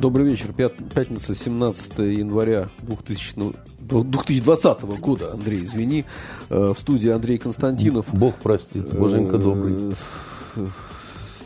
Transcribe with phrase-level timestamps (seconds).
[0.00, 0.52] Добрый вечер.
[0.52, 5.32] Пятница, 17 января 2000, 2020 года.
[5.32, 6.04] Андрей, извини.
[6.50, 8.04] Э, в студии Андрей Константинов.
[8.12, 8.94] Бог простит.
[8.94, 9.94] Боженька добрый.
[10.56, 10.66] Э,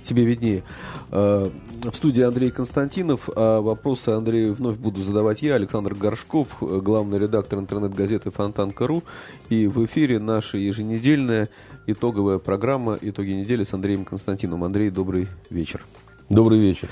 [0.03, 0.65] тебе виднее.
[1.13, 1.49] Э,
[1.85, 7.61] в студии Андрей Константинов, а вопросы Андрею вновь буду задавать я, Александр Горшков, главный редактор
[7.61, 9.05] интернет-газеты Фонтанка.ру.
[9.49, 11.49] И в эфире наша еженедельная
[11.87, 14.65] итоговая программа «Итоги недели» с Андреем Константиновым.
[14.65, 15.87] Андрей, добрый вечер.
[16.29, 16.89] Добрый вечер.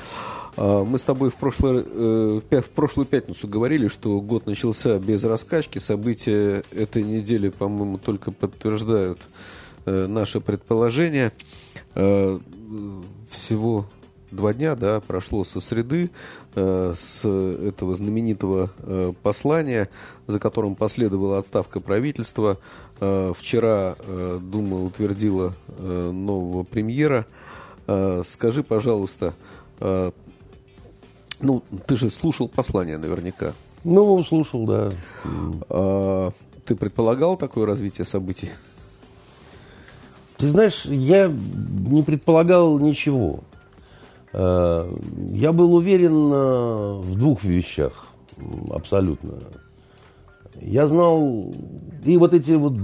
[0.58, 5.22] А, мы с тобой в, прошлое, э, в прошлую пятницу говорили, что год начался без
[5.22, 5.78] раскачки.
[5.78, 9.20] События этой недели, по-моему, только подтверждают
[9.86, 11.32] э, наши предположения.
[11.94, 12.40] Э,
[13.30, 13.86] всего
[14.32, 16.10] два дня да, прошло со среды,
[16.54, 18.70] с этого знаменитого
[19.22, 19.88] послания,
[20.26, 22.58] за которым последовала отставка правительства.
[22.98, 23.96] Вчера
[24.42, 27.24] Дума утвердила нового премьера.
[28.22, 29.32] Скажи, пожалуйста,
[31.40, 33.52] ну, ты же слушал послание наверняка.
[33.84, 34.90] Ну, слушал, да.
[35.68, 36.30] А,
[36.64, 38.50] ты предполагал такое развитие событий?
[40.36, 43.40] Ты знаешь, я не предполагал ничего.
[44.32, 44.92] А,
[45.32, 48.06] я был уверен а, в двух вещах
[48.70, 49.34] абсолютно.
[50.60, 51.54] Я знал,
[52.04, 52.74] и вот эти вот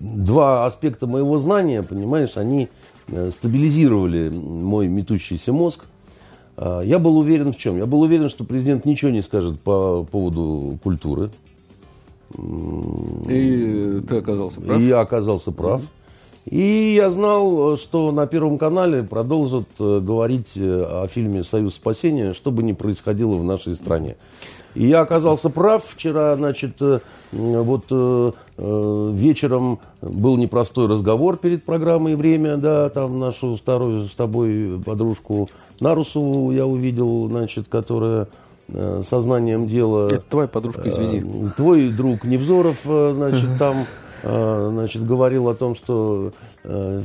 [0.00, 2.70] два аспекта моего знания, понимаешь, они
[3.08, 5.84] э, стабилизировали мой метущийся мозг–
[6.84, 7.76] я был уверен в чем?
[7.76, 11.30] Я был уверен, что президент ничего не скажет по поводу культуры.
[12.36, 14.80] И ты оказался прав?
[14.80, 15.82] И я оказался прав.
[16.50, 22.32] И я знал, что на Первом канале продолжат э, говорить э, о фильме «Союз спасения»,
[22.32, 24.16] что бы ни происходило в нашей стране.
[24.78, 25.82] И я оказался прав.
[25.84, 27.00] Вчера, значит, э,
[27.32, 34.12] вот э, э, вечером был непростой разговор перед программой «Время», да, там нашу старую с
[34.12, 35.50] тобой подружку
[35.80, 38.28] Нарусову я увидел, значит, которая
[39.02, 40.06] сознанием дела...
[40.06, 41.50] Это твоя подружка, извини.
[41.56, 43.86] Твой друг Невзоров, значит, там,
[44.22, 46.32] значит, говорил о том, что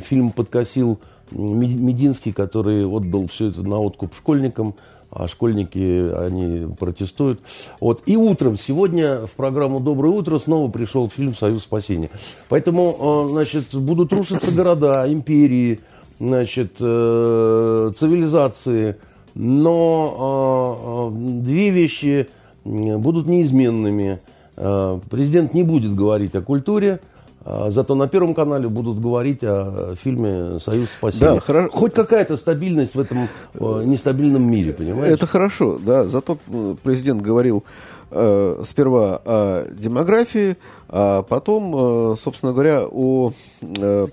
[0.03, 1.00] фильм подкосил
[1.31, 4.75] Мединский, который отдал все это на откуп школьникам
[5.16, 7.40] а школьники, они протестуют.
[7.79, 8.03] Вот.
[8.06, 12.09] И утром, сегодня в программу «Доброе утро» снова пришел фильм «Союз спасения».
[12.50, 15.79] Поэтому, э, значит, будут рушиться города, империи,
[16.19, 18.96] значит, э, цивилизации,
[19.35, 22.28] но э, две вещи
[22.66, 24.19] будут неизменными.
[24.56, 27.00] Президент не будет говорить о культуре–
[27.46, 31.34] зато на Первом канале будут говорить о фильме «Союз спасения».
[31.34, 31.70] Да, хоро...
[31.70, 35.14] Хоть какая-то стабильность в этом э, нестабильном мире, понимаешь?
[35.14, 36.06] Это хорошо, да.
[36.06, 37.64] Зато э, президент говорил
[38.12, 40.56] э, сперва о демографии,
[40.88, 44.08] а потом, э, собственно говоря, о э,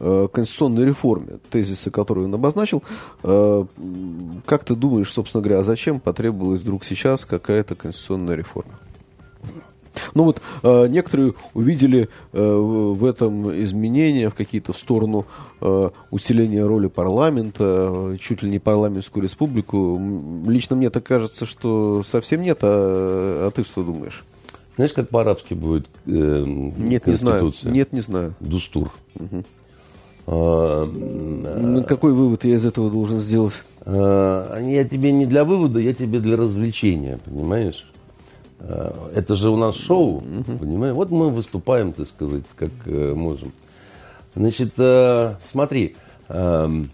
[0.00, 2.82] э конституционной реформе, тезисы, которые он обозначил.
[3.22, 8.72] Как ты думаешь, собственно говоря, а зачем потребовалась вдруг сейчас какая-то конституционная реформа?
[10.14, 15.26] Ну вот э, некоторые увидели э, в этом изменения в какие-то в сторону
[15.60, 20.00] э, усиления роли парламента, э, чуть ли не парламентскую республику.
[20.46, 24.24] Лично мне так кажется, что совсем нет, а, а ты что думаешь?
[24.76, 27.52] Знаешь, как по-арабски будет э, Нет, не знаю.
[27.64, 28.34] Нет, не знаю.
[28.40, 28.90] Дустур.
[29.14, 29.44] Угу.
[30.26, 33.62] А, ну, какой вывод я из этого должен сделать?
[33.82, 37.89] А, я тебе не для вывода, я тебе для развлечения, понимаешь?
[38.60, 40.58] Э, это же у нас шоу, угу.
[40.58, 40.94] понимаешь?
[40.94, 43.52] Вот мы выступаем, так сказать, как э, можем.
[44.34, 45.96] Значит, э, смотри,
[46.28, 46.84] э,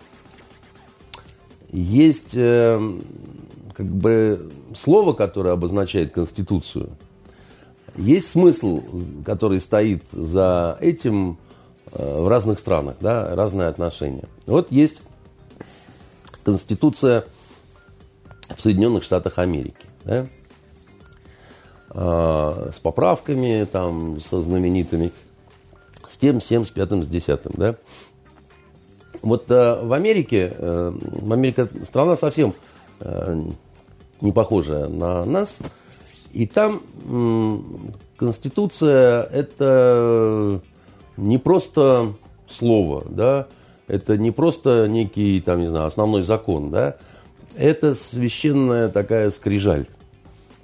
[1.70, 2.80] есть э,
[3.74, 6.90] как бы слово, которое обозначает Конституцию.
[7.96, 8.82] Есть смысл,
[9.24, 11.38] который стоит за этим
[11.92, 14.24] в разных странах, да, разные отношения.
[14.46, 15.00] Вот есть
[16.44, 17.24] Конституция
[18.54, 19.86] в Соединенных Штатах Америки.
[20.04, 20.26] Да?
[21.96, 25.12] Э, с поправками, там, со знаменитыми,
[26.10, 27.76] с тем, с тем, с пятым, с десятым, да.
[29.22, 30.92] Вот э, в Америке, э,
[31.30, 32.54] Америка страна совсем
[33.00, 33.42] э,
[34.20, 35.58] не похожая на нас,
[36.32, 37.58] и там э,
[38.18, 40.60] Конституция это
[41.16, 42.12] не просто
[42.48, 43.46] слово, да,
[43.88, 46.96] это не просто некий, там, не знаю, основной закон, да,
[47.56, 49.86] это священная такая скрижаль.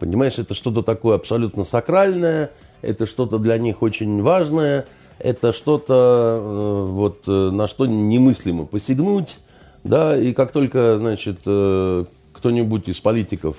[0.03, 2.51] Понимаешь, это что-то такое абсолютно сакральное,
[2.81, 4.87] это что-то для них очень важное,
[5.21, 9.39] это что-то, э, вот, э, на что немыслимо посягнуть,
[9.85, 13.57] да, и как только, значит, э, кто-нибудь из политиков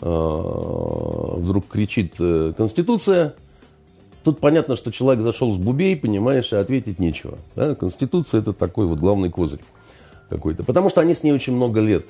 [0.00, 3.34] вдруг кричит «Конституция»,
[4.24, 7.38] тут понятно, что человек зашел с бубей, понимаешь, и ответить нечего.
[7.54, 7.76] Да?
[7.76, 9.60] Конституция– это такой вот главный козырь
[10.28, 10.62] какой-то.
[10.62, 12.06] Потому что они с ней очень много лет.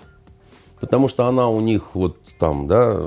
[0.80, 3.00] Потому что она у них вот там, да,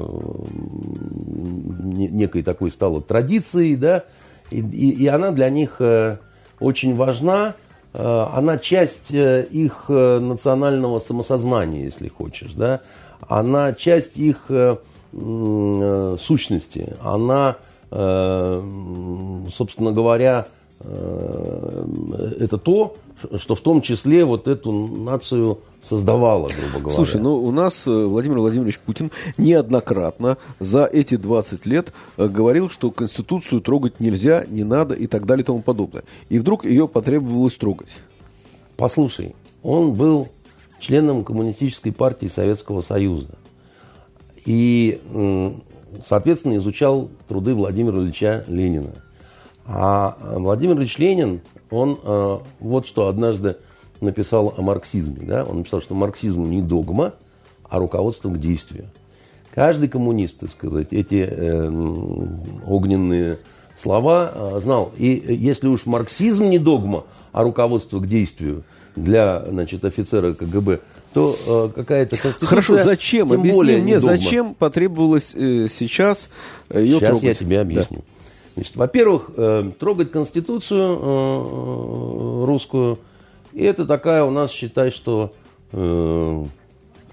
[1.93, 4.03] некой такой стала традицией, да,
[4.49, 6.17] и, и, и она для них э,
[6.59, 7.55] очень важна.
[7.93, 12.81] Э, она часть э, их национального самосознания, если хочешь, да.
[13.27, 14.49] Она часть их
[15.13, 16.95] сущности.
[17.01, 17.57] Она,
[17.89, 20.47] собственно говоря,
[20.79, 22.95] это то,
[23.37, 26.95] что в том числе вот эту нацию создавала, грубо говоря.
[26.95, 32.69] Слушай, ну у нас э, Владимир Владимирович Путин неоднократно за эти 20 лет э, говорил,
[32.69, 36.03] что Конституцию трогать нельзя, не надо и так далее и тому подобное.
[36.29, 37.89] И вдруг ее потребовалось трогать.
[38.77, 40.29] Послушай, он был
[40.79, 43.29] членом Коммунистической партии Советского Союза.
[44.45, 44.99] И,
[46.03, 48.89] соответственно, изучал труды Владимира Ильича Ленина.
[49.65, 51.41] А Владимир Ильич Ленин
[51.71, 53.57] он э, вот что однажды
[54.01, 55.25] написал о марксизме.
[55.25, 55.45] Да?
[55.45, 57.13] Он написал, что марксизм не догма,
[57.69, 58.85] а руководство к действию.
[59.53, 61.69] Каждый коммунист, так сказать, эти э,
[62.67, 63.39] огненные
[63.77, 64.91] слова э, знал.
[64.97, 68.63] И если уж марксизм не догма, а руководство к действию
[68.95, 70.79] для значит, офицера КГБ,
[71.13, 72.47] то э, какая-то конституция...
[72.47, 73.29] Хорошо, зачем?
[73.29, 76.29] Тем Объясни более мне, зачем потребовалось э, сейчас
[76.73, 77.23] ее Сейчас трогать?
[77.23, 77.97] я тебе объясню.
[77.97, 78.10] Да.
[78.55, 82.99] Значит, во-первых, э, трогать Конституцию э, русскую,
[83.53, 85.33] и это такая у нас, считай, что
[85.71, 86.45] э,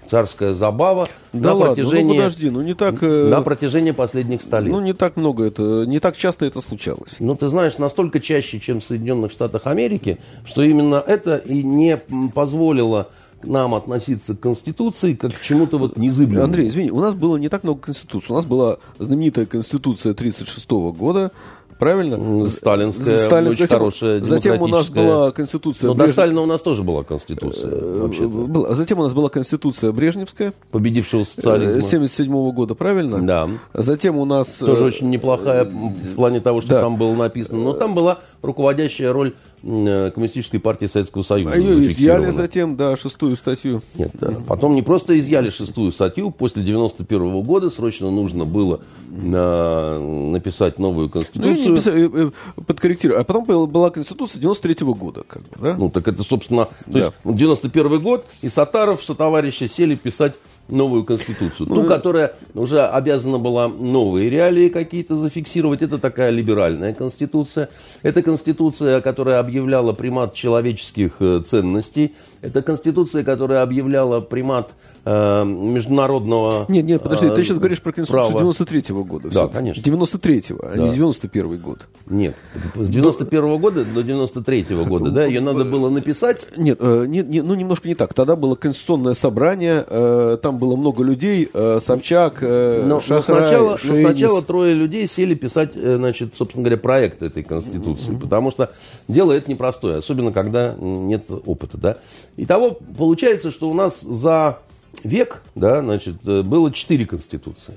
[0.05, 4.41] царская забава да на ладно, ну протяжении ну подожди, ну не так на протяжение последних
[4.41, 4.71] столетий.
[4.71, 7.17] Ну не так много это, не так часто это случалось.
[7.19, 11.97] Ну ты знаешь, настолько чаще, чем в Соединенных Штатах Америки, что именно это и не
[12.33, 13.09] позволило
[13.43, 16.45] нам относиться к Конституции как к чему-то вот незыблемому.
[16.45, 18.31] Андрей, извини, у нас было не так много Конституций.
[18.31, 21.31] У нас была знаменитая Конституция 1936 года,
[21.79, 22.49] правильно?
[22.49, 25.87] Сталинская, Сталинская очень хорошая, Затем у нас была Конституция...
[25.87, 26.15] Но Брежнев...
[26.15, 27.71] до Сталина у нас тоже была Конституция.
[27.71, 30.53] А затем у нас была Конституция Брежневская.
[30.71, 31.81] Победившего социализма.
[31.81, 33.21] 77 -го года, правильно?
[33.21, 33.49] Да.
[33.73, 34.57] Затем у нас...
[34.57, 36.81] Тоже очень неплохая в плане того, что да.
[36.81, 37.59] там было написано.
[37.59, 41.55] Но там была руководящая роль Коммунистической партии Советского Союза.
[41.55, 43.81] А ее изъяли затем, да, шестую статью.
[43.95, 44.33] Нет, да.
[44.47, 50.79] потом не просто изъяли шестую статью, после 91 -го года срочно нужно было на, написать
[50.79, 51.57] новую конституцию.
[51.57, 52.31] Ну, написали,
[52.65, 53.21] подкорректировать.
[53.21, 55.75] А потом была конституция 93 -го года, как бы, да?
[55.77, 56.99] Ну, так это, собственно, то да.
[56.99, 60.33] есть 91 год, и Сатаров со товарища сели писать
[60.71, 61.67] новую конституцию.
[61.69, 65.81] Ну, ту, которая уже обязана была новые реалии какие-то зафиксировать.
[65.81, 67.69] Это такая либеральная конституция.
[68.03, 72.15] Это конституция, которая объявляла примат человеческих э, ценностей.
[72.41, 74.71] Это конституция, которая объявляла примат
[75.03, 78.51] э, международного Нет, нет, подожди, э, ты сейчас говоришь про Конституцию права.
[78.51, 79.29] 93-го года.
[79.29, 79.81] Да, конечно.
[79.81, 81.79] 93-го, а не 91-й год.
[82.07, 82.35] Нет,
[82.75, 86.47] с 91-го года до 93-го года, да, ее надо было написать.
[86.55, 88.13] Нет, э, не, не, ну немножко не так.
[88.13, 93.77] Тогда было конституционное собрание, э, там было много людей, э, Собчак, э, но, Шахрай, но
[93.77, 98.19] сначала, но сначала трое людей сели писать, э, значит, собственно говоря, проект этой Конституции, mm-hmm.
[98.19, 98.71] потому что
[99.07, 101.97] дело это непростое, особенно когда нет опыта, да.
[102.37, 104.59] Итого получается, что у нас за
[105.03, 107.75] век, да, значит, э, было четыре конституции.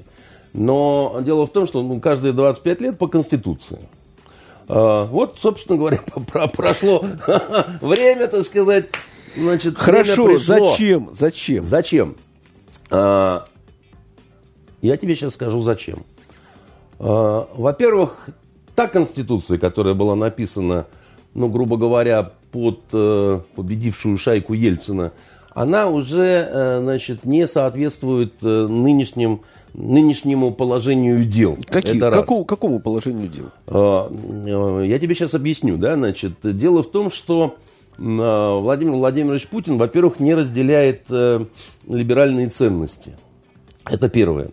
[0.52, 3.78] Но дело в том, что ну, каждые 25 лет по конституции.
[4.68, 6.00] А, вот, собственно говоря,
[6.52, 7.04] прошло
[7.80, 8.86] время, так сказать.
[9.36, 11.10] Значит, Хорошо, зачем?
[11.12, 11.64] Зачем?
[11.64, 12.16] Зачем?
[12.90, 13.46] А,
[14.82, 16.04] я тебе сейчас скажу, зачем.
[16.98, 18.28] А, во-первых,
[18.74, 20.86] та конституция, которая была написана,
[21.34, 25.12] ну, грубо говоря, под э, победившую шайку Ельцина,
[25.54, 29.42] она уже, э, значит, не соответствует э, нынешним,
[29.74, 31.58] нынешнему положению дел.
[31.66, 31.98] Какие?
[31.98, 33.46] Это Какому, какому положению дел?
[33.66, 35.76] А, э, я тебе сейчас объясню.
[35.76, 35.94] Да?
[35.94, 37.56] Значит, дело в том, что
[37.98, 41.02] Владимир Владимирович Путин, во-первых, не разделяет
[41.86, 43.12] либеральные ценности.
[43.84, 44.50] Это первое.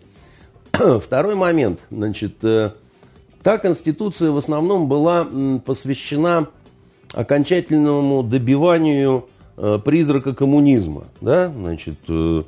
[0.72, 1.80] Второй момент.
[1.90, 5.26] Значит, та конституция в основном была
[5.64, 6.48] посвящена
[7.14, 9.26] окончательному добиванию
[9.62, 11.04] Э, призрака коммунизма.
[11.20, 11.50] Да?
[11.50, 12.42] Значит, э,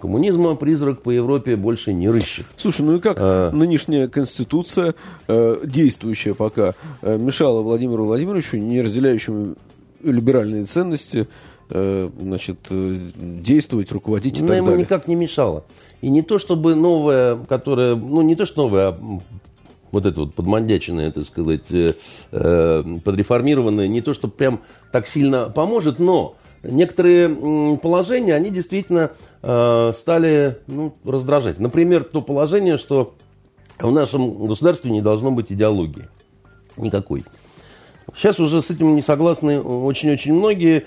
[0.00, 2.46] коммунизма призрак по Европе больше не рыщет.
[2.56, 3.50] Слушай, ну и как а...
[3.50, 4.94] нынешняя конституция,
[5.28, 9.56] действующая пока, мешала Владимиру Владимировичу, не разделяющему
[10.02, 11.28] либеральные ценности,
[11.68, 14.84] значит, действовать, руководить и так ему далее.
[14.84, 15.64] никак не мешала.
[16.02, 19.20] И не то чтобы новая, которая, ну не то что новая, а
[19.94, 21.94] вот это вот подмандяченная, так сказать, э,
[22.32, 24.60] э, подреформированная, не то что прям
[24.92, 31.58] так сильно поможет, но некоторые положения, они действительно э, стали ну, раздражать.
[31.58, 33.14] Например, то положение, что
[33.78, 36.08] в нашем государстве не должно быть идеологии.
[36.76, 37.24] Никакой.
[38.14, 40.86] Сейчас уже с этим не согласны очень-очень многие,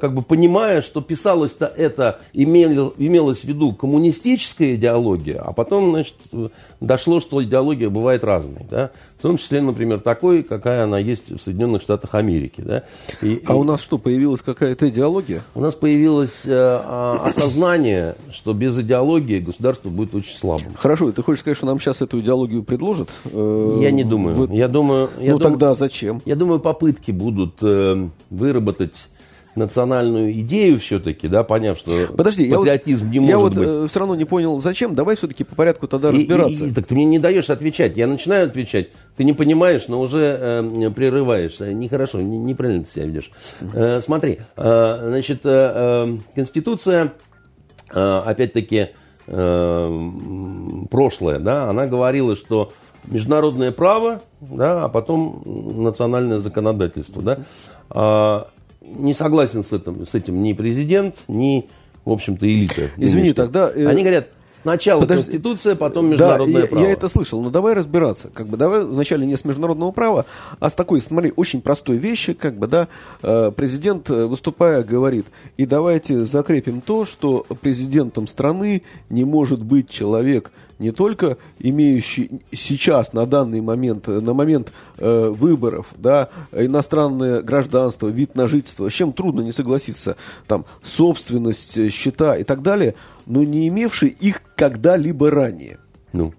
[0.00, 6.14] как бы понимая, что писалось-то это, имел- имелось в виду коммунистическая идеология, а потом, значит,
[6.32, 6.48] э,
[6.80, 11.38] дошло, что идеология бывает разной, да, в том числе, например, такой, какая она есть в
[11.40, 12.82] Соединенных Штатах Америки, да.
[13.22, 15.42] И- А и у нас что, появилась какая-то идеология?
[15.54, 20.74] у нас появилось э, а, осознание, что без идеологии государство будет очень слабым.
[20.76, 23.08] Хорошо, ты хочешь сказать, что нам сейчас эту идеологию предложат?
[23.24, 24.36] Э, Я не думаю.
[24.36, 26.20] вы- Я думаю, я ну дум- тогда зачем?
[26.24, 29.08] Я думаю, попытки будут э, выработать
[29.56, 33.90] национальную идею все-таки, да, поняв, что Подожди, я вот, патриотизм не я может вот быть.
[33.90, 34.94] все равно не понял, зачем.
[34.94, 36.64] Давай все-таки по порядку тогда И- разбираться.
[36.64, 37.96] и- и- так ты мне не даешь отвечать.
[37.96, 41.56] Я начинаю отвечать, ты не понимаешь, но уже э, прерываешь.
[41.60, 43.30] Э, Нехорошо, не- неправильно ты себя ведешь.
[43.74, 47.12] Э, смотри, э, значит, э, э, Конституция,
[47.94, 48.88] э, опять-таки,
[49.26, 50.10] э,
[50.90, 52.72] прошлое, да, она говорила, что
[53.06, 57.38] международное право, да, а потом национальное законодательство, да.
[58.86, 61.66] Не согласен с этим, с этим ни президент, ни,
[62.04, 62.90] в общем-то, элита.
[62.96, 64.28] Извини, тогда, э, Они говорят,
[64.64, 65.24] сначала подожди.
[65.24, 66.82] Конституция, потом международное да, я, право.
[66.84, 68.28] я это слышал, но давай разбираться.
[68.32, 70.26] Как бы давай вначале не с международного права,
[70.58, 72.88] а с такой, смотри, очень простой вещи, как бы, да,
[73.22, 75.26] э, президент, э, выступая, говорит,
[75.56, 83.12] и давайте закрепим то, что президентом страны не может быть человек, не только имеющий сейчас
[83.12, 89.12] на данный момент, на момент э, выборов, да, иностранное гражданство, вид на жительство, с чем
[89.12, 90.16] трудно не согласиться,
[90.46, 92.94] там, собственность, э, счета и так далее,
[93.26, 95.78] но не имевший их когда-либо ранее.
[96.12, 96.32] Ну,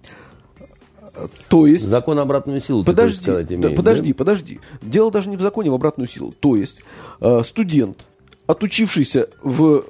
[1.48, 1.84] То есть...
[1.84, 4.16] закон обратную силу, Подожди, сказать, да, имеет, подожди, да?
[4.16, 4.60] подожди.
[4.82, 6.32] Дело даже не в законе в обратную силу.
[6.32, 6.80] То есть
[7.20, 8.06] э, студент,
[8.46, 9.84] отучившийся в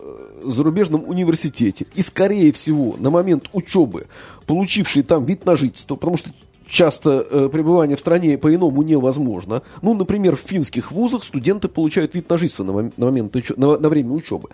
[0.51, 4.07] зарубежном университете и, скорее всего, на момент учебы,
[4.47, 6.31] получивший там вид на жительство, потому что
[6.69, 9.63] часто э, пребывание в стране по-иному невозможно.
[9.83, 13.55] Ну, например, в финских вузах студенты получают вид на жительство на, мом- на момент учё-
[13.57, 14.49] на- на время учебы.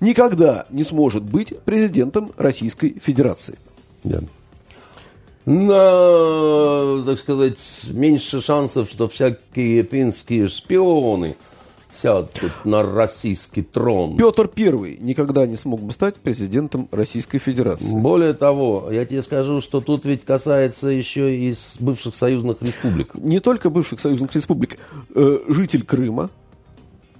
[0.00, 3.58] Никогда не сможет быть президентом Российской Федерации.
[4.02, 4.20] Да.
[5.44, 7.58] Но, так сказать,
[7.90, 11.36] меньше шансов, что всякие финские шпионы
[12.02, 14.16] сядут на российский трон.
[14.16, 17.94] Петр I никогда не смог бы стать президентом Российской Федерации.
[17.94, 23.14] Более того, я тебе скажу, что тут ведь касается еще и бывших союзных республик.
[23.14, 24.78] Не только бывших союзных республик,
[25.14, 26.30] э, житель Крыма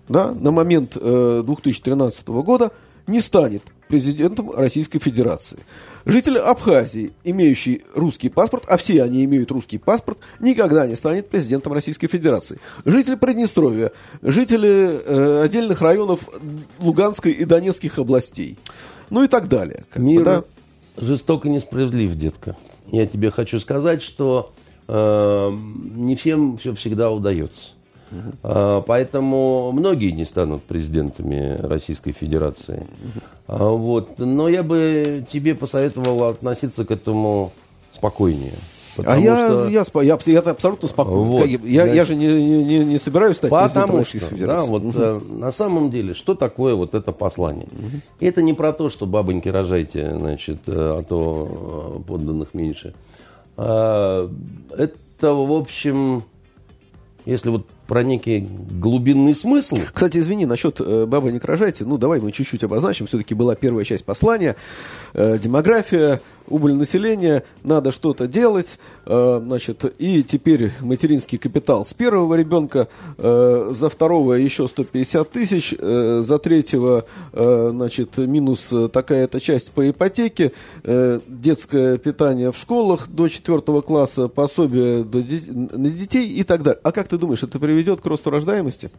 [0.08, 2.72] да, на момент э, 2013 года
[3.06, 5.58] не станет президентом Российской Федерации.
[6.04, 11.72] Житель Абхазии, имеющий русский паспорт, а все они имеют русский паспорт, никогда не станет президентом
[11.72, 12.58] Российской Федерации.
[12.84, 13.92] Жители Приднестровья,
[14.22, 16.28] жители э, отдельных районов
[16.78, 18.58] Луганской и Донецких областей,
[19.10, 19.84] ну и так далее.
[19.90, 20.44] как бы, Мир да.
[20.96, 22.56] жестоко несправедлив, детка.
[22.88, 24.52] Я тебе хочу сказать, что
[24.88, 25.50] э,
[25.94, 27.72] не всем все всегда удается.
[28.42, 32.86] А, Поэтому многие не станут президентами Российской Федерации.
[33.46, 34.18] А, Вот.
[34.18, 37.52] Но я бы тебе посоветовал относиться к этому
[37.92, 38.52] спокойнее.
[38.94, 41.24] А Потому я, что- я, я, абс- я абсолютно спокоен.
[41.26, 41.46] Вот.
[41.46, 41.92] Я, Да.
[41.94, 42.26] я же не,
[42.62, 44.68] не- не, собираюсь стать президентом Потому Российской что, да, Федерации.
[44.70, 44.94] вот Мгм.
[44.98, 47.68] э, на самом деле, что такое вот это послание?
[48.20, 52.92] Это не про то, что бабоньки рожайте, значит, э, а то э, подданных меньше.
[53.56, 54.28] А,
[54.76, 56.24] это, в общем,
[57.24, 61.84] если вот про некий глубинный смысл, Кстати, извини, насчет э, бабы не рожайте.
[61.84, 63.06] Ну, давай мы чуть-чуть обозначим.
[63.06, 64.56] Все-таки была первая часть послания.
[65.14, 66.20] Э, демография,
[66.52, 68.78] убыль населения, надо что-то делать.
[69.06, 75.74] Э, значит, и теперь материнский капитал с первого ребенка, э, за второго еще 150 тысяч,
[75.76, 80.52] э, за третьего, значит, минус такая-то часть по ипотеке,
[80.84, 86.80] детское питание в школах до четвертого класса, пособие на детей и так далее.
[86.82, 88.90] А как ты думаешь, это приведет к росту рождаемости?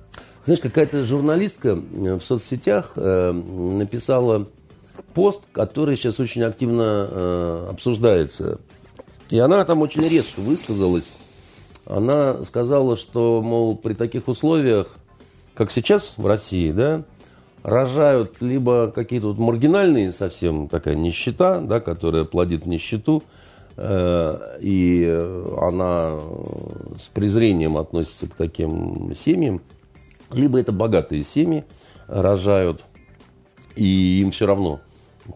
[0.45, 4.48] знаешь, какая-то журналистка в соцсетях написала
[5.13, 8.60] пост, который сейчас очень активно э, обсуждается.
[9.29, 11.10] И она там очень резко высказалась.
[11.86, 14.88] Она сказала, что, мол, при таких условиях,
[15.53, 17.03] как сейчас в России, да,
[17.63, 23.24] рожают либо какие-то вот маргинальные совсем такая нищета, да, которая плодит нищету,
[23.77, 25.05] э, и
[25.60, 26.20] она
[27.01, 29.62] с презрением относится к таким семьям,
[30.32, 31.63] либо это богатые семьи,
[32.08, 32.84] рожают,
[33.75, 34.82] и им все равно,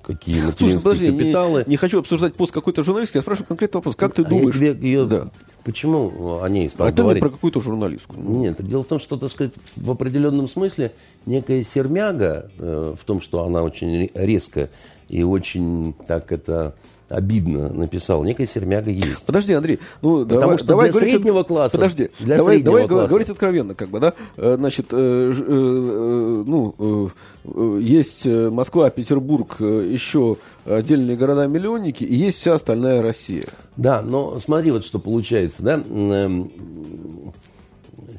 [0.04, 1.64] какие Слушай, материнские подожди, не- капиталы.
[1.68, 3.96] Не, хочу обсуждать пост какой-то журналистки, я спрашиваю конкретный вопрос.
[3.96, 4.56] Как ты А я думаешь?
[4.56, 5.30] тебе ее- Да.
[5.64, 7.22] Почему о ней стал А говорить?
[7.22, 8.16] про какую-то журналистку.
[8.18, 10.94] Нет, дело в том, что, так сказать, в определенном смысле
[11.26, 14.70] некая сермяга э, в том, что она очень ре- резко
[15.10, 16.74] и очень так это
[17.10, 19.26] обидно написала, некая сермяга есть.
[19.26, 22.74] Подожди, Андрей, ну Потому давай, что давай для говорить- среднего класса, Подожди, для давай, среднего
[22.74, 23.10] давай класса.
[23.10, 27.08] говорить откровенно, как бы, да, Э, значит, э, э, э, ну, э,
[27.46, 33.46] э, есть Москва, Петербург, еще отдельные города-миллионники, и есть вся остальная Россия.
[33.78, 35.82] Да, но смотри, вот что получается, да.
[35.90, 36.52] Эм,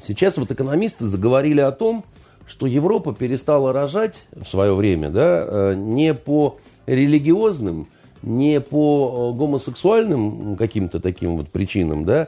[0.05, 2.05] Сейчас вот экономисты заговорили о том,
[2.47, 7.87] что Европа перестала рожать в свое время, да, не по религиозным,
[8.21, 12.27] не по э, гомосексуальным каким-то таким вот причинам, да,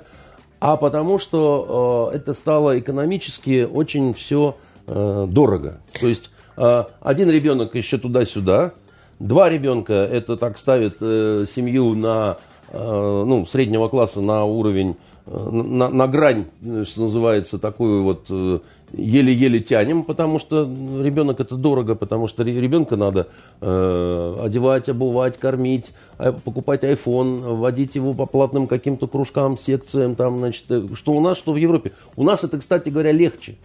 [0.59, 4.55] а потому что э, это стало экономически очень все
[4.87, 5.79] дорого.
[5.99, 8.71] То есть э, один ребенок еще туда-сюда,
[9.19, 12.37] два ребенка это так ставит э, семью на
[12.69, 18.27] э, ну, среднего класса на уровень, э, на, на грань, э, что называется, такую вот
[18.29, 18.59] э,
[18.93, 23.27] еле-еле тянем, потому что ребенок это дорого, потому что ре- ребенка надо
[23.61, 30.39] э, одевать, обувать, кормить, а, покупать iPhone, водить его по платным каким-то кружкам, секциям, там,
[30.39, 31.91] значит, э, что у нас, что в Европе.
[32.15, 33.55] У нас это, кстати говоря, легче.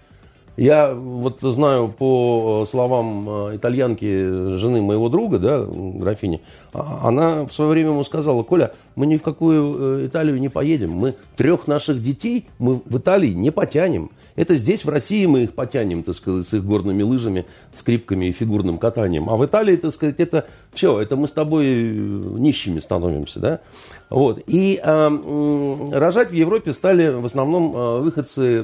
[0.56, 6.40] Я вот знаю по э, словам э, итальянки, жены моего друга, да, графини,
[6.72, 10.48] а- она в свое время ему сказала, Коля, мы ни в какую э, Италию не
[10.48, 14.10] поедем, мы трех наших детей мы в Италии не потянем.
[14.34, 17.44] Это здесь, в России, мы их потянем, так сказать, с их горными лыжами,
[17.74, 19.28] скрипками и фигурным катанием.
[19.28, 23.60] А в Италии, так сказать, это все, это мы с тобой нищими становимся, да.
[24.08, 24.42] Вот.
[24.46, 28.62] И э, рожать в Европе стали в основном выходцы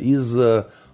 [0.00, 0.36] из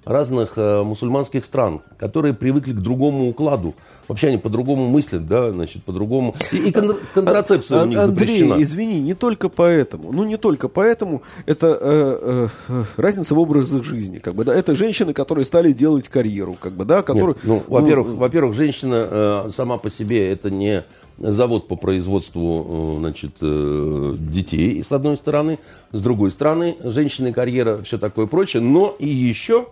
[0.07, 3.75] разных э, мусульманских стран, которые привыкли к другому укладу.
[4.07, 6.33] Вообще они по-другому мыслят, да, значит, по-другому.
[6.53, 8.63] И, и кон- контрацепция у Ан- них Андрей, запрещена.
[8.63, 10.13] извини, не только поэтому.
[10.13, 11.23] Ну, не только поэтому.
[11.45, 14.19] Это э, э, разница в образах жизни.
[14.19, 14.55] Как бы, да?
[14.55, 16.57] Это женщины, которые стали делать карьеру.
[16.59, 20.85] Как бы, да, которые, Нет, ну, во-первых, во-первых, женщина э, сама по себе это не
[21.19, 25.59] завод по производству э, значит, э, детей, с одной стороны.
[25.91, 28.63] С другой стороны, женщины карьера, все такое прочее.
[28.63, 29.67] Но и еще,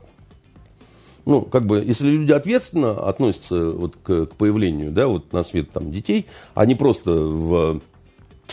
[1.27, 5.71] ну, как бы, если люди ответственно относятся вот к, к появлению, да, вот на свет
[5.71, 7.81] там детей, а не просто в,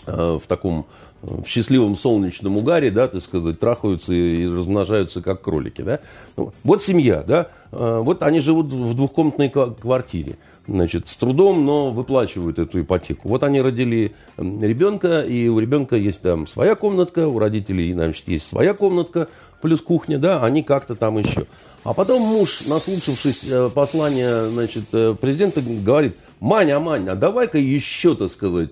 [0.07, 0.85] э, в таком
[1.21, 5.99] э, в счастливом солнечном угаре, да, так сказать, трахаются и размножаются как кролики, да.
[6.37, 11.91] Ну, Вот семья, да, э, вот они живут в двухкомнатной квартире, значит, с трудом, но
[11.91, 13.27] выплачивают эту ипотеку.
[13.27, 18.47] Вот они родили ребенка, и у ребенка есть там своя комнатка, у родителей, значит, есть
[18.47, 19.27] своя комнатка,
[19.61, 21.47] плюс кухня, да, они как-то там еще.
[21.83, 28.15] А потом муж, наслушавшись э, послания, значит, э, президента, говорит, Маня, Маня, а давай-ка еще,
[28.15, 28.69] так сказать,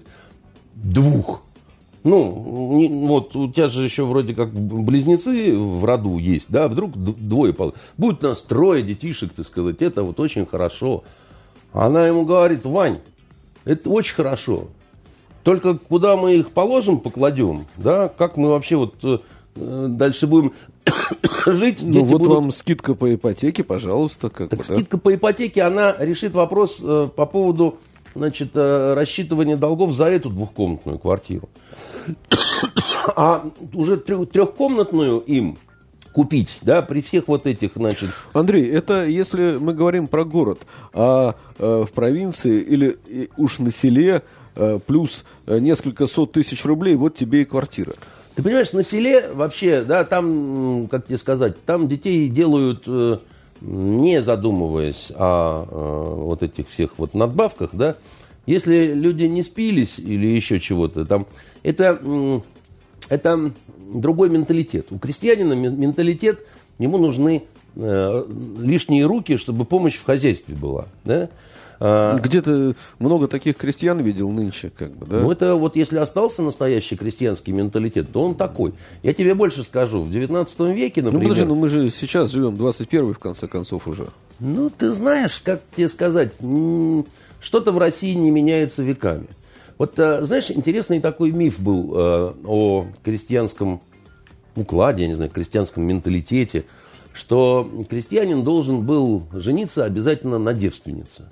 [0.75, 1.41] двух.
[2.03, 6.95] Ну, не- вот у тебя же еще вроде как близнецы в роду есть, да, вдруг
[6.95, 11.03] двое пол- Будет нас трое детишек, так сказать, это вот очень хорошо.
[11.73, 12.99] Она ему говорит, Вань,
[13.65, 14.67] это очень хорошо.
[15.43, 19.17] Только куда мы их положим, покладем, да, как мы вообще вот э,
[19.55, 20.53] дальше будем
[21.45, 24.29] жить, Ну, вот будут- вам скидка по ипотеке, пожалуйста.
[24.29, 24.75] Как так бы, да.
[24.75, 27.77] скидка по ипотеке, она решит вопрос э, по поводу
[28.15, 31.49] значит, э, рассчитывания долгов за эту двухкомнатную квартиру.
[33.15, 35.57] А уже трё- трехкомнатную им
[36.13, 40.59] купить, да, при всех вот этих, значит, Андрей, это если мы говорим про город,
[40.93, 42.99] а э, в провинции или
[43.37, 44.21] уж на селе
[44.55, 47.93] э, плюс э, несколько сот тысяч рублей, вот тебе и квартира.
[48.39, 53.17] Ты понимаешь, на селе вообще, да, там, как тебе сказать, там детей делают, э,
[53.59, 57.97] не задумываясь о вот этих всех вот надбавках, да.
[58.45, 61.27] Если люди не спились или еще чего-то, там,
[61.63, 61.99] это,
[63.09, 64.87] это другой менталитет.
[64.91, 66.39] У крестьянина мен- менталитет,
[66.77, 67.43] ему нужны
[67.75, 68.25] э,
[68.57, 71.27] лишние руки, чтобы помощь в хозяйстве была, да.
[71.81, 75.19] А, Где-то много таких крестьян видел нынче, как бы, да?
[75.21, 78.73] ну, это вот если остался настоящий крестьянский менталитет, то он такой.
[79.01, 80.03] Я тебе больше скажу.
[80.03, 81.29] В 19 веке, Ну, например...
[81.29, 84.07] подожди, ну мы же сейчас живем 21 в конце концов уже.
[84.39, 86.33] Ну, ты знаешь, как тебе сказать,
[87.39, 89.27] что-то в России не меняется веками.
[89.77, 93.81] Вот, э, знаешь, интересный такой миф был э, о крестьянском
[94.55, 96.65] укладе, я не знаю, крестьянском менталитете,
[97.13, 101.29] что крестьянин должен был жениться обязательно на девственнице.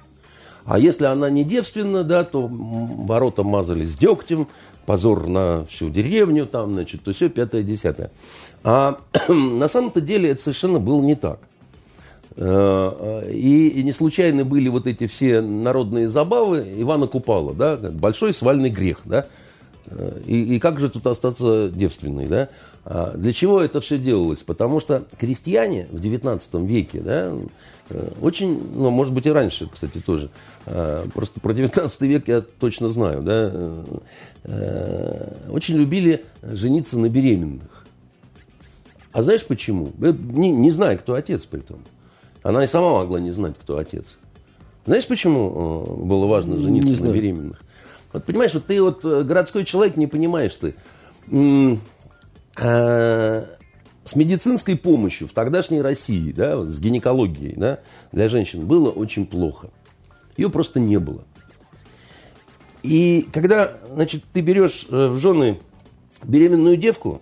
[0.67, 4.47] А если она не девственна, да, то ворота мазались дегтем,
[4.85, 8.11] позор на всю деревню, там, значит, то все пятое, десятое.
[8.65, 8.99] А
[9.29, 11.39] на самом-то деле это совершенно было не так.
[12.35, 17.77] Э, э, и, и не случайно были вот эти все народные забавы Ивана Купала, да,
[17.77, 19.25] большой свальный грех, да,
[20.25, 22.49] и, и как же тут остаться девственной, да?
[22.85, 24.39] А для чего это все делалось?
[24.39, 27.33] Потому что крестьяне в XIX веке, да,
[28.21, 30.29] очень, ну, может быть, и раньше, кстати, тоже,
[31.13, 33.51] просто про XIX век я точно знаю, да,
[35.49, 37.85] очень любили жениться на беременных.
[39.13, 39.91] А знаешь почему?
[39.97, 41.79] Не, не знаю, кто отец при том.
[42.43, 44.15] Она и сама могла не знать, кто отец.
[44.85, 47.61] Знаешь, почему э, было важно жениться не на беременных?
[48.13, 50.75] Вот понимаешь, вот ты вот э, городской человек, не понимаешь ты.
[52.59, 53.45] А,
[54.05, 57.79] с медицинской помощью в тогдашней России, да, с гинекологией, да,
[58.11, 59.69] для женщин было очень плохо.
[60.37, 61.23] Ее просто не было.
[62.83, 65.59] И когда, значит, ты берешь э, в жены
[66.23, 67.21] беременную девку,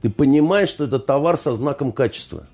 [0.00, 2.46] ты понимаешь, что это товар со знаком качества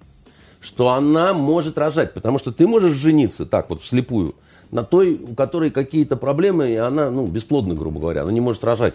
[0.61, 4.35] что она может рожать, потому что ты можешь жениться так вот вслепую
[4.71, 8.65] на той, у которой какие-то проблемы, и она, ну, бесплодна, грубо говоря, она не может
[8.65, 8.95] рожать.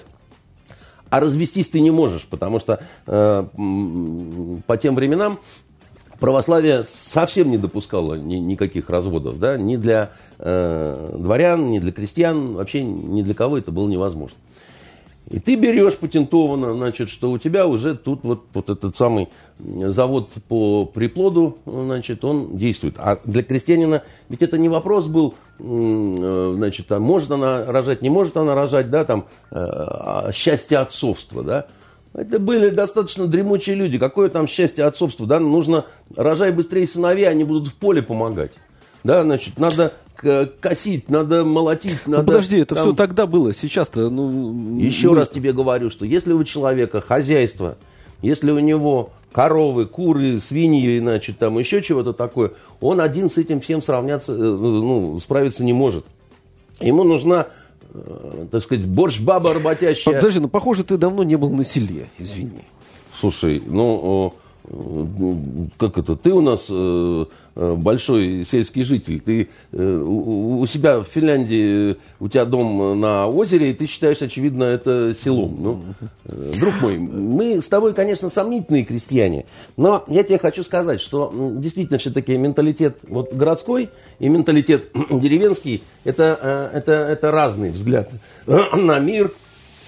[1.10, 3.46] А развестись ты не можешь, потому что э,
[4.66, 5.40] по тем временам
[6.20, 12.54] православие совсем не допускало ни, никаких разводов, да, ни для э, дворян, ни для крестьян,
[12.54, 14.38] вообще ни для кого это было невозможно.
[15.30, 20.32] И ты берешь патентованно, значит, что у тебя уже тут вот, вот этот самый завод
[20.50, 22.96] по приплоду, значит, он действует.
[22.98, 28.10] А для крестьянина ведь это не вопрос был, э, значит, а может она рожать, не
[28.10, 31.68] может она рожать, да, там, э, а счастье отцовства, да.
[32.14, 33.98] Это были достаточно дремучие люди.
[33.98, 38.52] Какое там счастье отцовства, да, нужно рожай быстрее сыновей, они будут в поле помогать.
[39.04, 39.94] Да, значит, надо
[40.60, 42.24] косить, надо молотить, ну, надо...
[42.24, 42.84] Ну, подожди, это там...
[42.84, 44.80] все тогда было, сейчас-то, ну...
[44.80, 45.16] Еще ну...
[45.16, 47.78] раз тебе говорю, что если у человека хозяйство,
[48.22, 53.60] если у него коровы, куры, свиньи, значит, там еще чего-то такое, он один с этим
[53.60, 56.06] всем сравняться, э, ну, справиться не может.
[56.80, 57.48] Ему нужна
[57.94, 60.16] э, так сказать, борщ-баба работящая.
[60.16, 62.64] Подожди, ну, похоже, ты давно не был на селе, извини.
[63.20, 64.34] Слушай, ну,
[65.78, 71.04] как это, ты у нас э, э, большой сельский житель, ты э, у, себя в
[71.04, 75.58] Финляндии, у тебя дом на озере, и ты считаешь, очевидно, это селом.
[75.60, 75.84] Ну,
[76.60, 79.46] друг мой, мы с тобой, конечно, сомнительные крестьяне,
[79.76, 86.72] но я тебе хочу сказать, что действительно все-таки менталитет вот городской и менталитет деревенский, это,
[86.74, 88.12] это, это разные взгляды
[88.48, 89.34] на мир,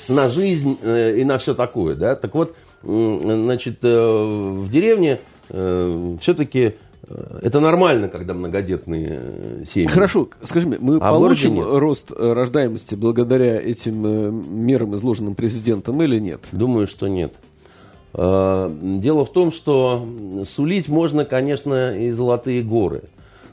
[0.10, 5.19] на жизнь и на все такое, да, так вот, значит, э, в деревне
[5.50, 6.74] э, все-таки
[7.08, 9.88] э, это нормально, когда многодетные семьи.
[9.88, 16.41] Хорошо, скажи мне, мы а получим рост рождаемости благодаря этим мерам, изложенным президентом, или нет?
[16.52, 17.34] Думаю, что нет.
[18.13, 20.08] Дело в том, что
[20.48, 23.04] сулить можно, конечно, и золотые горы.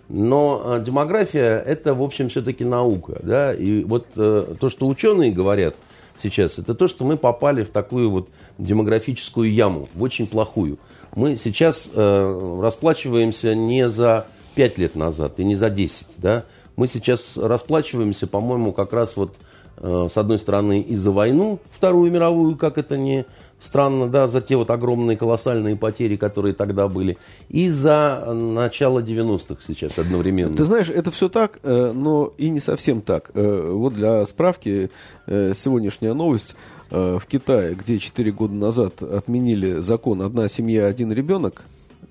[0.09, 3.19] Но демография– это, в общем, все-таки наука.
[3.25, 3.53] Да?
[3.53, 5.75] И вот то, что ученые говорят–
[6.21, 10.79] сейчас, это то, что мы попали в такую вот демографическую яму, в очень плохую.
[11.15, 16.45] Мы сейчас э, расплачиваемся не за 5 лет назад и не за 10, да,
[16.77, 19.37] мы сейчас расплачиваемся, по-моему, как раз вот
[19.77, 23.27] э, с одной стороны и за войну, Вторую мировую, как это не
[23.63, 27.17] Странно, да, за те вот огромные колоссальные потери, которые тогда были,
[27.49, 30.53] и за начало 90-х сейчас одновременно.
[30.53, 33.31] Ты знаешь, это все так, э, но и не совсем так.
[33.35, 34.91] Э, вот для справки,
[35.27, 36.57] э, сегодняшняя новость.
[36.91, 41.63] В Китае, где 4 года назад отменили закон «одна семья, один ребенок»,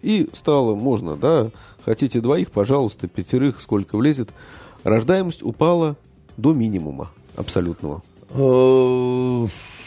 [0.01, 1.51] и стало можно, да,
[1.85, 4.29] хотите двоих, пожалуйста, пятерых, сколько влезет,
[4.83, 5.97] рождаемость упала
[6.35, 8.01] до минимума абсолютного.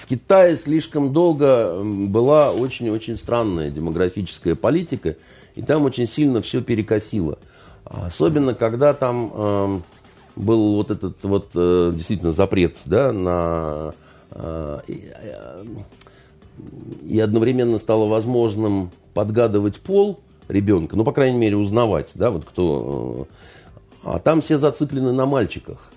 [0.05, 5.17] В Китае слишком долго была очень-очень странная демографическая политика,
[5.55, 7.39] и там очень сильно все перекосило.
[7.87, 9.81] Особенно, когда там э,
[10.37, 13.95] был вот этот вот э, действительно запрет да, на...
[14.33, 14.81] Э,
[17.09, 23.27] и одновременно стало возможным подгадывать пол ребенка, ну, по крайней мере, узнавать, да, вот кто...
[24.05, 25.94] Э, а там все зациклены на мальчиках.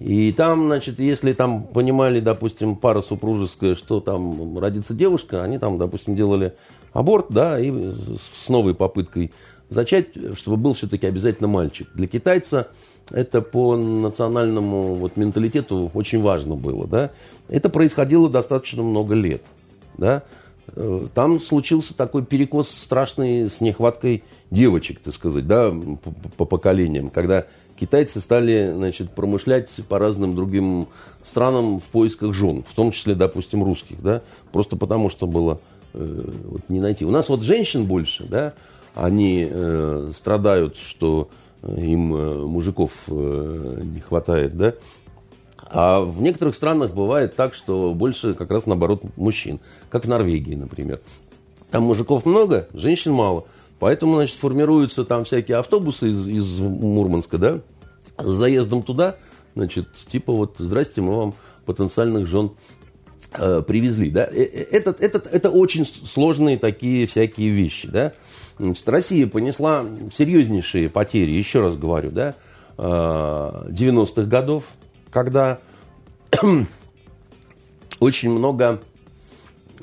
[0.00, 5.78] И там, значит, если там понимали, допустим, пара супружеская, что там родится девушка, они там,
[5.78, 6.54] допустим, делали
[6.92, 9.32] аборт, да, и с новой попыткой
[9.68, 11.88] зачать, чтобы был все-таки обязательно мальчик.
[11.94, 12.68] Для китайца
[13.10, 17.10] это по национальному вот, менталитету очень важно было, да.
[17.48, 19.42] Это происходило достаточно много лет,
[19.96, 20.22] да.
[20.76, 27.10] Э, там случился такой перекос страшный с нехваткой девочек, так сказать, да, по, по поколениям,
[27.10, 30.88] когда китайцы стали, значит, промышлять по разным другим
[31.22, 35.60] странам в поисках жен, в том числе, допустим, русских, да, просто потому что было
[35.92, 37.04] э, вот, не найти.
[37.04, 38.54] У нас вот женщин больше, да,
[38.94, 41.28] они э, страдают, что
[41.62, 44.74] им э, мужиков э, не хватает, да.
[45.66, 50.54] А в некоторых странах бывает так, что больше как раз наоборот мужчин, как в Норвегии,
[50.54, 51.00] например.
[51.70, 53.46] Там мужиков много, женщин мало.
[53.78, 57.60] Поэтому, значит, формируются там всякие автобусы из, из Мурманска, да,
[58.16, 59.16] с заездом туда,
[59.54, 61.34] значит, типа вот, здрасте, мы вам
[61.66, 62.52] потенциальных жен
[63.32, 64.24] э, привезли, да.
[64.24, 68.12] Это, это, это очень сложные такие всякие вещи, да.
[68.58, 69.84] Значит, Россия понесла
[70.16, 72.34] серьезнейшие потери, еще раз говорю, да,
[72.76, 74.64] 90-х э, годов,
[75.14, 75.60] когда
[78.00, 78.80] очень много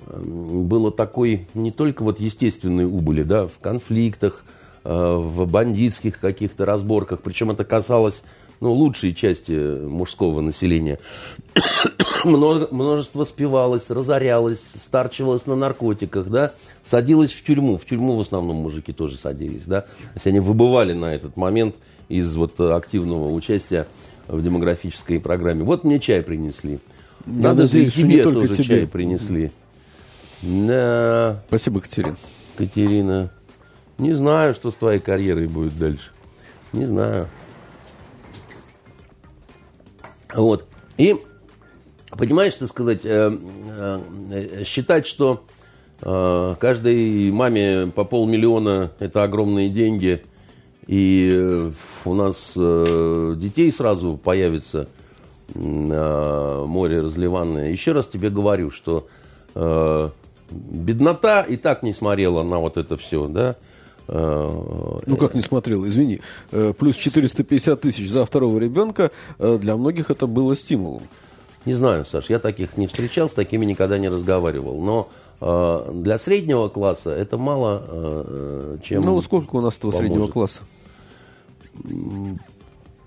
[0.07, 4.43] эм, было такой не только вот естественной убыли, да, в конфликтах,
[4.83, 8.23] э, в бандитских каких-то разборках, причем это касалось
[8.59, 10.99] ну, лучшей части мужского населения.
[12.25, 16.51] Множество спивалось, разорялось, старчивалось на наркотиках, да,
[16.83, 17.77] садилось в тюрьму.
[17.77, 19.81] В тюрьму в основном мужики тоже садились, да.
[19.81, 21.75] То есть они выбывали на этот момент
[22.09, 23.87] из вот активного участия
[24.31, 25.63] в демографической программе.
[25.63, 26.79] Вот мне чай принесли.
[27.25, 28.63] Я Надо же и тебе тоже тебе.
[28.63, 29.51] чай принесли.
[30.41, 31.43] Да.
[31.47, 32.15] Спасибо, Катерина.
[32.55, 33.31] Катерина.
[33.97, 36.11] Не знаю, что с твоей карьерой будет дальше.
[36.73, 37.27] Не знаю.
[40.33, 40.65] Вот.
[40.97, 41.17] И,
[42.11, 43.37] понимаешь, что сказать, э,
[44.31, 45.43] э, считать, что
[46.01, 50.23] э, каждой маме по полмиллиона это огромные деньги,
[50.91, 51.71] и
[52.05, 54.87] у нас детей сразу появится
[55.55, 57.71] на море разливанное.
[57.71, 59.07] Еще раз тебе говорю, что
[60.49, 63.55] беднота и так не смотрела на вот это все, да,
[64.07, 66.21] Э, ну, как не смотрел, извини.
[66.51, 71.03] Э, плюс 450 тысяч за второго ребенка э, для многих это было стимулом.
[71.65, 74.81] Не знаю, Саш, я таких не встречал, с такими никогда не разговаривал.
[74.81, 75.09] Но
[75.93, 79.03] для среднего класса это мало чем...
[79.03, 80.11] Ну, сколько у нас этого поможет.
[80.11, 80.59] среднего класса?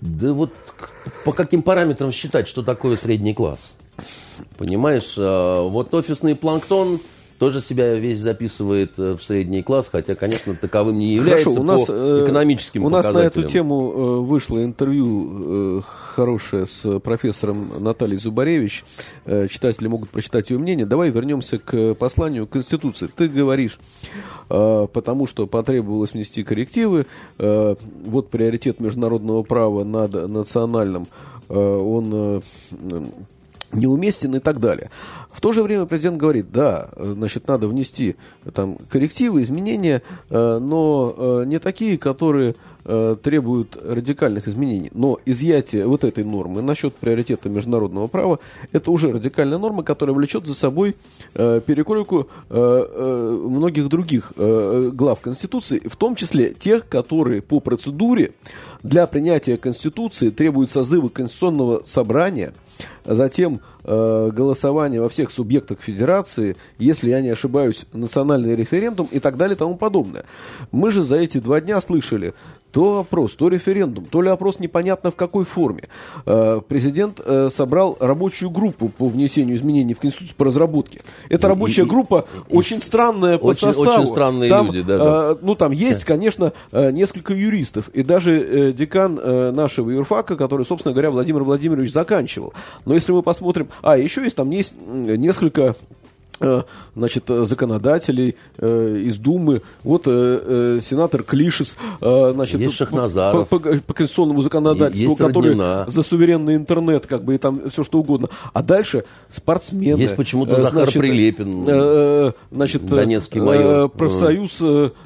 [0.01, 0.53] Да вот
[1.23, 3.71] по каким параметрам считать, что такое средний класс?
[4.57, 6.99] Понимаешь, вот офисный планктон
[7.37, 11.63] тоже себя весь записывает э, в средний класс, хотя, конечно, таковым не является Хорошо, у
[11.65, 17.83] нас, по э, экономическим У нас на эту тему э, вышло интервью хорошее с профессором
[17.83, 18.83] Натальей Зубаревич.
[19.25, 20.85] Читатели могут прочитать ее мнение.
[20.85, 23.09] Давай вернемся к посланию Конституции.
[23.13, 23.79] Ты говоришь,
[24.47, 27.05] потому что потребовалось внести коррективы,
[27.37, 31.07] вот приоритет международного права над национальным,
[31.49, 32.41] он
[33.75, 34.89] неуместен и так далее.
[35.35, 38.15] В то же время президент говорит, да, значит, надо внести
[38.53, 44.91] там коррективы, изменения, э, но э, не такие, которые э, требуют радикальных изменений.
[44.93, 48.39] Но изъятие вот этой нормы насчет приоритета международного права,
[48.71, 50.95] это уже радикальная норма, которая влечет за собой
[51.33, 58.31] перекройку многих других глав Конституции, в том числе тех, которые по процедуре
[58.83, 62.53] для принятия Конституции требуют созыва Конституционного собрания,
[63.03, 69.37] затем э, голосование во всех субъектах федерации, если я не ошибаюсь, национальный референдум и так
[69.37, 70.25] далее и тому подобное.
[70.71, 72.33] Мы же за эти два дня слышали
[72.75, 75.83] то опрос, то референдум, то ли опрос непонятно в какой форме.
[76.25, 80.99] Э, президент э, собрал рабочую группу по внесению изменений в Конституцию по разработке.
[81.29, 84.01] Эта рабочая группа и, очень странная по очень, составу.
[84.01, 85.31] Очень странные там, люди, да, да.
[85.31, 87.87] Э, ну, там есть, конечно, несколько юристов.
[87.93, 92.53] И даже декан нашего юрфака, который, собственно говоря, Владимир Владимирович заканчивал.
[92.83, 93.69] Но если мы посмотрим...
[93.83, 95.77] А, еще есть там есть несколько
[96.95, 99.61] значит, э, законодателей э, из Думы.
[99.83, 103.47] Вот э, э, сенатор Клишес, значит, есть Шахназаров.
[103.47, 105.85] По, по, по конституционному законодательству, есть который Роднина.
[105.87, 108.29] за суверенный интернет, как бы, и там все что угодно.
[108.53, 109.99] А дальше спортсмены.
[109.99, 113.89] Есть почему-то Захар значит, Прилепин, значит, Донецкий майор.
[113.89, 114.61] Профсоюз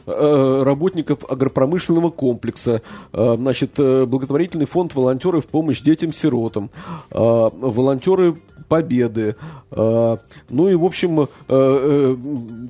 [0.06, 2.82] работников агропромышленного комплекса,
[3.14, 6.70] значит, благотворительный фонд волонтеры в помощь детям-сиротам,
[7.12, 8.36] волонтеры
[8.68, 9.36] победы.
[9.72, 10.18] Э,
[10.50, 12.16] ну и, в общем, э, э,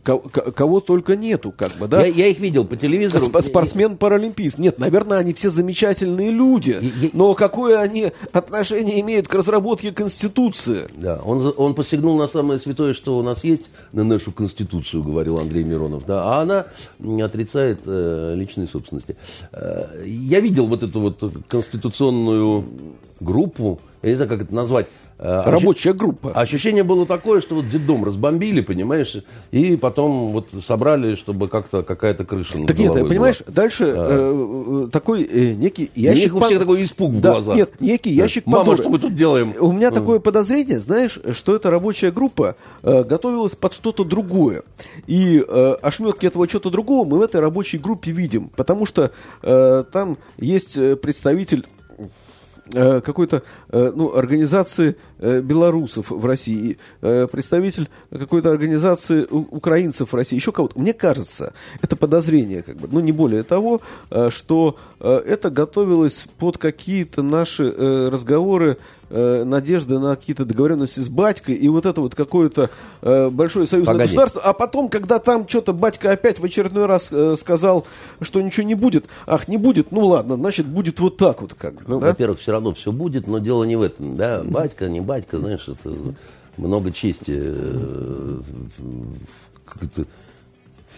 [0.04, 2.02] кого только нету, как бы, да?
[2.06, 3.24] Я, я их видел по телевизору.
[3.42, 4.58] Спортсмен-паралимпист.
[4.58, 6.80] Нет, наверное, они все замечательные люди.
[7.14, 10.88] Но какое они отношение имеют к разработке Конституции?
[10.96, 15.40] Да, он, он посягнул на самое святое, что у нас есть, на нашу Конституцию, говорил
[15.40, 16.66] Андрей Миронов, да, а она
[17.24, 19.16] отрицает э, личной собственности.
[19.52, 22.66] Э, я видел вот эту вот конституционную
[23.20, 24.88] группу, я не знаю, как это назвать,
[25.20, 26.32] Рабочая группа.
[26.32, 29.18] Ощущение было такое, что вот детдом разбомбили, понимаешь,
[29.52, 33.54] и потом вот собрали, чтобы как-то какая-то крыша над Так нет, головой понимаешь, была.
[33.54, 36.36] дальше э, э, такой э, некий ящик...
[36.36, 37.56] у всех пан- такой испуг в Да, глазах.
[37.58, 38.78] Нет, некий ящик Мама, Пандоры.
[38.78, 39.54] что мы тут делаем?
[39.60, 44.64] У меня такое подозрение, знаешь, что эта рабочая группа э, готовилась под что-то другое.
[45.06, 48.50] И э, ошметки этого чего-то другого мы в этой рабочей группе видим.
[48.56, 49.12] Потому что
[49.44, 51.66] э, там есть э, представитель
[52.74, 60.36] э, какой-то э, ну, организации э, белорусов в России, представитель какой-то организации украинцев в России,
[60.36, 60.80] еще кого-то.
[60.80, 63.82] Мне кажется, это подозрение, как бы, ну не более того,
[64.30, 68.78] что это готовилось под какие-то наши разговоры,
[69.10, 72.70] э, надежды на какие-то договоренности с батькой, и вот это вот какое-то
[73.02, 74.10] э, большое союзное Погоди.
[74.10, 77.86] государство, а потом, когда там что-то батька опять в очередной раз э, сказал,
[78.22, 81.76] что ничего не будет, ах, не будет, ну ладно, значит, будет вот так вот, как
[81.76, 81.82] бы.
[81.88, 82.08] Ну, да?
[82.08, 85.68] во-первых, все равно все будет, но дело не в этом, да, батька, не батька, знаешь,
[85.68, 85.96] это
[86.58, 88.42] много чести, э,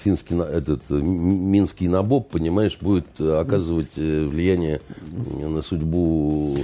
[0.04, 4.82] финский, этот, э, минский набоб, понимаешь, будет э, оказывать э, влияние
[5.48, 6.58] на судьбу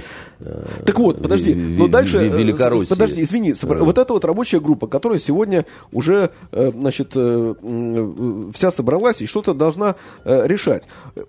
[0.84, 2.86] Так вот, подожди, но дальше, Великороссии.
[2.86, 9.54] подожди, извини, вот эта вот рабочая группа, которая сегодня уже, значит, вся собралась и что-то
[9.54, 10.86] должна решать.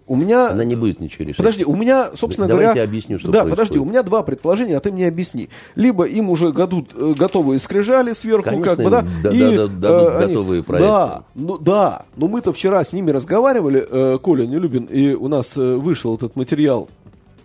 [0.08, 0.50] У меня...
[0.52, 1.38] Она не будет ничего решать.
[1.38, 2.82] Подожди, у меня, собственно Давай говоря...
[2.82, 3.58] я объясню, что Да, происходит.
[3.58, 5.50] подожди, у меня два предположения, а ты мне объясни.
[5.76, 9.68] Либо им уже дадут э, готовые скрижали сверху, Конечно, как бы, да, да- и, да-
[9.68, 10.88] да- дадут они- готовые проекты.
[10.90, 15.58] Да, ну да, но мы-то вчера с ними разговаривали, э, Коля Нелюбин, и у нас
[15.58, 16.90] э, вышел этот материал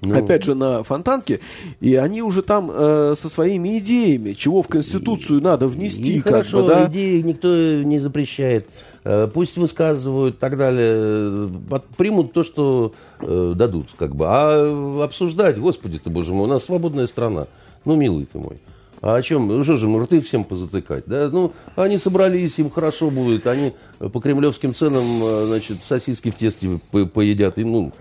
[0.07, 0.19] Ну.
[0.19, 1.41] Опять же, на Фонтанке,
[1.81, 6.33] и они уже там э, со своими идеями, чего в Конституцию надо внести, И как
[6.33, 6.87] хорошо, бы, да.
[6.91, 8.69] идеи никто не запрещает.
[9.05, 10.93] Э, Пусть высказывают и так далее.
[10.95, 14.27] Э, Примут то, что э, дадут, как бы.
[14.29, 17.47] А обсуждать, господи ты, боже мой, у нас свободная страна.
[17.85, 18.59] Ну, милый ты мой.
[19.05, 19.47] А о чем?
[19.47, 21.29] Ну, что же, мы рты всем позатыкать, да?
[21.31, 26.81] Ну, они собрались, им хорошо будет, они по кремлевским ценам, э, значит, сосиски в тесте
[26.91, 27.93] по- поедят, и, ну,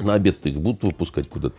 [0.00, 1.54] на обед-то их будут выпускать куда-то,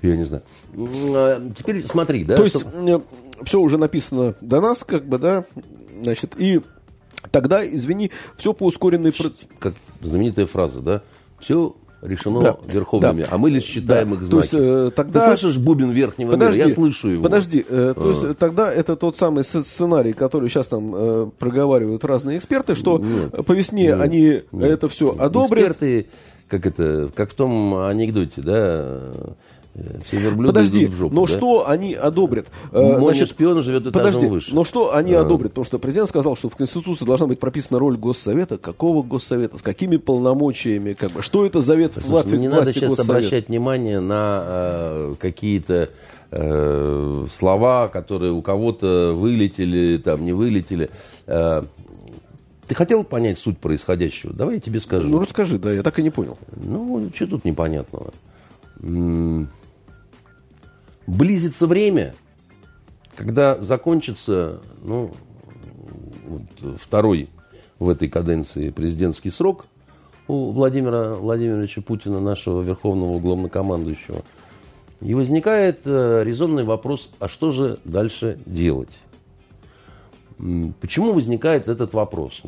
[0.00, 0.42] я не знаю.
[0.74, 2.36] А Теперь смотри, да?
[2.36, 3.02] То есть что-
[3.42, 5.44] все уже написано до нас, как бы, да,
[6.02, 6.62] значит, и
[7.30, 9.12] тогда, извини, все по ускоренной...
[9.58, 11.02] как знаменитая фраза, да?
[11.40, 13.28] Все решено Да, верховными, да.
[13.30, 14.42] а мы лишь читаем Да, их то знаки.
[14.44, 16.68] есть, э, тогда- Ты слышишь бубен верхнего Подожди, мира?
[16.68, 17.22] Я слышу его.
[17.22, 18.08] Подожди, э, то А.
[18.08, 22.74] есть э, тогда это тот самый сц- сценарий, который сейчас там э, проговаривают разные эксперты,
[22.74, 23.44] что Нет.
[23.46, 24.00] по весне Нет.
[24.00, 24.20] они
[24.52, 24.70] Нет.
[24.70, 25.70] это все одобрят.
[25.70, 26.06] Эксперты,
[26.48, 29.00] как это, как в том анекдоте, да?
[29.74, 31.32] Э, Все верблюды Подожди, идут в жопу, но да?
[31.32, 32.46] что они одобрят?
[32.72, 34.54] Э, Мой шпион живет этажом подожди, выше.
[34.54, 35.20] но что они А.
[35.22, 35.52] одобрят?
[35.52, 38.58] Потому что президент сказал, что в Конституции должна быть прописана роль Госсовета.
[38.58, 39.58] Какого Госсовета?
[39.58, 40.94] С какими полномочиями?
[40.94, 41.22] Как бы?
[41.22, 43.12] Что это завет Слушай, власти, ну, не надо сейчас Госсовета?
[43.16, 45.90] обращать внимание на э, какие-то
[46.30, 50.90] э, слова, которые у кого-то вылетели, там не вылетели.
[51.26, 51.62] Э,
[52.66, 54.32] ты хотел понять суть происходящего?
[54.32, 55.06] Давай я тебе скажу.
[55.08, 56.38] Ну, расскажи, да, я так и не понял.
[56.56, 58.12] Ну, что тут непонятного?
[58.82, 59.48] М,
[61.06, 62.14] Близится время,
[63.16, 65.12] когда закончится, ну,
[66.26, 67.28] вот второй
[67.78, 69.66] в этой каденции президентский срок
[70.28, 74.22] у Владимира Владимировича Путина, нашего верховного главнокомандующего.
[75.00, 78.88] И возникает э, резонный вопрос, а что же дальше делать?
[80.80, 82.40] Почему возникает этот вопрос?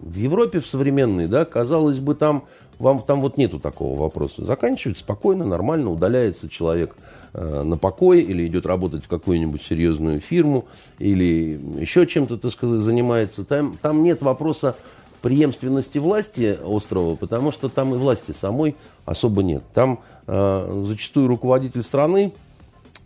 [0.00, 2.44] В Европе, в современной, да, казалось бы, там,
[2.78, 4.44] вам, там вот нету такого вопроса.
[4.44, 6.96] Заканчивает спокойно, нормально, удаляется человек
[7.32, 10.66] э, на покой или идет работать в какую-нибудь серьезную фирму
[10.98, 13.44] или еще чем-то, так сказать, занимается.
[13.44, 14.76] Там, там нет вопроса
[15.22, 19.62] преемственности власти острова, потому что там и власти самой особо нет.
[19.72, 22.32] Там э, зачастую руководитель страны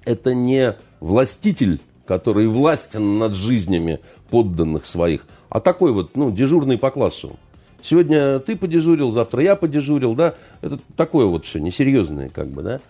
[0.04, 4.00] это не властитель, который властен над жизнями
[4.30, 7.38] подданных своих, а такой вот, ну, дежурный по классу.
[7.82, 12.80] Сегодня ты подежурил, завтра я подежурил, да, это такое вот все, несерьезное как бы, да.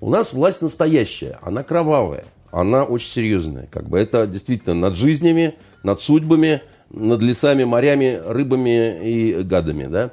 [0.00, 5.54] У нас власть настоящая, она кровавая, она очень серьезная, как бы это действительно над жизнями,
[5.82, 10.10] над судьбами, над лесами, морями, рыбами и гадами, да,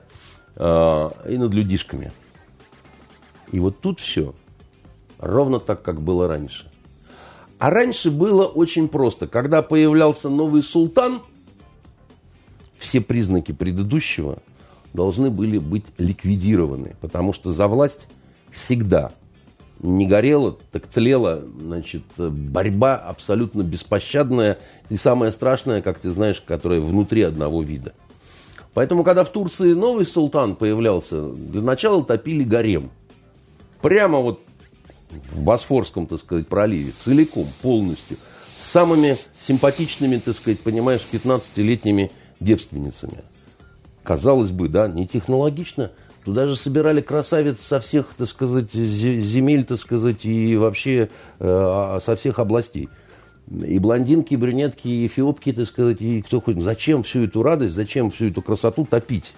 [0.55, 2.11] А, и над людишками.
[3.51, 4.33] И вот тут все
[5.19, 6.71] ровно так, как было раньше.
[7.59, 9.27] А раньше было очень просто.
[9.27, 11.21] Когда появлялся новый султан,
[12.79, 14.39] все признаки предыдущего
[14.93, 18.07] должны были быть ликвидированы, потому что за власть
[18.51, 19.11] всегда
[19.81, 24.57] не горела, так тлела, значит, борьба абсолютно беспощадная
[24.89, 27.93] и самое страшное, как ты знаешь, которая внутри одного вида.
[28.73, 32.91] Поэтому, когда в Турции новый султан появлялся, для начала топили гарем.
[33.81, 34.41] Прямо вот
[35.31, 38.17] в Босфорском, так сказать, проливе, целиком, полностью.
[38.59, 43.23] с самыми симпатичными, так сказать, понимаешь, 15-летними девственницами.
[44.03, 45.91] Казалось бы, да, не технологично.
[46.25, 51.09] Туда же собирали красавиц со всех, так сказать, земель, так сказать, и вообще
[51.39, 52.89] э, со всех областей.
[53.49, 56.61] И блондинки, и брюнетки, и эфиопки, так сказать, и кто хоть.
[56.61, 59.33] Зачем всю эту радость, зачем всю эту красоту топить?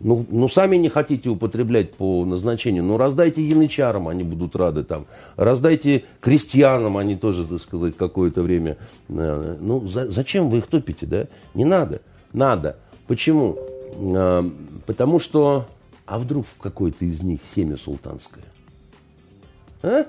[0.00, 2.82] Ну, ну, сами не хотите употреблять по назначению.
[2.82, 5.06] Ну, раздайте янычарам, они будут рады там.
[5.36, 8.76] Раздайте крестьянам, они тоже, так сказать, какое-то время.
[9.08, 11.26] Э, ну, за, зачем вы их топите, да?
[11.54, 12.00] Не надо.
[12.32, 12.76] Надо.
[13.06, 13.58] Почему?
[13.96, 14.42] Э,
[14.86, 15.66] потому что...
[16.04, 18.44] А вдруг в какой-то из них семя султанское?
[19.82, 20.04] А?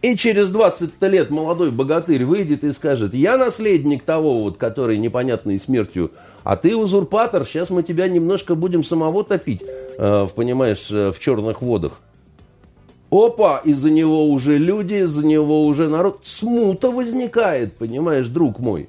[0.00, 5.58] И через 20 лет молодой богатырь выйдет и скажет, я наследник того, вот, который непонятной
[5.58, 6.12] смертью,
[6.44, 11.62] а ты узурпатор, сейчас мы тебя немножко будем самого топить, э, понимаешь, э, в черных
[11.62, 12.00] водах.
[13.10, 16.20] Опа, из-за него уже люди, из-за него уже народ.
[16.24, 18.88] Смута возникает, понимаешь, друг мой.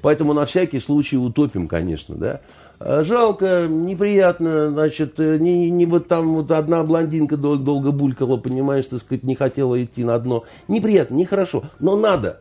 [0.00, 2.40] Поэтому на всякий случай утопим, конечно, да.
[2.78, 8.36] А жалко, неприятно, значит, э, не, не вот там вот одна блондинка дол- долго булькала,
[8.36, 10.44] понимаешь, так сказать, не хотела идти на дно.
[10.68, 12.40] Неприятно, нехорошо, но надо.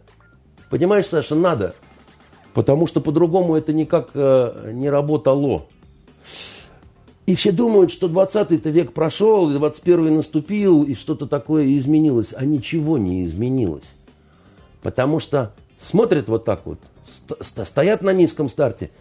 [0.70, 1.74] Понимаешь, Саша, надо.
[2.54, 5.66] Потому что по-другому это никак э, не работало.
[7.26, 12.34] И все думают, что 20-й век прошел, и 21-й наступил, и что-то такое изменилось.
[12.36, 13.96] А ничего не изменилось.
[14.82, 16.80] Потому что смотрят вот так вот,
[17.42, 18.90] стоят на низком старте–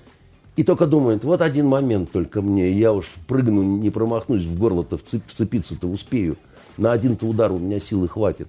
[0.57, 4.97] и только думает, вот один момент только мне, я уж прыгну, не промахнусь, в горло-то
[4.97, 6.39] вцепиться-то успею.
[6.79, 8.49] На один-то удар у меня силы хватит.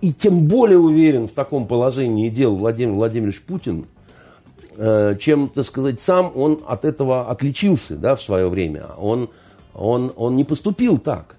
[0.00, 3.86] И тем более уверен в таком положении дел Владимир Владимирович Путин,
[4.76, 8.86] э, чем, так сказать, сам он от этого отличился да, в свое время.
[8.96, 9.28] Он,
[9.74, 11.36] он, он не поступил так.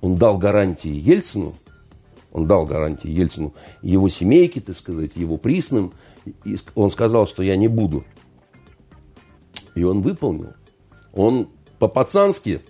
[0.00, 1.54] Он дал гарантии Ельцину,
[2.36, 5.92] он дал гарантии Ельцину, его семейке, так сказать, его присным.
[6.44, 8.04] И он сказал, что я не буду
[9.76, 10.54] и он выполнил.
[11.12, 12.62] Он по-пацански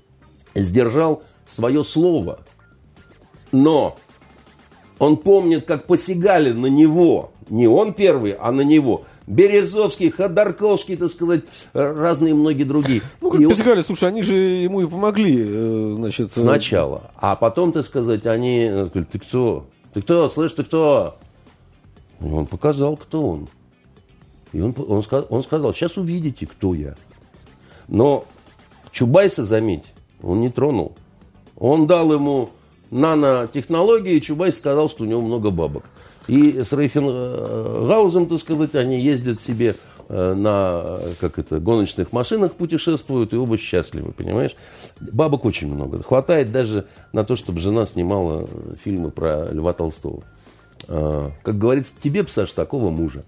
[0.54, 2.40] сдержал свое слово.
[3.52, 3.96] Но
[4.98, 7.32] он помнит, как посягали на него.
[7.48, 9.04] Не он первый, а на него.
[9.26, 13.02] Березовский, Ходорковский, так сказать, разные многие другие.
[13.20, 13.84] Ну, как и посягали, он...
[13.84, 16.36] слушай, они же ему и помогли, э, значит...
[16.36, 17.10] Э, Сначала.
[17.16, 19.66] А потом, так сказать, они сказали, ты кто?
[19.92, 20.28] Ты кто?
[20.28, 21.16] Слышь, ты кто?
[22.20, 23.48] И он показал, кто он.
[24.52, 26.94] И он, он, он сказал, сейчас увидите, кто я.
[27.88, 28.24] Но
[28.92, 29.84] Чубайса, заметь,
[30.22, 30.96] он не тронул.
[31.56, 32.50] Он дал ему
[32.90, 35.84] нанотехнологии, и Чубайс сказал, что у него много бабок.
[36.28, 39.76] И с Рейфенгаузом, так сказать, они ездят себе
[40.08, 44.56] э, на как это, гоночных машинах путешествуют, и оба счастливы, понимаешь?
[45.00, 46.02] Бабок очень много.
[46.02, 48.48] Хватает даже на то, чтобы жена снимала
[48.82, 50.22] фильмы про Льва Толстого.
[50.88, 53.24] А, как говорится, тебе, Саш, такого мужа.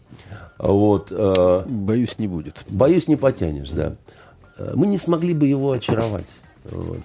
[0.58, 1.08] Вот.
[1.10, 2.64] А, боюсь, не будет.
[2.68, 3.94] Боюсь, не потянешь, да.
[4.74, 6.26] Мы не смогли бы его очаровать.
[6.64, 7.00] Вот.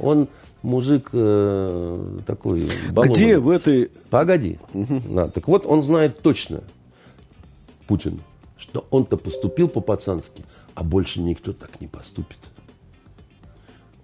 [0.00, 0.28] Он
[0.62, 3.14] мужик э, такой балованный.
[3.14, 3.90] Где в этой...
[4.10, 4.58] Погоди.
[4.74, 5.02] Угу.
[5.10, 6.62] Да, так вот, он знает точно,
[7.86, 8.20] Путин,
[8.56, 10.44] что он-то поступил по-пацански,
[10.74, 12.38] а больше никто так не поступит.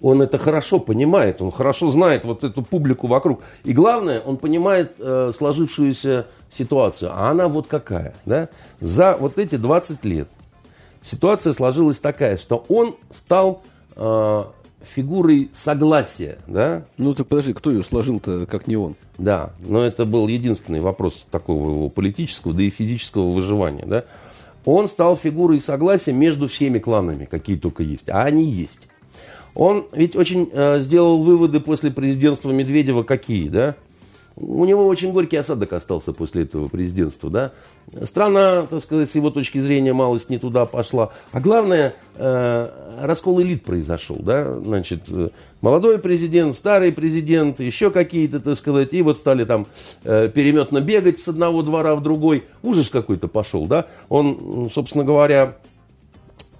[0.00, 3.40] Он это хорошо понимает, он хорошо знает вот эту публику вокруг.
[3.64, 7.10] И главное, он понимает э, сложившуюся ситуацию.
[7.14, 8.14] А она вот какая.
[8.26, 8.50] Да?
[8.80, 10.28] За вот эти 20 лет
[11.00, 13.62] ситуация сложилась такая, что он стал
[13.96, 14.44] э,
[14.84, 16.38] фигурой согласия.
[16.46, 16.84] Да?
[16.98, 18.96] Ну так подожди, кто ее сложил-то, как не он?
[19.18, 23.84] Да, но это был единственный вопрос такого его политического, да и физического выживания.
[23.86, 24.04] Да?
[24.64, 28.08] Он стал фигурой согласия между всеми кланами, какие только есть.
[28.08, 28.80] А они есть.
[29.54, 33.76] Он ведь очень э, сделал выводы после президентства Медведева какие, да?
[34.36, 37.52] У него очень горький осадок остался после этого президентства, да?
[38.02, 41.12] Страна, так сказать, с его точки зрения, малость не туда пошла.
[41.30, 42.68] А главное, э,
[43.00, 44.58] раскол элит произошел, да?
[44.58, 45.28] Значит, э,
[45.60, 49.68] молодой президент, старый президент, еще какие-то, так сказать, и вот стали там
[50.02, 52.42] э, переметно бегать с одного двора в другой.
[52.64, 53.86] Ужас какой-то пошел, да?
[54.08, 55.58] Он, собственно говоря,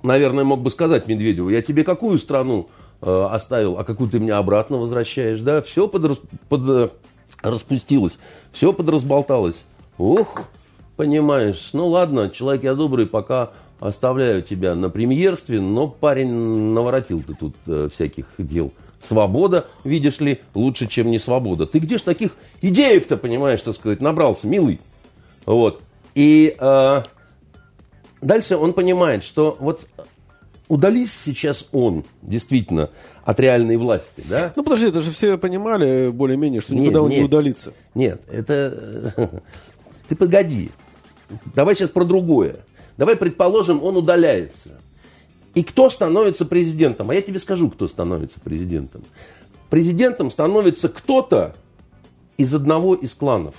[0.04, 2.68] наверное, мог бы сказать Медведеву, я тебе какую страну
[3.00, 6.92] оставил, а какую ты мне обратно возвращаешь, да, все под, под,
[7.44, 8.18] распустилось,
[8.52, 9.64] все подразболталось.
[9.98, 10.44] Ух,
[10.96, 17.34] понимаешь, ну ладно, человек я добрый, пока оставляю тебя на премьерстве, но парень наворотил ты
[17.34, 18.72] тут э, всяких дел.
[19.00, 21.66] Свобода, видишь ли, лучше, чем не свобода.
[21.66, 22.32] Ты где ж таких
[22.62, 24.80] идеек-то, понимаешь, так сказать, набрался, милый?
[25.44, 25.82] Вот.
[26.14, 27.02] И э,
[28.22, 29.86] дальше он понимает, что вот
[30.68, 32.90] удались сейчас он, действительно,
[33.24, 34.52] от реальной власти, да?
[34.56, 37.72] Ну, подожди, это же все понимали более-менее, что никуда нет, он нет, не удалится.
[37.94, 39.42] Нет, это...
[40.08, 40.70] Ты погоди.
[41.54, 42.56] Давай сейчас про другое.
[42.96, 44.70] Давай предположим, он удаляется.
[45.54, 47.10] И кто становится президентом?
[47.10, 49.04] А я тебе скажу, кто становится президентом.
[49.70, 51.54] Президентом становится кто-то
[52.36, 53.54] из одного из кланов.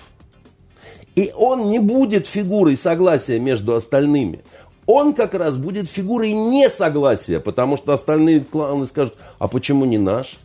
[1.15, 4.43] И он не будет фигурой согласия между остальными.
[4.87, 10.37] Он как раз будет фигурой несогласия, потому что остальные кланы скажут, а почему не наш?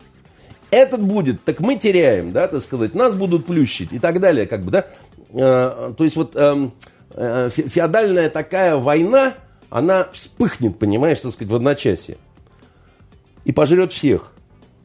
[0.71, 4.65] Этот будет, так мы теряем, да, так сказать, нас будут плющить и так далее, как
[4.65, 4.87] бы, да.
[5.33, 6.69] Э, то есть вот э,
[7.15, 9.35] э, феодальная такая война,
[9.69, 12.17] она вспыхнет, понимаешь, так сказать, в одночасье.
[13.45, 14.33] И пожрет всех.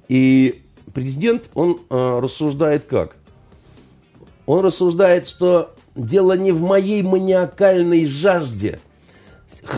[0.08, 0.62] И
[0.94, 3.18] президент, он э, рассуждает как?
[4.46, 8.80] Он рассуждает, что дело не в моей маниакальной жажде.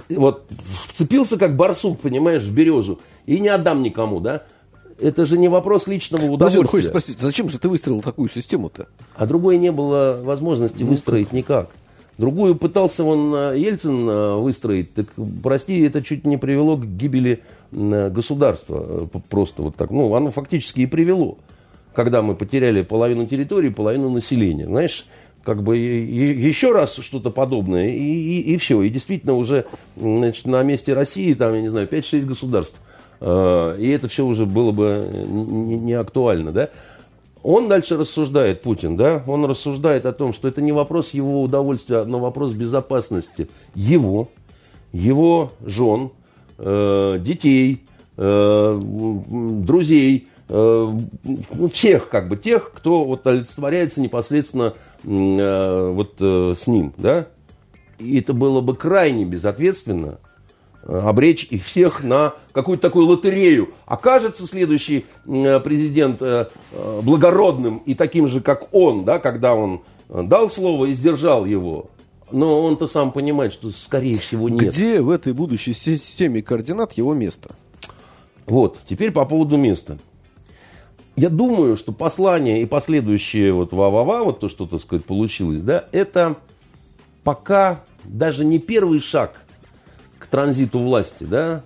[0.09, 0.49] Вот
[0.87, 2.99] вцепился как барсук, понимаешь, в березу.
[3.25, 4.43] И не отдам никому, да?
[4.99, 6.61] Это же не вопрос личного удовольствия.
[6.61, 8.87] Подожди, хочешь спросить, зачем же ты выстроил такую систему-то?
[9.15, 11.69] А другой не было возможности ну, выстроить никак.
[12.17, 15.05] Другую пытался он э, Ельцин э, выстроить, так,
[15.43, 19.07] прости, это чуть не привело к гибели э, государства.
[19.29, 19.91] Просто вот так.
[19.91, 21.37] Ну, оно фактически и привело.
[21.93, 24.65] Когда мы потеряли половину территории, половину населения.
[24.65, 25.05] Знаешь,
[25.47, 28.81] как бы еще раз что-то подобное, и, и, и все.
[28.81, 32.81] И действительно уже значит, на месте России, там, я не знаю, 5-6 государств.
[33.21, 36.69] И это все уже было бы не, не актуально, да.
[37.43, 42.03] Он дальше рассуждает, Путин, да, он рассуждает о том, что это не вопрос его удовольствия,
[42.03, 44.27] но вопрос безопасности его,
[44.91, 46.11] его жен,
[46.57, 47.85] э, детей,
[48.17, 54.73] э, друзей, э, ну, тех, как бы, тех, кто вот олицетворяется непосредственно
[55.03, 57.27] э, вот э, с ним, да.
[57.99, 60.19] И это было бы крайне безответственно
[60.87, 63.69] обречь их всех на какую-то такую лотерею.
[63.85, 69.81] Окажется следующий э, президент э, э, благородным и таким же, как он, да, когда он
[70.09, 71.89] дал слово и сдержал его.
[72.31, 74.73] Но он-то сам понимает, что, скорее всего, нет.
[74.73, 77.55] Где в этой будущей системе координат его место?
[78.45, 79.97] Вот, теперь по поводу места.
[81.17, 85.85] Я думаю, что послание и последующее вот ва-ва-ва, вот то, что, так сказать, получилось, да,
[85.91, 86.37] это
[87.23, 89.41] пока даже не первый шаг–
[90.27, 91.63] к транзиту власти, да,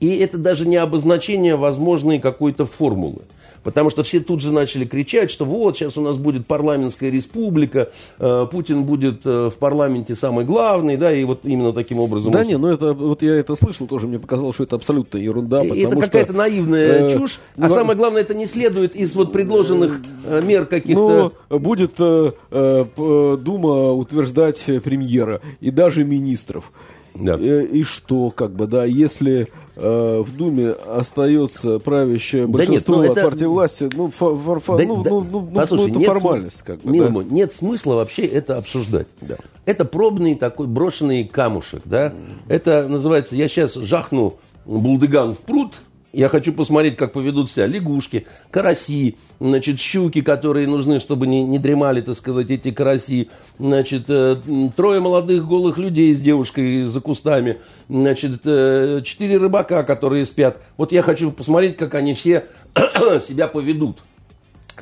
[0.00, 3.22] и это даже не обозначение возможной какой-то формулы.
[3.68, 7.90] Потому что все тут же начали кричать, что вот, сейчас у нас будет парламентская республика,
[8.18, 12.32] э, Путин будет э, в парламенте самый главный, да, и вот именно таким образом...
[12.32, 12.46] Да, он...
[12.46, 15.62] не, ну это, вот я это слышал тоже, мне показалось, что это абсолютно ерунда.
[15.62, 17.70] Это какая-то наивная э, чушь, а но...
[17.70, 21.34] самое главное, это не следует из вот предложенных э, мер каких-то...
[21.50, 26.72] Ну, будет э, э, Дума утверждать премьера и даже министров.
[27.20, 27.34] Да.
[27.34, 33.02] И, э, и что, как бы, да, если э, в Думе остается правящее большинство да
[33.02, 35.92] нет, ну, от партии власти, ну, фа, фа, фа, да, ну, да, ну, ну, послушай,
[35.92, 36.90] ну, это формальность, как бы.
[36.90, 37.34] Милый да?
[37.34, 39.06] нет смысла вообще это обсуждать.
[39.20, 39.36] Да.
[39.64, 42.08] Это пробный такой брошенный камушек, да.
[42.08, 42.14] Mm.
[42.48, 45.74] Это называется, я сейчас жахну булдыган в пруд,
[46.12, 51.58] я хочу посмотреть, как поведут себя лягушки, караси, значит, щуки, которые нужны, чтобы не, не
[51.58, 53.30] дремали, так сказать, эти караси.
[53.58, 54.36] Значит, э,
[54.74, 57.58] трое молодых голых людей с девушкой за кустами.
[57.88, 60.62] Значит, э, четыре рыбака, которые спят.
[60.78, 62.46] Вот я хочу посмотреть, как они все
[63.20, 63.98] себя поведут.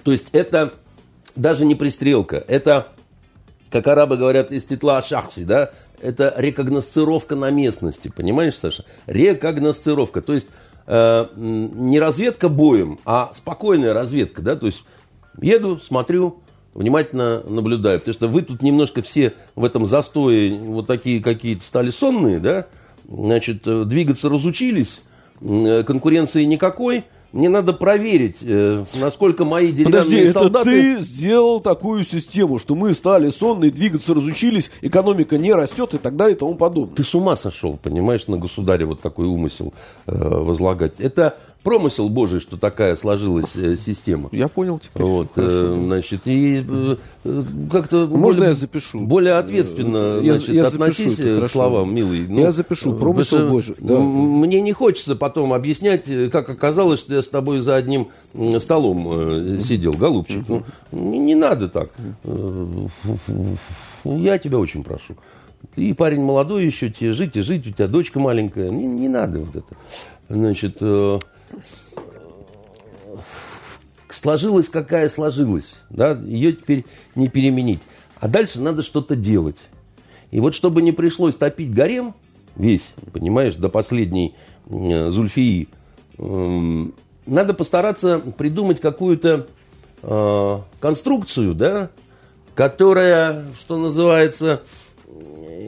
[0.04, 0.74] То есть это
[1.34, 2.88] даже не пристрелка, это,
[3.70, 5.70] как арабы говорят, из титла шахси, да,
[6.00, 8.84] это рекогносцировка на местности, понимаешь, Саша?
[9.06, 10.46] Рекогносцировка, то есть
[10.87, 14.84] э, не разведка боем, а спокойная разведка, да, то есть
[15.41, 16.39] еду, смотрю,
[16.74, 21.91] внимательно наблюдаю, потому что вы тут немножко все в этом застое вот такие какие-то стали
[21.91, 22.66] сонные, да,
[23.09, 25.01] значит, э, двигаться разучились,
[25.41, 30.70] э, конкуренции никакой, мне надо проверить, э, насколько мои деревянные Подожди, солдаты...
[30.70, 35.98] это ты сделал такую систему, что мы стали сонные, двигаться разучились, экономика не растет и
[35.98, 36.94] так далее и тому подобное.
[36.94, 39.74] Ты с ума сошел, понимаешь, на государе вот такой умысел
[40.06, 40.94] э, возлагать.
[40.98, 41.36] Это
[41.66, 44.28] промысел Божий, что такая сложилась э, система.
[44.30, 45.02] Я понял теперь.
[45.02, 46.96] Вот, э, значит, и э,
[47.72, 49.00] как-то можно более, я запишу?
[49.00, 52.28] Более ответственно, я, значит, я относись к словам, милый.
[52.28, 52.94] Ну, я запишу.
[52.94, 53.74] Промысел Божий.
[53.80, 53.98] Да.
[53.98, 58.06] Мне не хочется потом объяснять, как оказалось, что я с тобой за одним
[58.60, 60.44] столом сидел, голубчик.
[60.46, 60.62] Ну,
[60.92, 61.90] не, не надо так.
[64.04, 65.16] Я тебя очень прошу.
[65.74, 68.70] Ты парень молодой еще, тебе жить и жить, у тебя дочка маленькая.
[68.70, 69.74] Не, не надо вот это.
[70.28, 70.80] Значит,
[74.09, 76.84] сложилась какая сложилась, да, ее теперь
[77.14, 77.80] не переменить.
[78.18, 79.59] А дальше надо что-то делать.
[80.30, 82.14] И вот чтобы не пришлось топить гарем
[82.57, 84.34] весь, понимаешь, до последней
[84.68, 85.68] э, Зульфии,
[86.18, 86.86] э,
[87.26, 89.47] надо постараться придумать какую-то
[90.03, 91.90] э, конструкцию, да,
[92.55, 94.62] которая, что называется,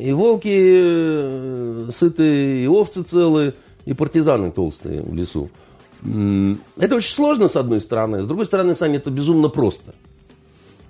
[0.01, 3.55] и волки э, сытые, и овцы целые,
[3.85, 5.51] и партизаны толстые в лесу.
[6.03, 8.23] Это очень сложно, с одной стороны.
[8.23, 9.95] С другой стороны, Саня, это безумно просто.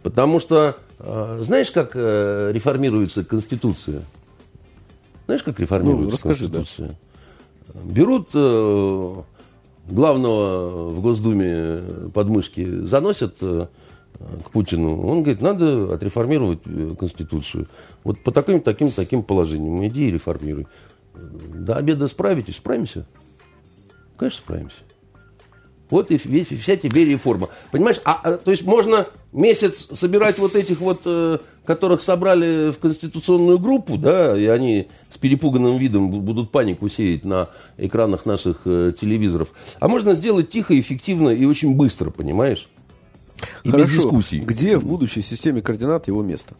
[0.02, 4.02] Потому что, э, знаешь, как э, реформируется Конституция?
[5.26, 6.88] Знаешь, как реформируется ну, расскажи, Конституция?
[6.88, 6.94] Да.
[7.84, 8.32] Берут
[9.88, 11.80] главного в Госдуме
[12.12, 13.42] подмышки, заносят
[14.18, 15.06] к Путину.
[15.06, 17.68] Он говорит, надо отреформировать э, Конституцию.
[18.04, 19.86] Вот по таким, таким, таким положениям.
[19.86, 20.66] Иди и реформируй.
[21.14, 22.56] До обеда справитесь?
[22.56, 23.06] Справимся?
[24.16, 24.76] Конечно, справимся.
[25.90, 27.48] Вот и весь, вся тебе реформа.
[27.70, 32.78] Понимаешь, а, а, то есть можно месяц собирать вот этих вот, э, которых собрали в
[32.78, 38.92] конституционную группу, да, и они с перепуганным видом будут панику сеять на экранах наших э,
[38.98, 39.52] телевизоров.
[39.80, 42.68] А можно сделать тихо, эффективно и очень быстро, понимаешь?
[43.64, 43.86] И Хорошо.
[43.86, 44.40] без дискуссий.
[44.40, 46.54] Где в будущей системе координат его место?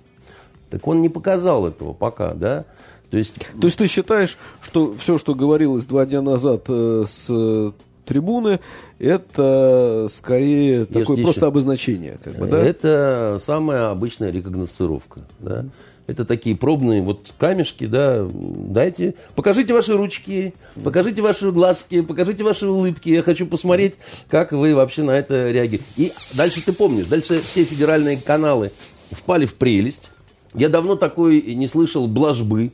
[0.70, 2.66] Так он не показал этого пока, да?
[3.11, 7.72] То есть, То есть ты считаешь, что все, что говорилось два дня назад э, с
[8.09, 8.59] трибуны,
[8.98, 12.64] это скорее Ешь такое просто обозначение, как бы, да?
[12.64, 15.66] Это самая обычная рекогносцировка, да?
[16.06, 22.66] Это такие пробные вот камешки, да, дайте, покажите ваши ручки, покажите ваши глазки, покажите ваши
[22.66, 23.11] улыбки.
[23.11, 23.96] Я хочу посмотреть,
[24.30, 25.84] как вы вообще на это реагируете.
[25.98, 28.72] И дальше ты помнишь, дальше все федеральные каналы
[29.11, 30.11] впали в прелесть.
[30.54, 32.72] Я давно такой не слышал блажбы.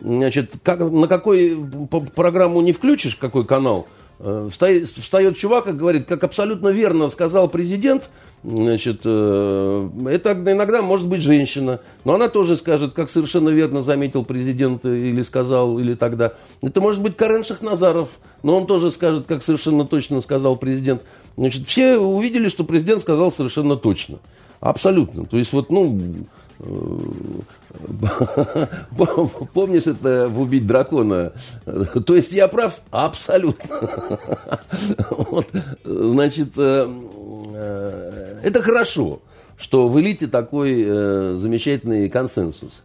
[0.00, 1.58] Значит, как, на какой
[2.14, 3.88] программу не включишь, какой канал,
[4.50, 8.10] встает, встает чувак и говорит, как абсолютно верно сказал президент,
[8.44, 14.24] Значит, э, это иногда может быть женщина, но она тоже скажет, как совершенно верно заметил
[14.24, 16.34] президент или сказал, или тогда.
[16.62, 18.10] Это может быть Карен Шахназаров,
[18.44, 21.02] но он тоже скажет, как совершенно точно сказал президент.
[21.36, 24.20] Значит, все увидели, что президент сказал совершенно точно.
[24.60, 25.24] Абсолютно.
[25.26, 26.22] То есть вот, ну, э,
[29.52, 31.32] Помнишь это в «Убить дракона»?
[32.04, 32.80] То есть я прав?
[32.90, 33.64] Абсолютно.
[35.10, 35.46] Вот,
[35.84, 36.88] значит, э,
[37.54, 39.20] э, это хорошо,
[39.56, 42.82] что в элите такой э, замечательный консенсус.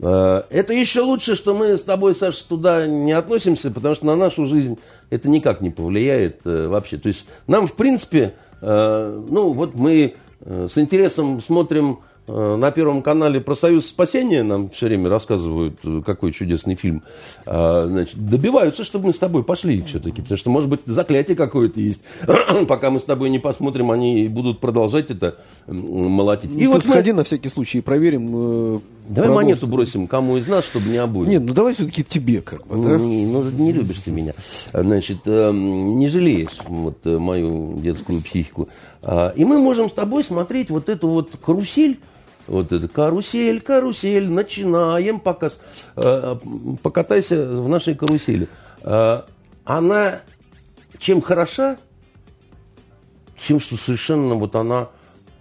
[0.00, 4.44] Это еще лучше, что мы с тобой, Саша, туда не относимся, потому что на нашу
[4.46, 4.76] жизнь
[5.08, 6.96] это никак не повлияет вообще.
[6.96, 10.14] То есть нам, в принципе, ну вот мы
[10.44, 16.00] с интересом смотрим Э, на Первом канале про Союз спасения нам все время рассказывают, э,
[16.04, 17.02] какой чудесный фильм.
[17.44, 20.22] А, значит, добиваются, чтобы мы с тобой пошли все-таки.
[20.22, 22.02] Потому что, может быть, заклятие какое-то есть.
[22.68, 26.54] Пока мы с тобой не посмотрим, они будут продолжать это молотить.
[26.54, 27.18] И Ты вот сходи мы...
[27.18, 28.28] на всякий случай и проверим.
[28.28, 29.34] Э, давай продолжим.
[29.34, 31.28] монету бросим кому из нас, чтобы не обоим.
[31.28, 32.82] Нет, ну давай все-таки тебе как бы.
[32.82, 32.96] Да?
[32.96, 34.32] Не, ну не любишь ты меня.
[34.72, 38.70] Значит, не жалеешь вот мою детскую психику.
[39.02, 41.98] А, и мы можем с тобой смотреть вот эту вот карусель
[42.46, 45.60] вот это карусель, карусель, начинаем показ.
[45.96, 46.36] Э,
[46.82, 48.48] покатайся в нашей карусели.
[48.82, 49.22] Э,
[49.64, 50.20] она
[50.98, 51.78] чем хороша,
[53.38, 54.88] чем что совершенно вот она...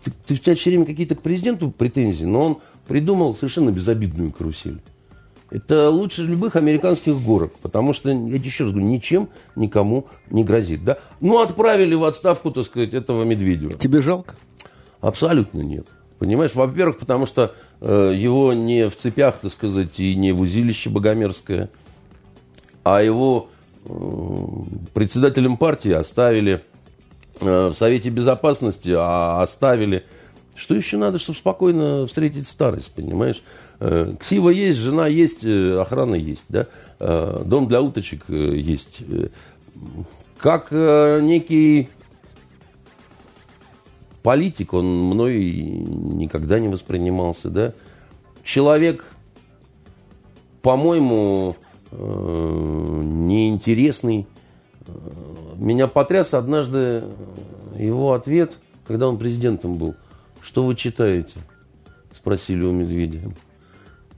[0.03, 4.31] Ты, ты, у тебя все время какие-то к президенту претензии, но он придумал совершенно безобидную
[4.31, 4.81] карусель.
[5.49, 10.83] Это лучше любых американских горок, потому что, я еще раз говорю, ничем никому не грозит.
[10.83, 10.97] Да?
[11.21, 13.73] Ну, отправили в отставку, так сказать, этого Медведева.
[13.73, 14.35] Тебе жалко?
[14.99, 15.85] Абсолютно нет.
[16.23, 20.89] Понимаешь, во-первых, потому что э, его не в цепях, так сказать, и не в узилище
[20.89, 21.69] Богомерзкое,
[22.85, 23.49] а его
[23.83, 23.89] э,
[24.93, 26.63] председателем партии оставили
[27.41, 30.05] э, в Совете Безопасности, а оставили...
[30.55, 33.43] Что еще надо, чтобы спокойно встретить старость, понимаешь?
[33.81, 36.67] Э, ксива есть, жена есть, э, охрана есть, да?
[36.99, 39.01] Э, дом для уточек э, есть.
[39.09, 39.27] Э,
[40.37, 41.89] как э, некий
[44.23, 47.73] политик, он мной никогда не воспринимался, да.
[48.43, 49.05] Человек,
[50.61, 51.55] по-моему,
[51.91, 54.25] э, неинтересный.
[55.57, 57.03] Меня потряс однажды
[57.77, 58.53] его ответ,
[58.87, 59.95] когда он президентом был.
[60.41, 61.35] Что вы читаете?
[62.15, 63.19] Спросили у Медведя.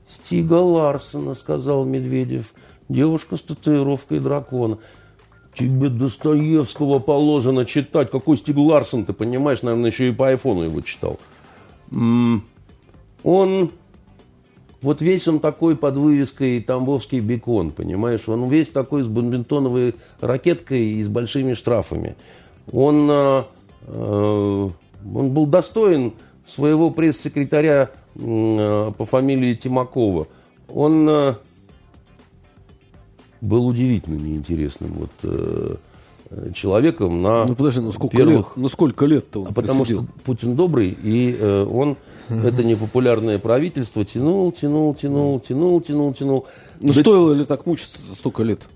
[0.08, 2.54] Стига Ларсона, сказал Медведев.
[2.88, 4.78] Девушка с татуировкой дракона.
[5.56, 8.10] Тебе Достоевского положено читать.
[8.10, 11.18] Какой Стиг Ларсон, ты понимаешь, наверное, еще и по айфону его читал.
[13.22, 13.70] Он,
[14.82, 18.28] вот весь он такой под вывеской «Тамбовский бекон», понимаешь?
[18.28, 22.16] Он весь такой с бомбинтоновой ракеткой и с большими штрафами.
[22.70, 23.42] Он, э,
[23.86, 26.12] он был достоин
[26.46, 30.28] своего пресс-секретаря э, по фамилии Тимакова.
[30.68, 31.34] Он э,
[33.40, 34.92] был удивительным и интересным.
[34.92, 35.76] Вот, э,
[36.30, 38.36] э, человеком на Ну подожди, ну сколько первых...
[38.36, 38.56] лет?
[38.56, 41.96] Ну сколько лет-то он А потому что Путин добрый, и э, он
[42.28, 46.46] это непопулярное правительство тянул, тянул, тянул, тянул, тянул, тянул.
[46.80, 48.66] Ну До стоило ли так мучиться столько лет?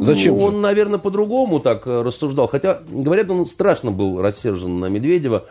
[0.00, 0.46] Зачем ну, же?
[0.46, 2.48] Он, наверное, по-другому так э, рассуждал.
[2.48, 5.46] Хотя, говорят, он страшно был рассержен на Медведева,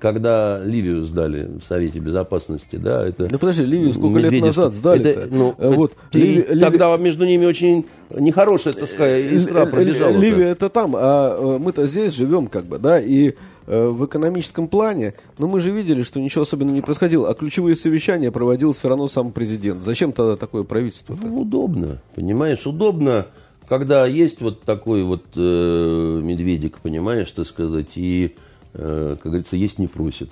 [0.00, 2.76] когда Ливию сдали в Совете Безопасности.
[2.76, 6.18] Да, это Да подожди, Ливию сколько лет Медведев- назад сдали это, ну, Э, вот, и
[6.18, 7.84] Ливи- тогда между ними очень
[8.16, 10.16] нехорошая, так сказать, искра пробежала.
[10.16, 13.34] Ливия это там, а э, мы-то здесь живем, как бы, да, и
[13.66, 17.76] э, в экономическом плане, ну мы же видели, что ничего особенного не происходило, а ключевые
[17.76, 19.82] совещания проводил все равно сам президент.
[19.84, 21.16] Зачем тогда такое правительство?
[21.22, 23.26] Ну, удобно, понимаешь, удобно,
[23.68, 28.34] когда есть вот такой вот э, медведик, понимаешь, так сказать, и,
[28.74, 30.30] как говорится, есть не просит.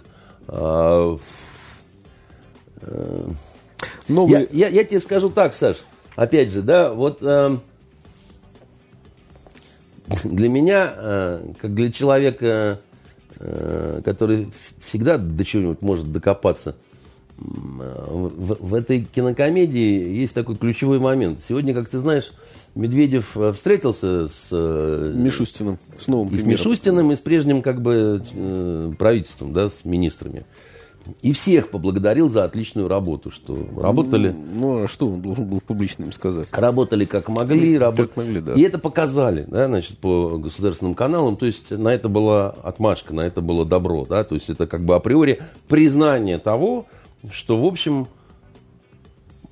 [0.49, 1.18] А,
[4.09, 4.49] Новый...
[4.53, 5.78] я, я, я тебе скажу так, Саш,
[6.16, 7.57] опять же, да, вот э,
[10.24, 12.80] для меня, э, как для человека,
[13.38, 14.53] э, который
[14.84, 16.76] всегда до чего-нибудь может докопаться,
[17.38, 21.40] э, в, в этой кинокомедии есть такой ключевой момент.
[21.47, 22.32] Сегодня, как ты знаешь,
[22.74, 26.42] Медведев э, встретился с э, Мишустиным, с новым и с.
[26.42, 30.44] Мишустиным, и с прежним как бы э, правительством, да, с министрами.
[31.20, 36.04] И всех поблагодарил за отличную работу, что работали, Ну, а что он должен был публично
[36.04, 36.48] им сказать?
[36.52, 38.10] работали как могли, работали.
[38.14, 38.52] могли, да.
[38.52, 41.36] И это показали, да, значит, по государственным каналам.
[41.36, 44.22] То есть на это была отмашка, на это было добро, да.
[44.22, 46.86] То есть это как бы априори признание того,
[47.30, 48.06] что, в общем,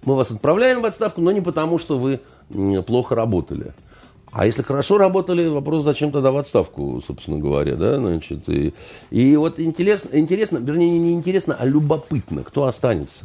[0.04, 2.20] мы вас отправляем в отставку, но не потому, что вы
[2.86, 3.72] плохо работали.
[4.32, 8.72] А если хорошо работали, вопрос, зачем тогда в отставку, собственно говоря, да, значит, и,
[9.10, 13.24] и вот интересно, интересно, вернее, не интересно, а любопытно, кто останется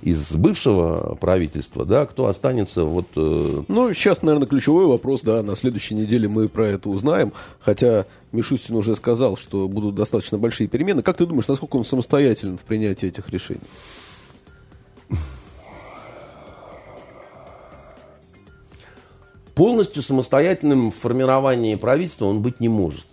[0.00, 3.06] из бывшего правительства, да, кто останется вот...
[3.16, 8.06] э, Ну, сейчас, наверное, ключевой вопрос, да, на следующей неделе мы про это узнаем, хотя
[8.32, 11.02] Мишустин уже сказал, что будут достаточно большие перемены.
[11.02, 13.60] Как ты думаешь, насколько он самостоятелен в принятии этих решений?
[19.54, 23.06] Полностью самостоятельным в формировании правительства он быть не может.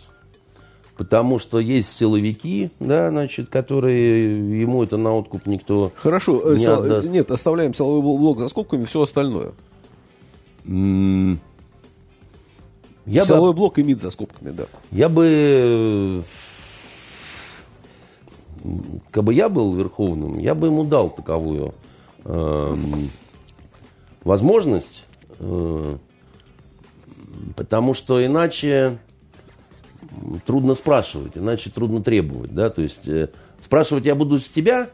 [0.98, 6.64] Потому что есть силовики, да, значит, которые ему это на откуп никто Хорошо, э, не
[6.64, 7.10] сил- отдаст.
[7.10, 9.54] нет, оставляем силовой бл- блок за скобками, все остальное.
[10.66, 11.40] М,
[13.08, 14.66] Я бы, Силовой блок и МИД за скобками, да.
[14.92, 16.24] я бы,
[19.10, 21.74] как бы я был верховным, я бы ему дал таковую
[22.26, 23.10] эм,
[24.24, 25.06] возможность,
[25.40, 25.94] э,
[27.56, 28.98] потому что иначе
[30.46, 33.30] трудно спрашивать, иначе трудно требовать, да, то есть э,
[33.60, 34.90] спрашивать я буду с тебя,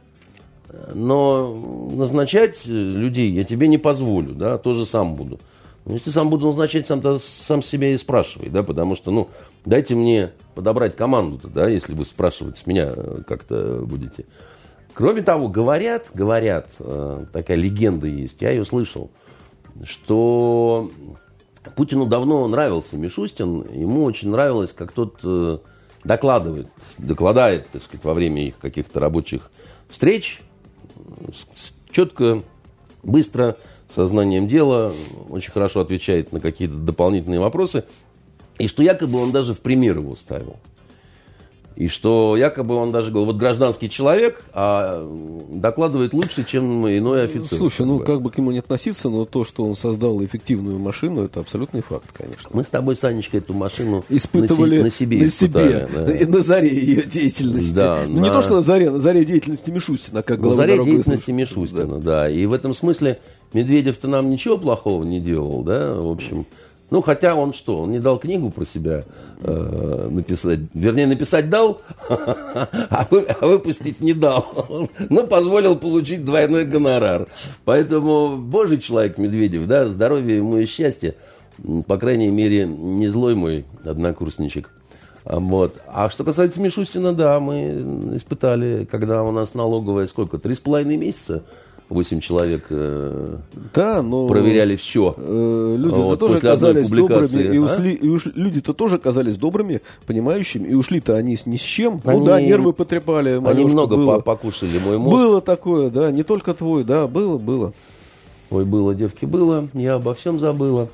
[0.70, 5.40] э, но назначать э, людей я тебе не позволю, да, тоже сам буду.
[5.86, 9.30] Но если сам буду назначать, сам, сам себя и спрашивай, да, потому что, ну,
[9.64, 14.26] дайте мне подобрать команду-то, да, если вы спрашивать с меня э, как-то будете.
[14.94, 19.12] Кроме того, говорят, говорят, э, такая легенда есть, я ее слышал,
[19.86, 20.92] что
[21.76, 25.60] Путину давно нравился Мишустин, ему очень нравилось, как тот э,
[26.04, 29.52] докладывает, докладает, так сказать, во время их каких-то рабочих
[29.90, 30.42] встреч,
[31.92, 32.44] четко,
[33.04, 33.58] быстро,
[33.94, 34.94] сознанием дела,
[35.30, 37.86] очень хорошо отвечает на какие-то дополнительные вопросы,
[38.60, 40.58] и что якобы он даже в пример его ставил.
[41.78, 45.08] И что якобы он даже говорил, вот гражданский человек, а
[45.52, 47.60] докладывает лучше, чем иной офицер.
[47.60, 51.26] Слушай, ну как бы к нему не относиться, но то, что он создал эффективную машину,
[51.26, 52.50] это абсолютный факт, конечно.
[52.52, 55.26] Мы с тобой, Санечка, эту машину Испытывали на, се- на себе.
[55.26, 56.14] на себе, да.
[56.18, 57.76] и на заре ее деятельности.
[57.76, 60.56] Да, ну не на- то, что на заре, на заре деятельности Мишустина, как На глава
[60.56, 61.30] заре дорогой деятельности.
[61.30, 62.28] Мишустина, да.
[62.28, 63.20] И в этом смысле
[63.54, 66.48] Медведев-то нам ничего плохого не делал, да, в общем.
[66.90, 69.04] Ну, хотя он что, он не дал книгу про себя
[69.42, 70.60] э, написать.
[70.74, 74.90] Вернее, написать дал, а, а выпустить не дал.
[75.10, 77.28] Но позволил получить двойной гонорар.
[77.66, 81.16] Поэтому божий человек Медведев, да, здоровья ему и счастья.
[81.62, 84.70] М, По крайней мере, не злой мой однокурсничек.
[85.26, 85.76] А, Вот.
[85.88, 90.38] А что касается Мишустина, да, мы испытали, когда у нас налоговая сколько?
[90.38, 91.44] Три с половиной месяца
[91.90, 93.38] восемь человек э,
[93.74, 94.28] Да, но...
[94.28, 95.14] проверяли все.
[95.18, 97.62] э, Люди-то Вот, тоже оказались добрыми, и а?
[97.62, 102.02] ушли, и уш- люди-то тоже оказались добрыми, понимающими, и ушли-то они с ни с чем.
[102.06, 104.16] Они- ну да, нервы потрепали, Они много было.
[104.16, 105.16] по- покушали мой мозг.
[105.16, 107.74] Было такое, да, не только твой, да, было, было.
[108.50, 109.68] Ой, было, девки, было.
[109.74, 110.88] Я обо всем забыла.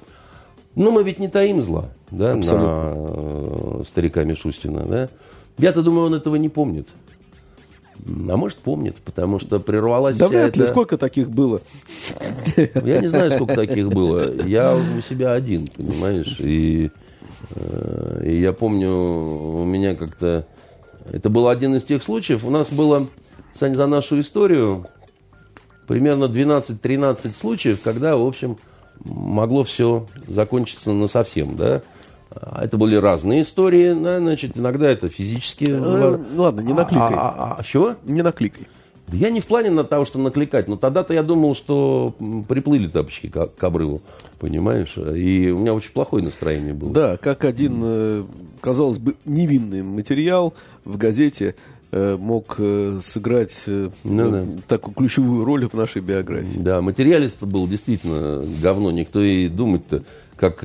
[0.75, 2.67] Но мы ведь не таим зла, да, Абсолютно.
[2.67, 5.09] на э, старика Мишустина, да.
[5.59, 6.87] Я-то думаю, он этого не помнит.
[8.05, 11.61] А может, помнит, потому что прервалась Да вся вряд ли, эта- сколько таких было.
[12.57, 14.29] Я не знаю, сколько таких было.
[14.45, 16.37] Я у себя один, понимаешь?
[16.39, 16.91] И
[17.55, 20.45] Э, И я помню, у меня как-то...
[21.11, 22.45] Это был один из тех случаев.
[22.45, 23.07] У нас было,
[23.53, 24.85] Сань, за нашу историю
[25.85, 28.57] примерно 12-13 случаев, когда, в общем,
[29.03, 31.81] могло все закончиться на совсем, да.
[32.35, 35.75] А Это были разные истории, да, значит, иногда это физические...
[35.77, 37.13] Э, ну ладно, не накликай.
[37.13, 37.95] А, а- а чего?
[38.05, 38.67] Не накликай.
[39.07, 42.15] Да я не в плане на того, что накликать, но тогда-то я думал, что
[42.47, 44.01] приплыли тапочки к, к обрыву,
[44.39, 44.95] понимаешь?
[44.97, 46.91] И у меня очень плохое настроение было.
[46.91, 48.23] Да, как один, э,
[48.61, 50.53] казалось бы, невинный материал
[50.85, 51.55] в газете
[51.91, 52.57] э, мог
[53.03, 53.91] сыграть Ну
[54.31, 54.43] да.
[54.67, 56.57] такую ключевую роль в нашей биографии.
[56.57, 58.89] Да, материалист был действительно говно.
[58.91, 60.01] Никто и думать-то,
[60.37, 60.63] как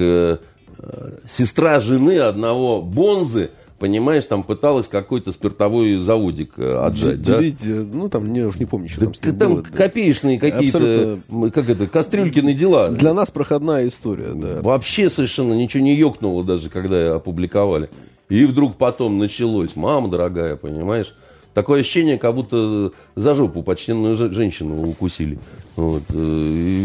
[1.31, 7.23] сестра жены одного Бонзы, понимаешь, там пыталась какой-то спиртовой заводик э, отжать.
[7.23, 7.39] да?
[7.39, 9.63] Делить, э, ну там, я уж не помню, что Да там с ним там было,
[9.63, 9.71] да.
[9.77, 11.51] копеечные какие-то, Абсолютно.
[11.51, 12.89] как это, кастрюлькины дела.
[12.91, 14.61] Для нас проходная история, да.
[14.63, 17.89] Вообще совершенно ничего не ёкнуло даже, когда опубликовали.
[18.29, 19.75] И вдруг потом началось.
[19.75, 21.15] Мама дорогая, понимаешь?
[21.55, 25.39] Такое ощущение, как будто за жопу почтенную же- женщину укусили.
[25.77, 26.03] Вот.
[26.11, 26.85] э, и,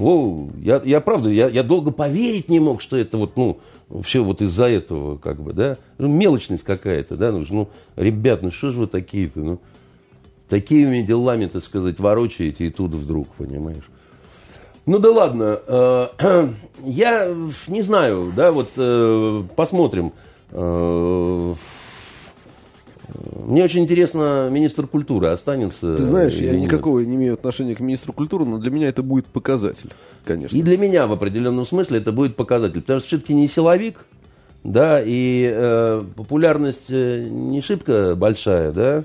[0.00, 3.58] о, Я, я правда, я, я долго поверить не мог, что это вот, ну,
[4.02, 5.76] все вот из-за этого, как бы, да.
[5.98, 7.32] Ну, мелочность какая-то, да.
[7.32, 9.58] Ну, ну, ребят, ну что же вы такие-то, ну.
[10.48, 13.88] Такими делами, так сказать, ворочаете, и тут вдруг, понимаешь.
[14.86, 16.48] Ну да ладно, э,
[16.84, 17.32] я
[17.68, 20.12] не знаю, да, вот э, посмотрим.
[23.46, 25.96] Мне очень интересно, министр культуры останется.
[25.96, 26.62] Ты знаешь, я нет.
[26.62, 29.90] никакого не имею отношения к министру культуры, но для меня это будет показатель,
[30.24, 30.56] конечно.
[30.56, 34.04] И для меня в определенном смысле это будет показатель, потому что все-таки не силовик,
[34.64, 39.04] да, и э, популярность э, не шибко большая, да,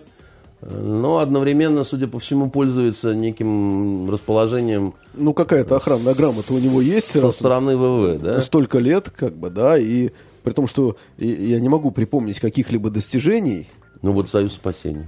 [0.62, 7.12] но одновременно, судя по всему, пользуется неким расположением Ну, какая-то охранная грамота у него есть.
[7.12, 8.42] со раз стороны ВВ, да.
[8.42, 10.10] Столько лет, как бы, да, и
[10.44, 13.68] при том, что я не могу припомнить каких-либо достижений.
[14.06, 15.08] Ну вот Союз спасения.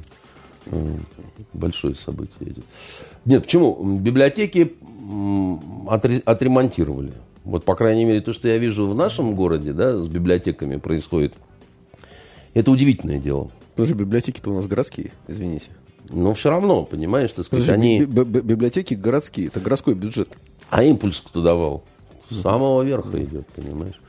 [0.72, 1.06] М,
[1.54, 2.56] Большое событие.
[3.26, 3.76] Нет, почему?
[4.00, 4.74] Библиотеки
[6.26, 7.14] отремонтировали.
[7.43, 11.36] Вот, по крайней мере, то, что я вижу в нашем городе, да, с библиотеками происходит,
[12.56, 13.52] это удивительное дело.
[13.76, 15.68] Тоже библиотеки-то у нас городские, извините.
[16.10, 18.00] Но все равно, понимаешь, так сказать, Подожди, они...
[18.00, 20.30] би- би- би- библиотеки городские, это городской бюджет.
[20.72, 21.84] А импульс кто давал?
[22.32, 24.02] С самого верха идет, понимаешь?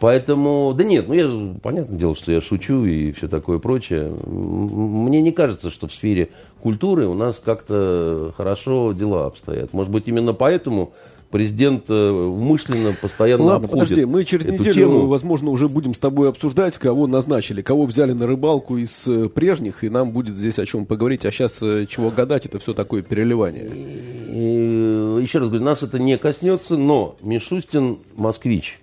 [0.00, 4.10] Поэтому, да нет, ну я, понятное дело, что я шучу и все такое прочее.
[4.26, 6.30] Мне не кажется, что в сфере
[6.60, 9.72] культуры у нас как-то хорошо дела обстоят.
[9.72, 10.92] Может быть, именно поэтому
[11.30, 15.06] президент э, умышленно постоянно Ладно, обходит подожди, мы через эту неделю, тему.
[15.06, 19.82] возможно, уже будем с тобой обсуждать, кого назначили, кого взяли на рыбалку из э, прежних,
[19.82, 21.24] и нам будет здесь о чем поговорить.
[21.24, 23.68] А сейчас чего гадать, это все такое переливание.
[23.68, 28.78] И, еще раз говорю, нас это не коснется, но Мишустин москвич.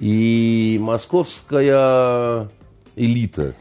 [0.00, 2.48] И московская
[2.96, 3.54] элита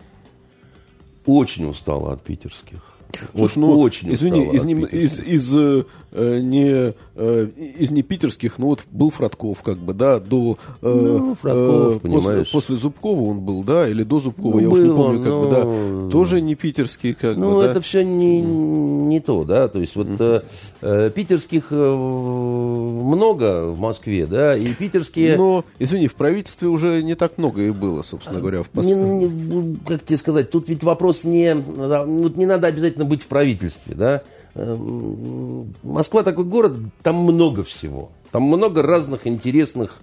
[1.26, 2.82] очень устала от питерских.
[3.14, 5.28] Слушай, Вот ну, очень извини, устала из, не, из, питерских.
[5.28, 7.48] из, э, не, э,
[7.80, 10.58] из не питерских, ну вот был Фродков, как бы, да, до...
[10.82, 12.52] э, Ну, Фродков, э, после, понимаешь.
[12.52, 15.50] после Зубкова он был, да, или до Зубкова, Ну, я уж не помню, как бы,
[15.50, 17.72] да, тоже не питерский, как Ну, бы, да.
[17.72, 19.68] это все не, не то, да.
[19.68, 20.42] То есть вот э,
[20.82, 25.38] э, питерских э, много в Москве, да, и питерские.
[25.38, 28.94] Но, извини, в правительстве уже не так много и было, собственно говоря, в пос- Не-
[29.28, 33.28] не- как тебе сказать, тут ведь вопрос не, да, вот не надо обязательно быть в
[33.28, 34.24] правительстве, да.
[34.56, 38.12] Эм, Москва такой город, там много всего.
[38.32, 40.02] Там много разных интересных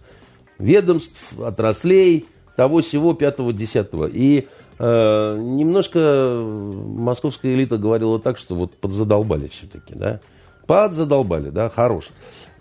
[0.59, 2.27] ведомств, отраслей,
[2.57, 4.09] того всего пятого, десятого.
[4.13, 4.47] И
[4.79, 10.21] э, немножко московская элита говорила так, что вот подзадолбали все-таки, да.
[10.67, 12.11] Подзадолбали, да, хорош.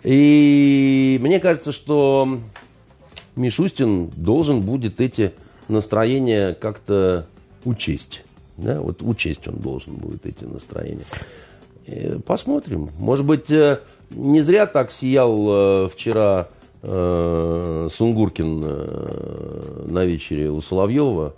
[0.04, 2.38] И мне кажется, что
[3.36, 5.32] Мишустин должен будет эти
[5.68, 7.26] настроения как-то
[7.64, 8.22] учесть.
[8.56, 8.80] Да?
[8.80, 11.04] Вот учесть он должен будет эти настроения.
[11.88, 12.90] Э, Посмотрим.
[12.98, 13.78] Может быть, э,
[14.10, 16.48] не зря так сиял э, вчера
[16.80, 18.60] Сунгуркин
[19.92, 21.34] на вечере у Соловьева.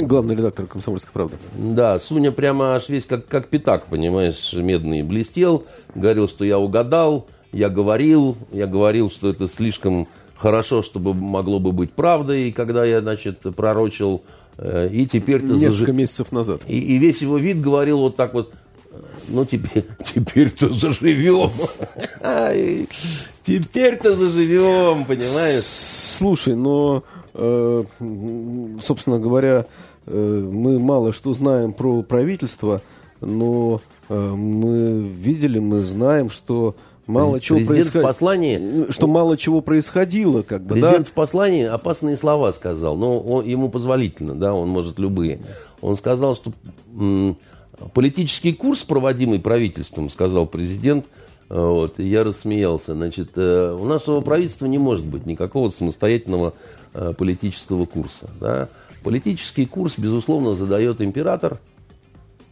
[0.00, 1.36] главный редактор «Комсомольской правды».
[1.56, 5.62] Да, Суня прямо аж весь как, как пятак, понимаешь, медный блестел.
[5.94, 11.70] Говорил, что я угадал, я говорил, я говорил, что это слишком хорошо, чтобы могло бы
[11.70, 14.22] быть правдой, когда я, значит, пророчил.
[14.90, 16.62] И теперь-то Несколько зажи- месяцев назад.
[16.66, 18.52] и, и весь его вид говорил вот так вот,
[19.28, 21.50] ну теперь, теперь-то заживем.
[23.44, 25.64] Теперь-то заживем, понимаешь?
[26.18, 27.02] Слушай, но,
[27.34, 27.84] э,
[28.82, 29.66] собственно говоря,
[30.06, 32.80] э, мы мало что знаем про правительство,
[33.20, 36.74] но э, мы видели, мы знаем, что
[37.06, 38.90] Мало чего Президент происход- в послании...
[38.90, 40.88] Что мало чего происходило, как бы, да?
[40.88, 45.40] Президент в послании опасные слова сказал, но он- ему позволительно, да, он может любые.
[45.82, 46.54] Он сказал, что
[47.92, 51.06] политический курс, проводимый правительством, сказал президент,
[51.48, 56.54] э, вот, и я рассмеялся, значит, э, у нашего правительства не может быть никакого самостоятельного
[56.92, 58.68] э, политического курса, да.
[59.02, 61.60] Политический курс, безусловно, задает император,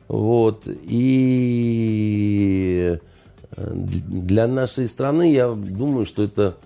[0.08, 1.38] вот, и
[3.56, 6.56] для нашей страны, я думаю, что это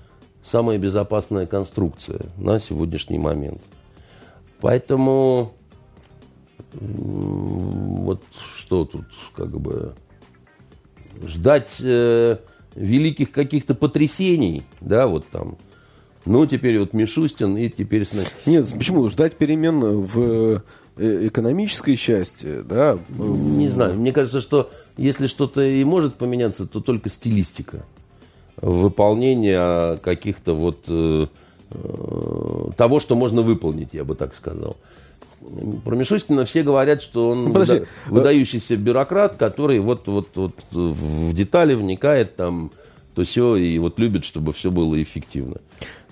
[0.44, 3.60] самая безопасная конструкция на сегодняшний момент.
[4.60, 5.52] Поэтому
[8.06, 8.22] вот
[8.56, 9.04] что тут
[9.34, 9.94] как бы
[11.26, 12.38] ждать э,
[12.74, 15.56] великих каких-то потрясений, да, вот там.
[16.24, 18.06] Ну, теперь вот Мишустин и теперь...
[18.46, 19.08] Нет, почему?
[19.08, 20.62] Ждать перемен в
[20.96, 22.98] э, экономической части, да?
[23.08, 23.94] Не знаю.
[23.94, 27.84] Мне кажется, что если что-то и может поменяться, то только стилистика
[28.60, 31.26] выполнения каких-то вот э,
[31.70, 34.76] э, того, что можно выполнить, я бы так сказал.
[35.84, 37.74] Про Мишустина все говорят, что он Ну, подожди.
[37.78, 42.70] выда- выдающийся бюрократ, который вот, вот, вот в детали вникает там,
[43.14, 45.56] то все и вот любит, чтобы все было эффективно.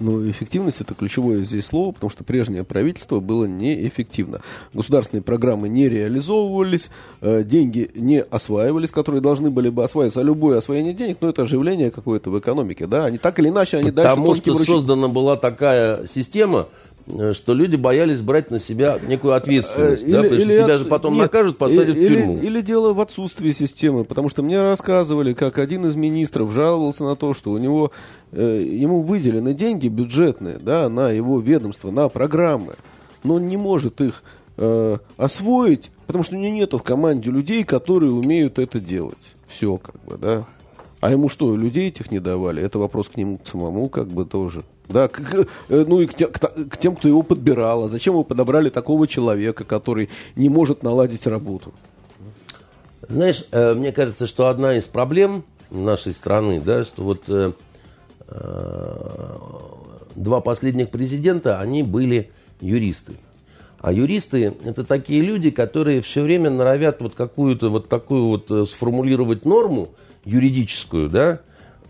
[0.01, 4.41] Ну, эффективность это ключевое здесь слово, потому что прежнее правительство было неэффективно.
[4.73, 10.21] Государственные программы не реализовывались, э, деньги не осваивались, которые должны были бы осваиваться.
[10.21, 13.05] А любое освоение денег, ну, это оживление какое-то в экономике, да?
[13.05, 16.94] Они так или иначе, они Потому дальше что тонким ручей- создана была такая система, э,
[17.07, 20.05] что люди боялись брать на себя некую ответственность.
[20.05, 22.39] Э, да, потому что тебя отс- же потом нет, накажут, посадят или, в тюрьму.
[22.39, 27.15] Или, дело в отсутствии системы, потому что мне рассказывали, как один из министров жаловался на
[27.17, 27.93] то, что у него
[28.33, 32.75] э, ему выделены деньги бюджетные, да, на его ведомство, на программы,
[33.23, 34.23] но он не может их
[34.57, 39.19] э, освоить, потому что у него нету в команде людей, которые умеют это делать.
[39.47, 40.47] Все, как бы, да.
[41.05, 42.63] А ему что, людей этих не давали?
[42.63, 44.63] Это вопрос к нему к самому, как бы тоже.
[44.89, 47.85] Да, к- э, ну и к, те- к к тем, кто его подбирал.
[47.85, 51.75] А зачем вы подобрали такого человека, который не может наладить работу?
[53.07, 57.53] Знаешь, э, мне кажется, что одна из проблем нашей страны, да, что вот э,
[58.29, 59.37] э,
[60.15, 62.31] два последних президента, они были
[62.63, 63.13] юристы.
[63.79, 68.65] А юристы это такие люди, которые все время норовят вот какую-то вот такую вот э,
[68.65, 69.91] сформулировать норму
[70.25, 71.41] юридическую, да,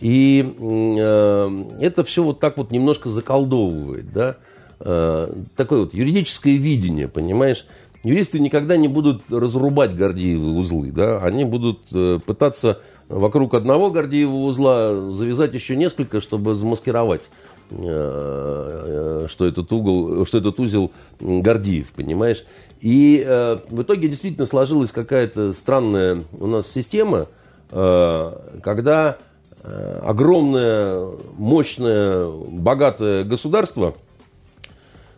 [0.01, 4.37] и э, это все вот так вот немножко заколдовывает, да,
[4.81, 7.67] Э, такое вот юридическое видение, понимаешь.
[8.03, 14.35] Юристы никогда не будут разрубать Гордиевы узлы, да, они будут э, пытаться вокруг одного Гордиева
[14.35, 17.23] узла завязать еще несколько, чтобы замаскировать
[17.71, 22.45] э, э, что этот угол, что этот узел Гордиев, понимаешь?
[22.81, 23.25] И
[23.71, 27.29] в итоге действительно сложилась какая-то странная у нас система,
[27.71, 29.19] когда
[29.65, 33.95] э, огромное, мощное, богатое государство,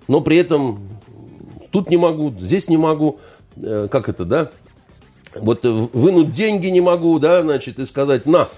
[0.09, 0.81] но при этом
[1.71, 3.19] тут не могу, здесь не могу,
[3.57, 4.51] э, как это, да?
[5.35, 8.49] Вот э, вынуть деньги не могу, да, значит, и сказать, на,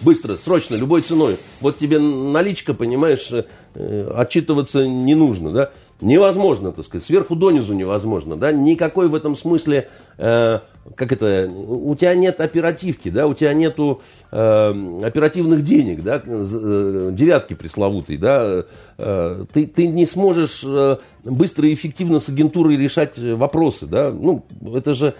[0.00, 1.36] быстро, срочно, любой ценой.
[1.60, 5.70] Вот тебе наличка, понимаешь, э, э, отчитываться не нужно, да.
[6.00, 9.88] Невозможно, так сказать, сверху донизу невозможно, да, никакой в этом смысле,
[10.18, 10.58] э,
[10.96, 17.10] как это, у тебя нет оперативки, да, у тебя нету э, оперативных денег, да, э,
[17.12, 18.64] девятки пресловутой, да,
[18.98, 24.10] э, ты, ты не сможешь э, быстро и эффективно с агентурой решать э, вопросы, да,
[24.10, 24.44] ну,
[24.74, 25.14] это же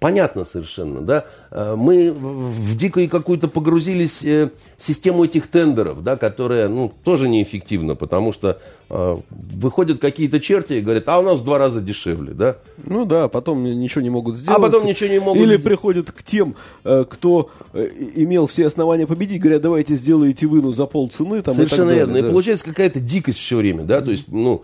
[0.00, 6.68] понятно совершенно, да, Э, мы в дикую какую-то погрузились э, систему этих тендеров, да, которая,
[6.68, 11.44] ну, тоже неэффективна, потому что э, выходят какие-то черти и говорят, а у нас в
[11.44, 14.58] два раза дешевле, да, Ну да, потом ничего не могут сделать.
[14.58, 15.64] А потом ничего не могут Или сделать.
[15.64, 21.30] приходят к тем, кто имел все основания победить, говорят, давайте сделаете вы, ну, за полцены.
[21.30, 22.16] Там, и так Совершенно далее, верно.
[22.18, 22.28] И да.
[22.28, 24.62] получается какая-то дикость все время, да, то есть, ну,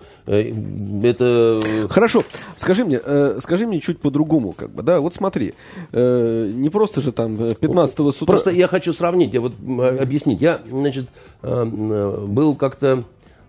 [1.03, 1.61] это...
[1.89, 2.23] Хорошо,
[2.57, 5.55] скажи мне, э, скажи мне чуть по-другому, как бы, да, вот смотри,
[5.93, 8.27] э, не просто же там э, 15 с утра...
[8.27, 9.53] Просто я хочу сравнить, я вот
[10.01, 10.41] объяснить.
[10.41, 11.07] Я, значит,
[11.43, 13.05] э, м, был как-то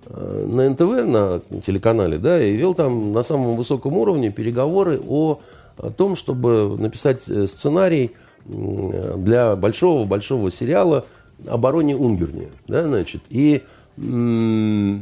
[0.07, 5.39] э, на НТВ, на телеканале, да, и вел там на самом высоком уровне переговоры о,
[5.77, 8.11] о том, чтобы написать э, сценарий
[8.45, 11.05] для большого-большого сериала
[11.47, 13.61] «Обороне Унгерни», да, значит, и
[13.97, 15.01] м,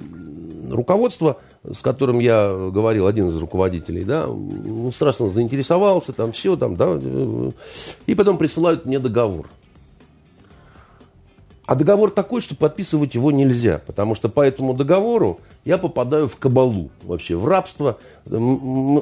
[0.72, 1.38] руководство,
[1.74, 7.00] с которым я говорил, один из руководителей, да, ну, страшно заинтересовался, там все, там, да,
[8.06, 9.48] и потом присылают мне договор.
[11.66, 16.38] А договор такой, что подписывать его нельзя, потому что по этому договору я попадаю в
[16.38, 17.98] кабалу, вообще в рабство.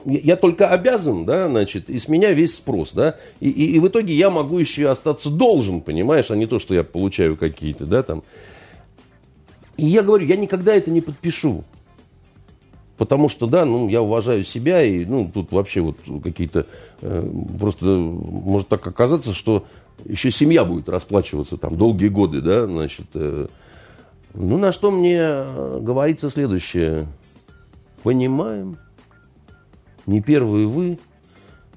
[0.06, 3.88] Я только обязан, да, значит, и с меня весь спрос, да, и, и, и в
[3.90, 8.02] итоге я могу еще остаться должен, понимаешь, а не то, что я получаю какие-то, да,
[8.02, 8.24] там.
[9.76, 11.66] И я говорю, я никогда это не подпишу.
[13.04, 16.68] Потому что, да, ну, я уважаю себя, и, ну, тут вообще вот какие-то,
[17.02, 17.30] э,
[17.60, 19.66] просто может так оказаться, что
[20.06, 23.08] еще семья будет расплачиваться там долгие годы, да, значит.
[23.14, 23.48] Э,
[24.34, 25.20] ну, на что мне
[25.82, 27.08] говорится следующее.
[28.04, 28.78] Понимаем,
[30.06, 30.98] не первые вы,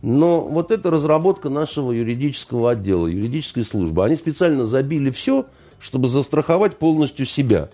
[0.03, 4.05] но вот это разработка нашего юридического отдела, юридической службы.
[4.05, 5.47] Они специально забили все,
[5.81, 7.70] чтобы застраховать полностью себя.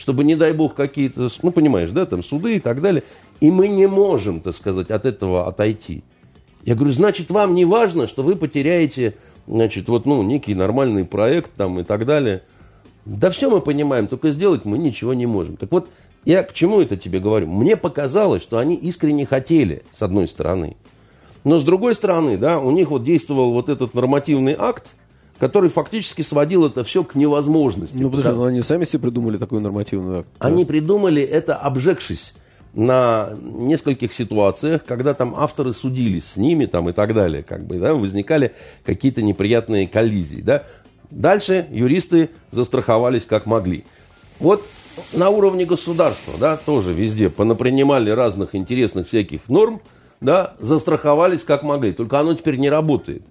[0.00, 3.02] Чтобы, не дай бог, какие-то, ну, понимаешь, да, там суды и так далее.
[3.40, 6.02] И мы не можем, так сказать, от этого отойти.
[6.64, 9.14] Я говорю, значит, вам не важно, что вы потеряете
[9.46, 12.40] значит, вот, ну, некий нормальный проект там и так далее.
[13.04, 15.58] Да все мы понимаем, только сделать мы ничего не можем.
[15.58, 15.90] Так вот,
[16.24, 17.48] я к чему это тебе говорю?
[17.48, 20.78] Мне показалось, что они искренне хотели, с одной стороны.
[21.44, 24.94] Но с другой стороны, да, у них вот действовал вот этот нормативный акт,
[25.40, 27.96] который фактически сводил это все к невозможности.
[27.96, 30.28] Ну, подожди, но они сами себе придумали такой нормативный акт.
[30.38, 30.68] Они да.
[30.68, 32.34] придумали это, обжегшись
[32.74, 37.78] на нескольких ситуациях, когда там авторы судились с ними там, и так далее, как бы,
[37.78, 38.52] да, возникали
[38.84, 40.42] какие-то неприятные коллизии.
[40.42, 40.64] Да.
[41.10, 43.84] Дальше юристы застраховались как могли.
[44.38, 44.62] Вот
[45.14, 49.80] на уровне государства, да, тоже везде понапринимали разных интересных всяких норм,
[50.20, 51.92] да, застраховались как могли.
[51.92, 53.22] Только оно теперь не работает.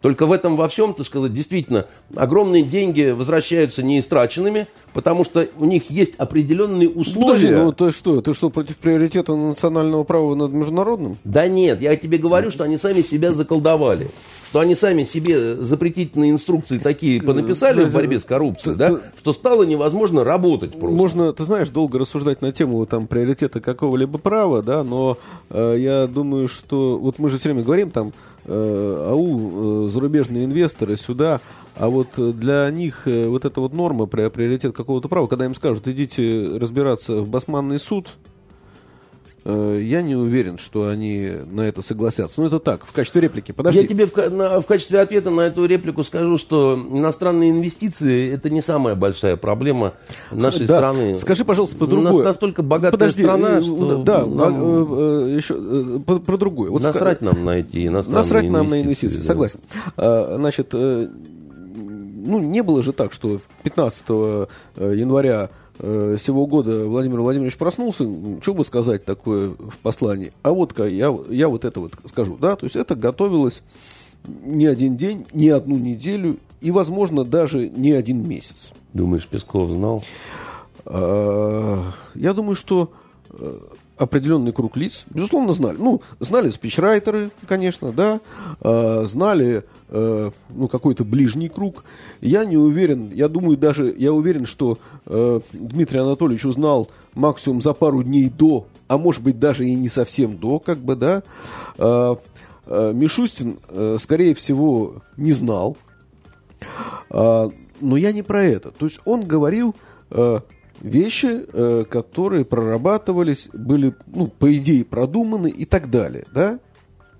[0.00, 5.64] Только в этом во всем, так сказать, действительно, огромные деньги возвращаются неистраченными, потому что у
[5.64, 7.26] них есть определенные условия.
[7.26, 11.18] Подожди, ну ты что, ты что, против приоритета национального права над международным?
[11.24, 14.08] Да нет, я тебе говорю, что они сами себя заколдовали
[14.50, 19.64] что они сами себе запретительные инструкции такие понаписали в борьбе с коррупцией, да, что стало
[19.64, 20.96] невозможно работать просто.
[20.96, 25.18] Можно, ты знаешь, долго рассуждать на тему там приоритета какого-либо права, да, но
[25.50, 28.12] э, я думаю, что вот мы же все время говорим там, э,
[28.48, 31.40] ау, э, зарубежные инвесторы сюда,
[31.76, 35.86] а вот для них э, вот эта вот норма приоритет какого-то права, когда им скажут,
[35.88, 38.37] идите разбираться в басманный суд, Э,
[39.44, 42.40] я не уверен, что они на это согласятся.
[42.40, 43.52] Ну, это так, в качестве реплики.
[43.52, 43.80] Подожди.
[43.80, 48.50] Я тебе в, на, в качестве ответа на эту реплику скажу, что иностранные инвестиции– это
[48.50, 49.94] не самая большая проблема
[50.30, 50.76] нашей да.
[50.76, 51.16] страны.
[51.18, 52.14] Скажи, пожалуйста, по другому.
[52.14, 54.94] У нас настолько богатая Подожди, страна, э, что Да, нам...
[54.98, 56.70] э, еще э, по, про другое.
[56.70, 57.26] Вот насрать ска...
[57.26, 58.58] нам на эти иностранные насрать инвестиции.
[58.58, 59.24] нам на инвестиции, да.
[59.24, 59.60] согласен.
[59.96, 61.08] А, значит, э,
[62.28, 64.04] ну, не было же так, что 15
[64.76, 65.48] января Э,
[65.78, 68.04] сего года Владимир Владимирович проснулся,
[68.42, 70.32] что бы сказать такое в послании?
[70.42, 73.62] А вот я, я вот это вот скажу, да, то есть это готовилось
[74.26, 78.72] не один день, не одну неделю и, возможно, даже не один месяц.
[78.92, 80.02] Думаешь, Песков знал?
[80.84, 82.90] А, я думаю, что
[83.30, 83.58] э,
[83.96, 85.76] определенный круг лиц, безусловно, знали.
[85.78, 88.20] Ну, знали спичрайтеры, конечно, да,
[88.60, 91.84] э, знали э, ну, какой-то ближний круг.
[92.20, 97.72] Я не уверен, я думаю даже, я уверен, что э, Дмитрий Анатольевич узнал максимум за
[97.72, 101.22] пару дней до, а может быть даже и не совсем до, как бы, да.
[101.78, 102.16] Э,
[102.66, 105.76] э, Мишустин, э, скорее всего, не знал.
[107.10, 107.48] Э,
[107.80, 108.70] но я не про это.
[108.70, 109.74] То есть он говорил...
[110.10, 110.40] Э,
[110.80, 116.58] вещи, э, которые прорабатывались, были, ну, по идее, продуманы и так далее, да?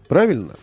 [0.08, 0.54] Правильно?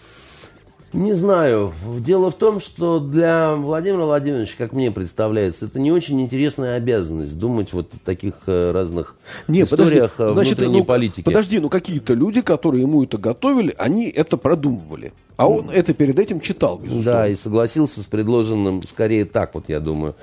[0.95, 1.73] Не знаю.
[1.99, 7.37] Дело в том, что для Владимира Владимировича, как мне представляется, это не очень интересная обязанность
[7.37, 9.15] думать вот о таких э, разных
[9.47, 11.25] не, историях подожди, внутренней значит, ну, политики.
[11.25, 15.11] Подожди, ну какие-то люди, которые ему это готовили, они это продумывали.
[15.37, 17.11] А он это перед этим читал, безусловно.
[17.11, 20.15] Да, и согласился с предложенным, скорее так вот, я думаю.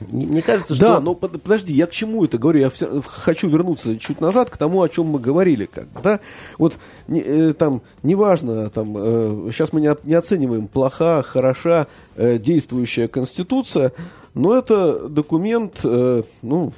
[0.00, 0.94] Мне кажется, что...
[0.94, 2.60] Да, но подожди, я к чему это говорю?
[2.60, 5.66] Я все, хочу вернуться чуть назад к тому, о чем мы говорили.
[5.66, 6.20] Как да?
[6.58, 6.74] Вот
[7.08, 11.86] не, э, там, неважно, там, э, сейчас мы не, не оцениваем, плоха, хороша
[12.16, 13.92] э, действующая Конституция,
[14.34, 16.72] но это документ, э, ну,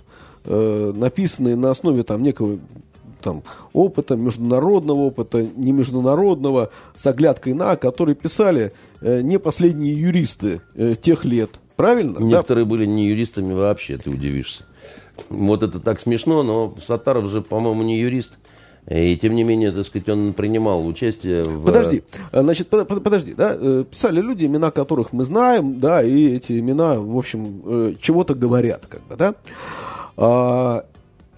[0.44, 2.58] э, написанный на основе там, некого
[3.20, 10.60] там, опыта, международного опыта, не международного, с оглядкой на, который писали э, не последние юристы
[10.74, 11.50] э, тех лет.
[11.78, 12.18] Правильно?
[12.18, 12.70] Некоторые да?
[12.70, 14.64] были не юристами вообще, ты удивишься.
[15.28, 18.32] Вот это так смешно, но Сатаров же, по-моему, не юрист.
[18.90, 21.64] И тем не менее, так сказать, он принимал участие в...
[21.64, 22.02] Подожди,
[22.32, 26.98] значит, под, подожди, да, э, писали люди, имена которых мы знаем, да, и эти имена,
[26.98, 29.34] в общем, э, чего-то говорят, как бы, да.
[30.16, 30.84] А,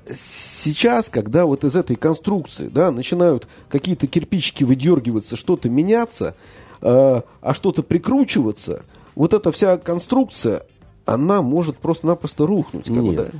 [0.08, 6.34] сейчас, когда вот из этой конструкции, да, начинают какие-то кирпичики выдергиваться, что-то меняться,
[6.80, 8.84] а что-то прикручиваться–
[9.20, 10.62] вот эта вся конструкция,
[11.05, 12.86] она может просто-напросто рухнуть.
[12.86, 13.30] Как Нет.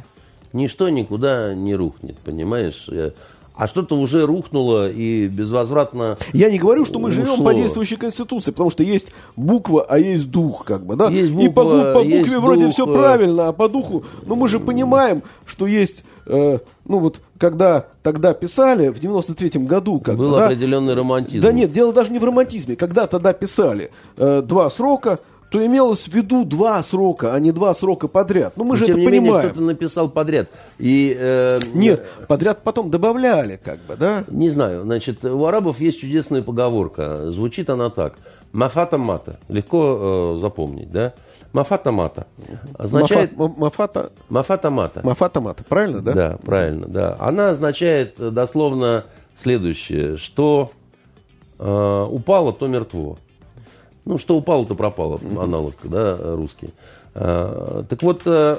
[0.52, 2.85] Ничто никуда не рухнет, понимаешь?
[2.90, 3.12] Э,
[3.55, 6.19] А что-то уже рухнуло и безвозвратно...
[6.35, 7.44] Я не говорю, что мы живем Ушло.
[7.47, 11.09] по действующей конституции, потому что есть буква, а есть дух, как бы, да.
[11.09, 12.94] Есть и по, буква, по букве есть вроде дух, все э.
[12.94, 18.35] правильно, а по духу, ну мы же понимаем, что есть, э, ну вот, когда тогда
[18.35, 21.43] писали в 93-м году, как Был бы, да, определенный романтизм.
[21.43, 22.77] Да нет, дело даже не в романтизме.
[22.77, 25.20] Когда тогда писали э, два срока,
[25.51, 28.52] то имелось в виду два срока, а не два срока подряд.
[28.56, 29.51] Ну мы Но, же тем это не менее, понимаем.
[29.51, 30.48] кто-то написал подряд.
[30.78, 34.24] И, э, Нет, подряд потом добавляли, как бы, да.
[34.28, 34.82] Не знаю.
[34.85, 37.31] Значит, у арабов есть чудесная поговорка.
[37.31, 38.14] Звучит она так.
[38.52, 39.40] Мафата мата.
[39.48, 41.14] Легко э, запомнить, да?
[41.52, 42.27] Мафата мата.
[42.78, 43.36] Означает...
[43.36, 45.01] Мафата, Мафата мата.
[45.02, 46.12] мафата мата, правильно, да?
[46.12, 47.16] Да, правильно, да.
[47.18, 49.05] Она означает э, дословно
[49.36, 50.70] следующее, что
[51.59, 53.18] э, упало, то мертво.
[54.05, 56.70] Ну, что упало, то пропало, аналог, да, русский.
[57.14, 58.56] Э, так вот, э,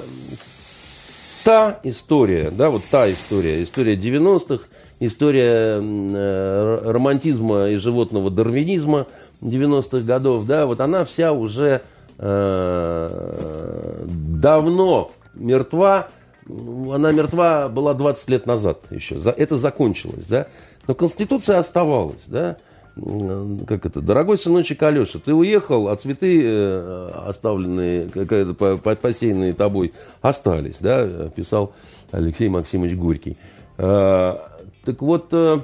[1.44, 4.64] та история, да, вот та история, история 90-х,
[5.00, 9.06] история э, романтизма и животного дарвинизма
[9.40, 11.82] 90-х годов, да, вот она вся уже
[12.18, 16.08] э, давно мертва,
[16.48, 20.46] она мертва была 20 лет назад еще, это закончилось, да,
[20.86, 22.56] но Конституция оставалась, да,
[22.94, 29.54] как это, дорогой сыночек Алеша, ты уехал, а цветы э, оставленные, какая-то по- по- посеянные
[29.54, 31.72] тобой, остались, да, писал
[32.10, 33.36] Алексей Максимович Горький.
[33.78, 34.36] Э,
[34.84, 35.58] Так вот, э,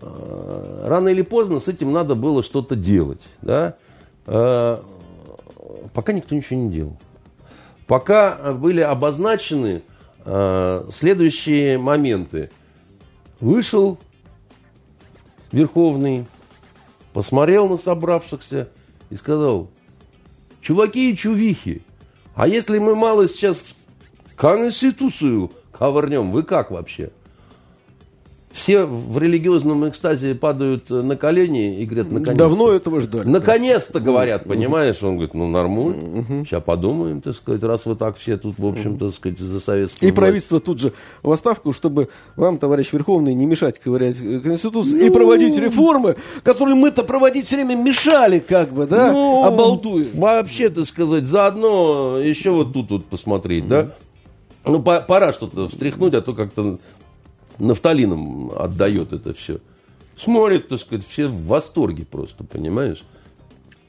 [0.00, 3.74] э, рано или поздно с этим надо было что-то делать, да.
[4.26, 4.78] Э,
[5.92, 6.96] Пока никто ничего не делал.
[7.86, 9.82] Пока э, были обозначены
[10.24, 12.50] э, следующие моменты.
[13.40, 13.98] Вышел
[15.54, 16.26] Верховный,
[17.12, 18.70] посмотрел на собравшихся
[19.08, 19.70] и сказал,
[20.60, 21.82] чуваки и чувихи,
[22.34, 23.64] а если мы мало сейчас
[24.34, 27.10] Конституцию ковырнем, вы как вообще?
[28.54, 33.26] Все в религиозном экстазе падают на колени и говорят, наконец Давно этого ждали.
[33.26, 35.02] Наконец-то говорят, понимаешь?
[35.02, 38.96] Он говорит, ну нормально, сейчас подумаем, так сказать, раз вы так все тут, в общем,
[38.96, 40.16] так сказать, за советскую И власть.
[40.16, 40.92] правительство тут же
[41.24, 45.06] в отставку, чтобы вам, товарищ Верховный, не мешать ковырять э, Конституцию Ну.
[45.06, 46.14] и проводить реформы,
[46.44, 50.08] которые мы-то проводить все время мешали, как бы, да, Ну, обалдуем.
[50.14, 53.88] Вообще, так сказать, заодно еще вот тут вот посмотреть, да?
[54.66, 56.78] Ну, по- пора что-то встряхнуть, а то как-то
[57.58, 59.58] нафталином отдает это все.
[60.18, 63.02] Смотрят, так сказать, все в восторге просто, понимаешь?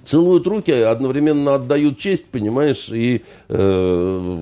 [0.04, 4.34] Целуют руки, одновременно отдают честь, понимаешь, и э,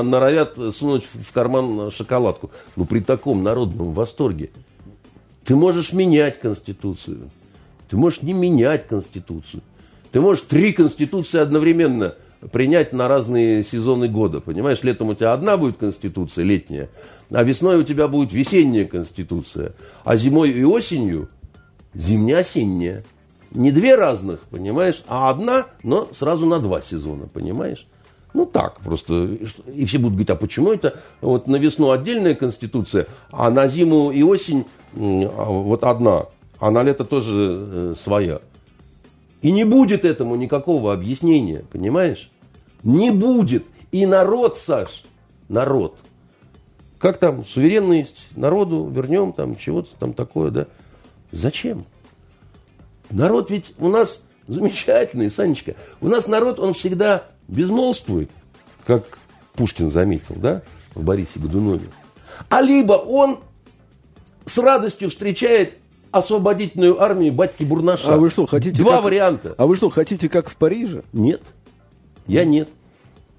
[0.00, 2.50] норовят сунуть в карман шоколадку.
[2.76, 4.50] Ну, при таком народном восторге
[5.44, 7.30] ты можешь менять Конституцию.
[7.90, 9.62] Ты можешь не менять Конституцию.
[10.12, 12.14] Ты можешь три Конституции одновременно
[12.52, 14.40] принять на разные сезоны года.
[14.40, 16.88] Понимаешь, летом у тебя одна будет Конституция, летняя,
[17.30, 19.72] а весной у тебя будет весенняя Конституция,
[20.04, 21.28] а зимой и осенью
[21.94, 23.04] зимняя-осенняя.
[23.50, 27.86] Не две разных, понимаешь, а одна, но сразу на два сезона, понимаешь?
[28.34, 29.36] Ну так, просто.
[29.74, 34.10] И все будут говорить, а почему это вот на весну отдельная конституция, а на зиму
[34.10, 36.26] и осень а вот одна,
[36.58, 38.40] а на лето тоже э, своя.
[39.42, 42.30] И не будет этому никакого объяснения, понимаешь?
[42.82, 43.64] Не будет.
[43.92, 45.04] И народ, Саш,
[45.48, 45.96] народ.
[46.98, 50.66] Как там, суверенность народу вернем, там чего-то там такое, да?
[51.30, 51.84] Зачем?
[53.10, 55.74] Народ ведь у нас замечательный, Санечка.
[56.00, 58.30] У нас народ, он всегда безмолвствует,
[58.84, 59.18] как
[59.54, 60.62] Пушкин заметил, да,
[60.94, 61.88] в Борисе Годунове.
[62.48, 63.40] А либо он
[64.44, 65.76] с радостью встречает
[66.10, 68.14] освободительную армию батьки Бурнаша.
[68.14, 68.78] А вы что, хотите...
[68.78, 69.54] Два как- варианта.
[69.56, 71.02] А вы что, хотите, как в Париже?
[71.12, 71.42] Нет.
[72.26, 72.68] Я нет.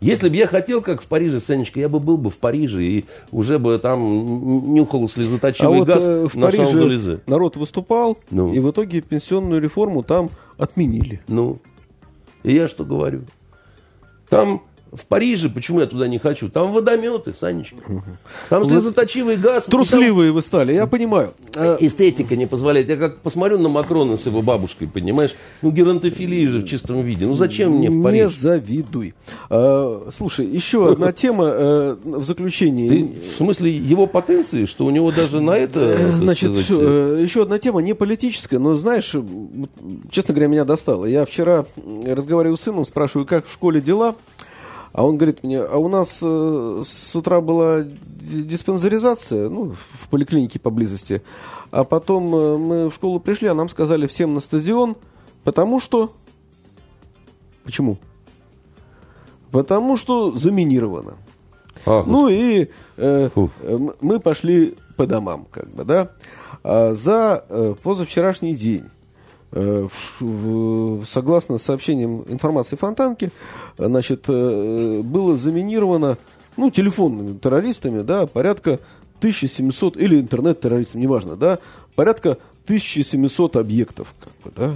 [0.01, 3.05] Если бы я хотел, как в Париже, Санечка, я бы был бы в Париже и
[3.31, 8.53] уже бы там нюхал А слезоточивый вот газ э, в на Париже народ выступал, Ну.
[8.53, 11.21] и в итоге пенсионную реформу там отменили.
[11.27, 11.59] Ну,
[12.43, 13.23] и я что говорю?
[14.30, 14.61] Там
[14.91, 16.49] в Париже, почему я туда не хочу?
[16.49, 17.78] Там водометы, Санечка.
[18.49, 19.68] Там слезоточивый газ.
[19.68, 21.34] и там Трусливые вы стали, я понимаю.
[21.56, 22.90] А, Эстетика не позволяет.
[22.90, 25.36] Я как посмотрю на Макрона с его бабушкой, понимаешь?
[25.61, 27.26] Ну, геронтофилия же в чистом виде.
[27.26, 28.36] Ну, зачем мне в Не Париж?
[28.36, 29.14] завидуй.
[29.49, 32.90] А, слушай, еще одна тема э, в заключении.
[32.90, 35.80] Ты в смысле его потенции, что у него даже на это...
[35.80, 39.22] Э, Значит, сказать, э, еще одна тема, не политическая, но, знаешь, э,
[40.11, 41.06] честно говоря, меня достало.
[41.06, 44.16] Я вчера м, разговариваю с сыном, спрашиваю, как в школе дела,
[44.91, 50.60] а он говорит мне, а у нас э, с утра была диспансеризация, ну, в поликлинике
[50.60, 51.22] поблизости,
[51.72, 54.95] а потом э, мы в школу пришли, а нам сказали всем на стадион,
[55.44, 56.14] потому что...
[57.64, 57.98] Почему?
[59.52, 61.14] Потому что заминировано.
[61.86, 63.49] А, Ну и э, Фу.
[63.61, 66.11] э, мы пошли по домам, как бы, да.
[66.64, 68.86] А за э, позавчерашний день,
[69.51, 73.31] согласно сообщениям информации Фонтанки,
[73.77, 76.17] э, значит, э, было заминировано,
[76.55, 78.80] ну, телефонными террористами, да, порядка
[79.19, 81.59] 1700, или интернет-террористами, неважно, да,
[81.95, 84.76] порядка 1700 объектов, как бы, да.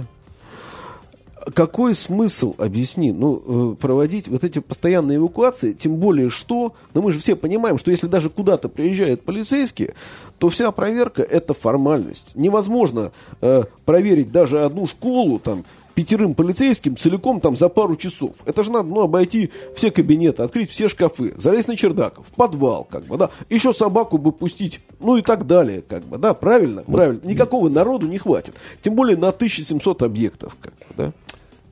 [1.52, 7.12] Какой смысл, объясни, ну, э, проводить вот эти постоянные эвакуации, тем более что, ну, мы
[7.12, 9.94] же все понимаем, что если даже куда-то приезжают полицейские,
[10.38, 12.28] то вся проверка– это формальность.
[12.34, 15.64] Невозможно э, проверить даже одну школу, там,
[15.94, 18.32] пятерым полицейским целиком там за пару часов.
[18.44, 22.84] Это же надо ну, обойти все кабинеты, открыть все шкафы, залезть на чердак, в подвал,
[22.84, 26.82] как бы, да, еще собаку бы пустить, ну и так далее, как бы, да, правильно?
[26.82, 27.20] Правильно.
[27.24, 28.54] Никакого народу не хватит.
[28.82, 31.12] Тем более на 1700 объектов, как бы, да.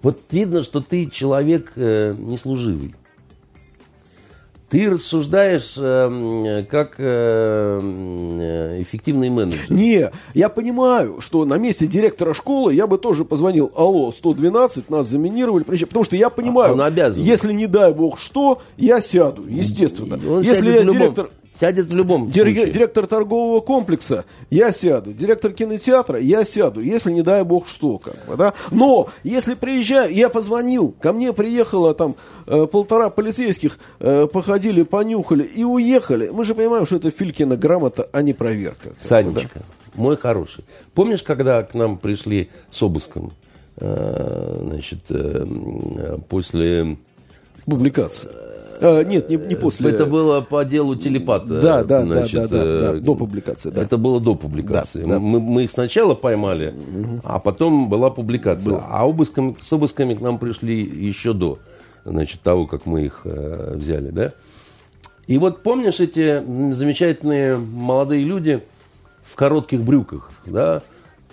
[0.02, 2.94] Вот видно, что ты человек э, неслуживый.
[4.72, 9.60] Ты рассуждаешь э, м, как э, э, эффективный менеджер.
[9.68, 15.08] Не, я понимаю, что на месте директора школы я бы тоже позвонил, алло, 112, нас
[15.08, 15.88] заминировали, приезжай».
[15.88, 17.22] потому что я понимаю, он обязан.
[17.22, 20.18] если не дай бог что, я сяду, естественно.
[20.26, 21.30] Он если я любом, директор...
[21.58, 22.72] сядет в любом Дир- случае.
[22.72, 25.12] Директор торгового комплекса, я сяду.
[25.12, 26.80] Директор кинотеатра, я сяду.
[26.80, 28.54] Если не дай бог что, как бы, да.
[28.70, 32.16] Но если приезжаю, я позвонил, ко мне приехало там
[32.46, 36.30] э, полтора полицейских, э, походили, понюхали и уехали.
[36.32, 38.88] Мы же понимаем, что это Филькина грамота, а не проверка.
[38.88, 39.06] бы, да.
[39.08, 39.62] Санечка,
[39.94, 40.64] мой хороший.
[40.94, 43.32] Помнишь, когда к нам пришли с обыском?
[43.76, 46.96] э, значит, э, после...
[47.64, 48.32] Публикация.
[48.80, 49.90] А, нет, не, не после.
[49.90, 51.46] Это было по делу телепата.
[51.46, 53.82] Да, да, да, значит, да, да, да, э, до публикации, да.
[53.82, 55.02] Это было до публикации.
[55.02, 55.18] Да, да.
[55.18, 56.74] Мы, мы их сначала поймали,
[57.24, 58.82] а потом была публикация.
[58.88, 61.58] А обыском, с обысками к нам пришли еще до
[62.04, 64.10] значит, того, как мы их э, взяли.
[64.10, 64.32] Да?
[65.26, 66.42] И вот помнишь эти
[66.72, 68.62] замечательные молодые люди
[69.22, 70.30] в коротких брюках?
[70.46, 70.82] Да?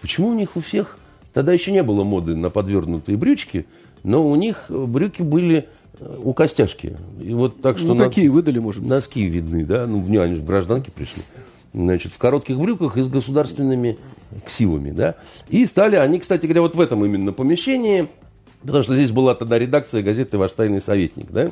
[0.01, 0.97] Почему у них у всех...
[1.31, 3.67] Тогда еще не было моды на подвернутые брючки,
[4.03, 5.65] но у них брюки были э,
[5.99, 6.97] у костяшки.
[7.21, 8.89] И вот так что Ну, на- какие выдали, может быть?
[8.89, 9.85] Носки видны, да?
[9.87, 11.23] Ну, в- они же в гражданке пришли.
[11.73, 13.97] Значит, в коротких брюках и с государственными
[14.45, 15.15] ксивами, да?
[15.49, 18.07] И стали они, кстати говоря, вот в этом именно помещении,
[18.61, 21.51] потому что здесь была тогда редакция газеты «Ваш тайный советник», да?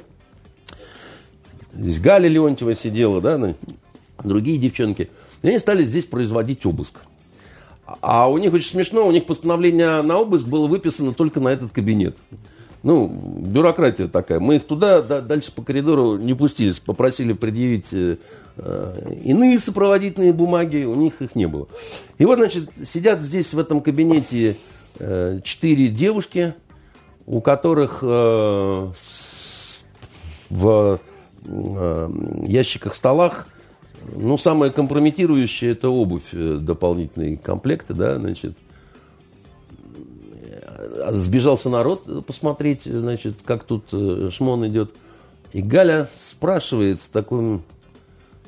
[1.74, 3.54] Здесь Галя Леонтьева сидела, да,
[4.24, 5.10] другие девчонки.
[5.44, 7.02] И они стали здесь производить обыск.
[8.02, 11.72] А у них очень смешно, у них постановление на обыск было выписано только на этот
[11.72, 12.18] кабинет.
[12.84, 14.40] Ну, бюрократия такая.
[14.40, 16.80] Мы их туда, да- дальше по коридору не пустились.
[16.80, 18.18] Попросили предъявить э,
[18.58, 21.68] э, иные сопроводительные бумаги, у них их не было.
[22.18, 24.56] И вот, значит, сидят здесь в этом кабинете
[25.00, 26.54] э, четыре девушки,
[27.26, 28.92] у которых э,
[30.50, 31.00] в
[31.46, 32.10] э,
[32.44, 33.48] ящиках столах
[34.16, 38.56] ну, самое компрометирующее это обувь, э, дополнительные комплекты, да, значит.
[41.12, 44.92] Сбежался народ посмотреть, значит, как тут э, шмон идет.
[45.54, 47.64] И Галя спрашивает с таким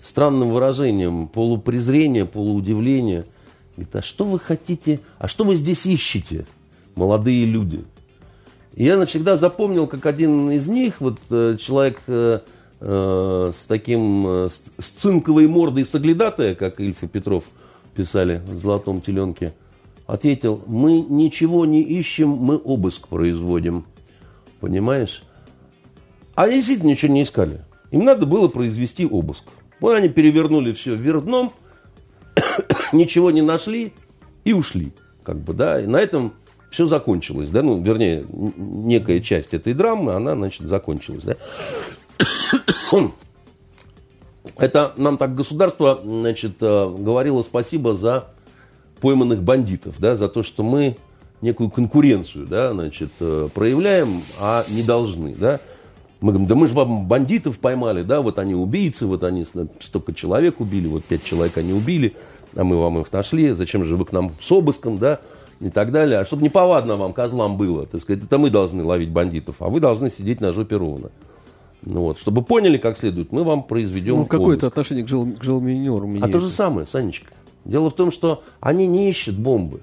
[0.03, 3.25] странным выражением, полупрезрения, полуудивления.
[3.75, 6.45] Говорит, а что вы хотите, а что вы здесь ищете,
[6.95, 7.83] молодые люди?
[8.75, 12.41] И я навсегда запомнил, как один из них, вот э, человек э,
[12.79, 17.45] э, с таким, с, цинковой мордой соглядатая, как Ильф и Петров
[17.95, 19.53] писали в «Золотом теленке»,
[20.09, 23.85] ответил, мы ничего не ищем, мы обыск производим.
[24.59, 25.23] Понимаешь?
[26.33, 27.61] А они действительно ничего не искали.
[27.91, 29.43] Им надо было произвести обыск.
[29.79, 31.53] Вот они перевернули все вверх дном,
[32.91, 33.93] ничего не нашли
[34.45, 34.91] и ушли.
[35.23, 36.33] Как бы, да, и на этом
[36.71, 41.35] все закончилось, да, ну, вернее, некая часть этой драмы, она, значит, закончилась, да.
[44.57, 48.33] Это нам так государство, значит, э, говорило спасибо за
[48.99, 50.97] пойманных бандитов, да, за то, что мы
[51.41, 55.59] некую конкуренцию, да, значит, э, проявляем, а не должны, да.
[56.21, 59.45] Мы говорим, да мы же вам бандитов поймали, да, вот они убийцы, вот они
[59.81, 62.15] столько человек убили, вот пять человек они убили,
[62.55, 65.19] а мы вам их нашли, зачем же вы к нам с обыском, да,
[65.61, 66.19] и так далее.
[66.19, 69.79] А чтобы неповадно вам, козлам, было, так сказать, это мы должны ловить бандитов, а вы
[69.79, 71.09] должны сидеть на жопе ровно.
[71.81, 74.73] Ну вот, чтобы поняли как следует, мы вам произведем Ну, какое это обыск.
[74.73, 77.31] отношение к, жел, к желминерам А то же самое, Санечка.
[77.69, 79.81] Дело в том, что они не ищут бомбы.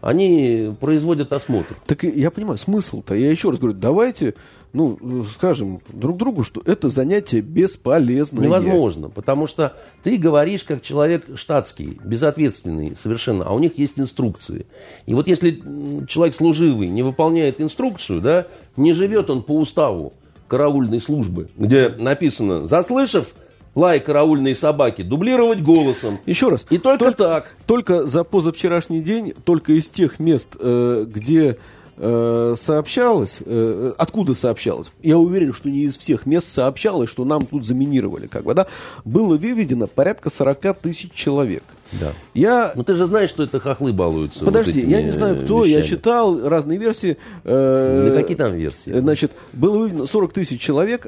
[0.00, 1.74] Они производят осмотр.
[1.86, 3.14] Так я понимаю, смысл-то.
[3.14, 4.34] Я еще раз говорю, давайте,
[4.72, 8.44] ну, скажем друг другу, что это занятие бесполезное.
[8.44, 9.74] Невозможно, потому что
[10.04, 14.66] ты говоришь как человек штатский, безответственный совершенно, а у них есть инструкции.
[15.06, 15.60] И вот если
[16.06, 20.12] человек служивый не выполняет инструкцию, да, не живет он по уставу,
[20.46, 23.34] караульной службы, где написано, заслышав
[23.74, 26.18] лай караульной собаки, дублировать голосом.
[26.26, 26.66] Еще раз.
[26.70, 27.54] И только так.
[27.66, 31.58] Только за позавчерашний день, только из тех мест, э, где
[32.00, 37.44] э, сообщалось, э, откуда сообщалось, я уверен, что не из всех мест сообщалось, что нам
[37.46, 38.66] тут заминировали, как бы, да,
[39.04, 41.64] было выведено порядка 40 тысяч человек.
[41.92, 42.12] Да.
[42.34, 44.44] Я Ну ты же знаешь, что это хохлы балуются.
[44.44, 45.90] Подожди, вот я не знаю, кто, э, я вещами.
[45.96, 47.16] читал разные версии.
[47.44, 48.90] Э, Да какие там версии?
[48.90, 51.06] Значит, было выведено 40 тысяч человек,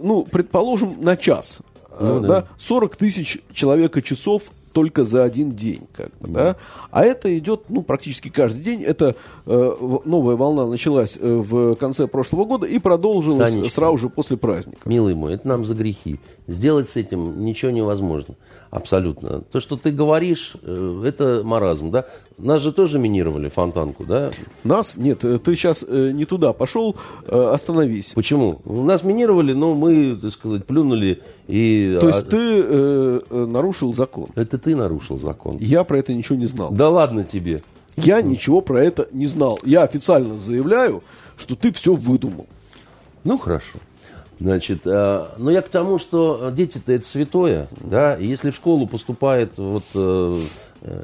[0.00, 1.58] ну, предположим, на час.
[1.98, 2.28] Ну Э, да.
[2.28, 2.44] да.
[2.58, 5.86] 40 тысяч человека часов только за один день.
[5.94, 6.56] Как бы, да?
[6.90, 8.82] А это идет ну, практически каждый день.
[8.82, 9.14] Это
[9.46, 9.72] э,
[10.04, 13.72] новая волна началась э, в конце прошлого года и продолжилась Санечка.
[13.72, 14.80] сразу же после праздника.
[14.84, 16.20] Милый мой, это нам за грехи.
[16.46, 18.34] Сделать с этим ничего невозможно.
[18.70, 19.40] Абсолютно.
[19.50, 22.04] То, что ты говоришь, э, это маразм, да?
[22.36, 24.30] Нас же тоже минировали фонтанку, да?
[24.62, 24.94] Нас?
[24.98, 26.96] Нет, ты сейчас не туда пошел,
[27.26, 28.12] э, остановись.
[28.14, 28.60] Почему?
[28.66, 31.96] Нас минировали, но мы, так сказать, плюнули и...
[32.00, 34.28] То а, есть ты э, э, нарушил закон.
[34.34, 35.56] Это ты нарушил закон.
[35.58, 36.70] Я про это ничего не знал.
[36.70, 37.62] Да ладно тебе.
[37.96, 39.58] Я ничего про это не знал.
[39.64, 41.02] Я официально заявляю,
[41.36, 42.46] что ты все выдумал.
[43.24, 43.78] Ну, хорошо.
[44.38, 48.86] Значит, э, но я к тому, что дети-то это святое, да, и если в школу
[48.86, 50.40] поступает, вот, э, э,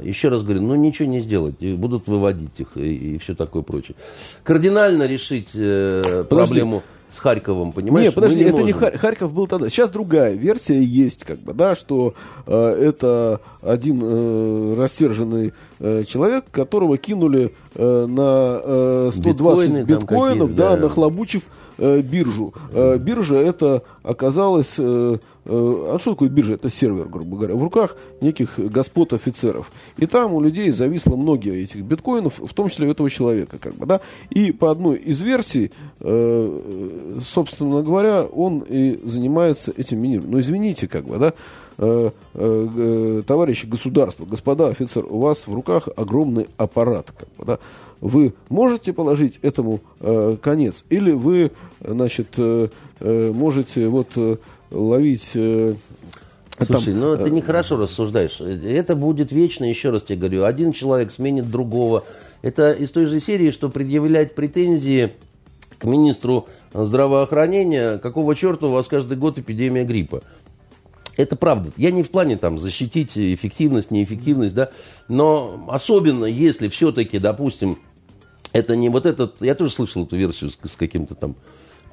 [0.02, 3.96] еще раз говорю, ну, ничего не сделать, и будут выводить их и, все такое прочее.
[4.44, 8.09] Кардинально решить э, проблему с Харьковом, понимаешь?
[8.09, 8.88] не, подожди, мы это не можем.
[8.88, 9.68] Хар- Харьков был тогда.
[9.68, 12.14] Сейчас другая версия есть, как бы, да, что
[12.46, 20.54] э, это один э, рассерженный э, человек, которого кинули э, на э, 120 Биткоины биткоинов,
[20.54, 20.84] да, да.
[20.84, 21.42] нахлобучив
[21.76, 22.54] э, биржу.
[22.72, 24.74] Э, биржа это оказалось...
[24.78, 26.55] э, э, а что такое биржа?
[26.55, 29.73] Это сервер, грубо говоря, в руках неких господ офицеров.
[29.97, 33.74] И там у людей зависло многие этих биткоинов, в том числе у этого человека, как
[33.74, 34.01] бы, да.
[34.31, 40.32] И по одной из версий, э, собственно говоря, он и занимается этим минированием.
[40.32, 41.35] Но извините, как бы, да,
[41.78, 47.44] э, э, э, товарищи государства, господа офицеры, у вас в руках огромный аппарат, как бы,
[47.44, 47.59] да.
[48.01, 54.39] Вы можете положить этому э, конец, или вы, значит, э, э, можете вот э,
[54.73, 55.74] ловить э,
[56.57, 58.40] Слушай, там, ну ты нехорошо рассуждаешь.
[58.40, 60.44] Это будет вечно, еще раз тебе говорю.
[60.44, 62.05] Один человек сменит другого.
[62.43, 65.12] Это из той же серии, что предъявлять претензии
[65.78, 70.23] к министру здравоохранения, какого черта у вас каждый год эпидемия гриппа.
[71.16, 71.73] Это правда.
[71.77, 74.70] Я не в плане там защитить эффективность, неэффективность, да,
[75.09, 77.78] но особенно если все-таки, допустим,
[78.53, 81.35] это не вот этот, я тоже слышал эту версию с, с каким-то там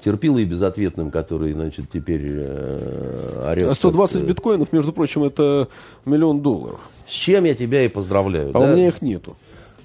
[0.04, 3.70] терпилой безответным, который, значит, теперь э, орет.
[3.70, 5.68] А 120 как, э, биткоинов, между прочим, это
[6.06, 6.80] миллион долларов.
[7.08, 8.50] С чем я тебя и поздравляю.
[8.50, 8.60] А да?
[8.60, 9.36] у меня их нету.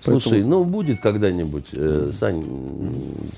[0.04, 2.42] Слушай, Поэтому- ну будет когда-нибудь, э, Сань,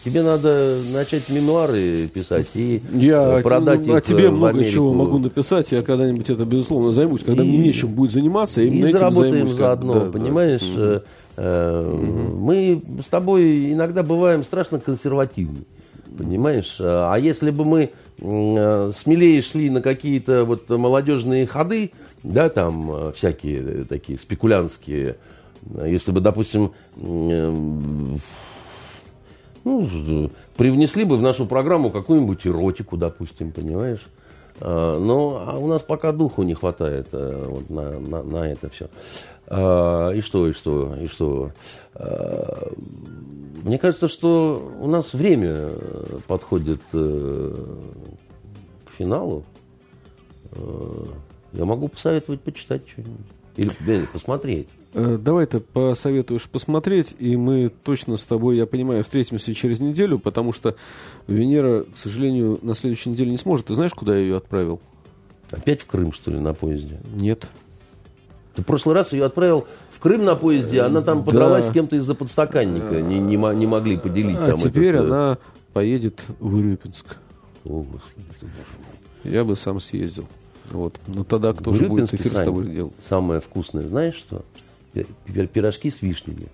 [0.05, 4.33] тебе надо начать мемуары писать и Я э, продать ну, о их тебе э, в
[4.33, 4.73] много Америку.
[4.73, 5.71] чего могу написать.
[5.71, 7.23] Я когда-нибудь это, безусловно, займусь.
[7.23, 9.53] Когда И- мне нечем будет заниматься, И именно этим заработаем займусь.
[9.53, 10.11] заодно, да, да.
[10.11, 10.73] понимаешь?
[10.77, 11.01] Э,
[11.37, 15.61] э, Мы с тобой иногда бываем страшно консервативны.
[16.17, 16.77] Понимаешь?
[16.81, 21.93] А если бы мы э, смелее шли на какие-то вот молодежные ходы,
[22.23, 25.17] да, там э, всякие э, такие спекулянские,
[25.85, 28.19] если бы, допустим, ну,
[30.57, 34.07] привнесли бы в нашу программу какую-нибудь эротику, допустим, понимаешь?
[34.61, 38.89] А, Но а у нас пока духу не хватает вот на, на, на это все.
[39.49, 41.53] И что, и что, и что?
[41.95, 42.73] А,
[43.63, 47.57] Мне кажется, что у нас время э, подходит э,
[48.87, 49.45] к финалу.
[50.53, 51.07] Э,
[51.53, 53.27] Я могу посоветовать почитать что-нибудь.
[53.57, 54.69] Или посмотреть.
[54.95, 60.19] Э, Давай ты посоветуешь посмотреть, и мы точно с тобой, я понимаю, встретимся через неделю,
[60.19, 60.75] потому что
[61.29, 63.67] Венера, к сожалению, на следующей неделе не сможет.
[63.67, 64.81] Ты знаешь, куда я ее отправил?
[65.51, 66.99] Опять в Крым, что ли, на поезде?
[67.15, 67.47] Нет.
[68.57, 71.71] Ты в прошлый раз ее отправил в Крым на поезде, она там подралась Да.
[71.71, 73.03] с кем-то из-за подстаканника.
[73.03, 75.39] Не, не, мо- не могли поделить А там теперь этот, она
[75.75, 77.17] поедет в Урюпинск.
[77.67, 78.27] О, Господи.
[79.25, 80.25] Я бы сам съездил.
[80.71, 80.97] Вот.
[81.07, 82.93] Но тогда кто же будет эфир с тобой делать?
[83.07, 84.43] Самое вкусное, знаешь что?
[84.95, 86.47] Пи- пи- Пирожки с вишнями.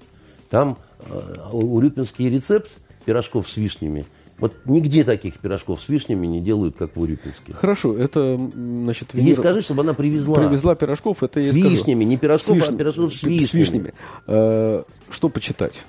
[0.50, 0.76] Там
[1.08, 1.20] э,
[1.52, 2.68] урюпинский рецепт
[3.04, 4.06] пирожков с вишнями.
[4.42, 7.52] Вот нигде таких пирожков с вишнями не делают, как в Урюпинске.
[7.52, 10.34] Хорошо, это, значит, Ты ей Венера скажи, чтобы она привезла.
[10.34, 11.76] привезла пирожков, это я С ей скажу.
[11.76, 13.60] вишнями, не пирожков, С а вишня- пирожков с с вишнями.
[13.62, 13.94] вишнями.
[14.26, 15.84] Э, Что почитать?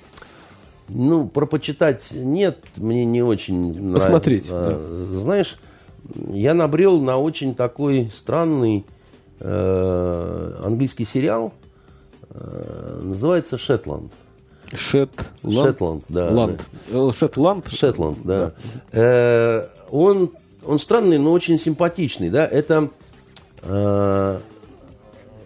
[0.88, 4.76] Ну, про почитать нет, мне не очень Посмотреть, нравится.
[4.78, 5.56] А, Знаешь,
[6.28, 8.84] я набрел на очень такой странный
[9.40, 11.52] э, английский сериал.
[12.30, 14.12] Э, называется «Шетланд».
[14.72, 15.30] Шетланд.
[15.42, 16.30] Шетланд, да.
[16.30, 16.64] Ланд.
[16.90, 17.68] Э, Шетланд.
[17.68, 18.52] Шетланд, да.
[18.92, 20.30] Э, он,
[20.64, 22.30] он странный, но очень симпатичный.
[22.30, 22.46] Да?
[22.46, 22.90] Это
[23.62, 24.38] э,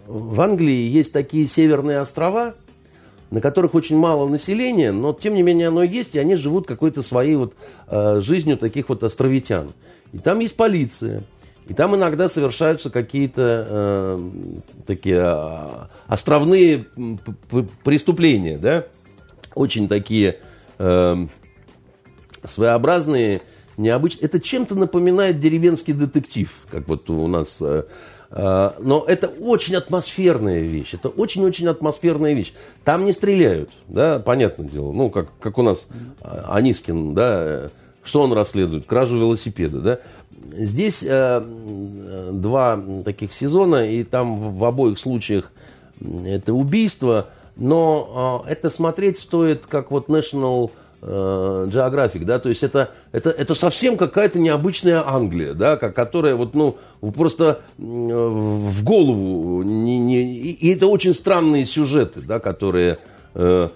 [0.07, 2.55] в Англии есть такие северные острова,
[3.31, 7.03] на которых очень мало населения, но тем не менее оно есть, и они живут какой-то
[7.03, 7.53] своей вот
[7.87, 9.71] э, жизнью таких вот островитян.
[10.13, 11.23] И там есть полиция.
[11.67, 14.29] И там иногда совершаются какие-то э,
[14.87, 15.67] такие э,
[16.07, 16.85] островные
[17.83, 18.85] преступления, да,
[19.55, 20.39] очень такие
[20.77, 21.15] э,
[22.43, 23.41] своеобразные,
[23.77, 24.25] необычные.
[24.25, 27.59] Это чем-то напоминает деревенский детектив, как вот у нас.
[27.61, 27.83] Э,
[28.31, 30.93] э, но это очень атмосферная вещь.
[30.93, 32.53] Это очень-очень атмосферная вещь.
[32.83, 34.91] Там не стреляют, да, понятное дело.
[34.91, 35.87] Ну, как, как у нас
[36.21, 37.69] Анискин, да,
[38.03, 38.85] что он расследует?
[38.85, 39.99] Кражу велосипеда, да.
[40.51, 41.43] Здесь э,
[42.31, 45.51] два таких сезона, и там в, в обоих случаях
[46.25, 47.29] это убийство,
[47.59, 50.71] но э, это смотреть стоит как вот National
[51.01, 56.55] э, Geographic, да, то есть это, это, это совсем какая-то необычная Англия, да, которая вот,
[56.55, 56.77] ну,
[57.15, 62.97] просто в голову не, не, и это очень странные сюжеты, да, которые
[63.35, 63.69] э,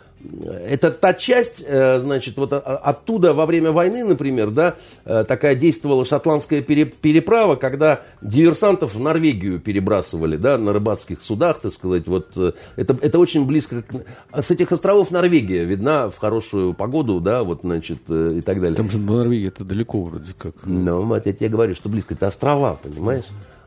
[0.66, 4.76] это та часть, э, значит, вот оттуда во время войны, например, да,
[5.06, 11.74] э, такая действовала шотландская переправа, когда диверсантов в Норвегию перебрасывали, да, на рыбацких судах, так
[11.74, 14.42] сказать, вот э, это, это очень близко, к...
[14.42, 18.76] с этих островов Норвегия видна в хорошую погоду, да, вот, значит, и так далее.
[18.76, 20.54] Там же Норвегия это далеко вроде как.
[20.66, 23.26] Ну, вот я тебе говорю, что близко, это острова, понимаешь?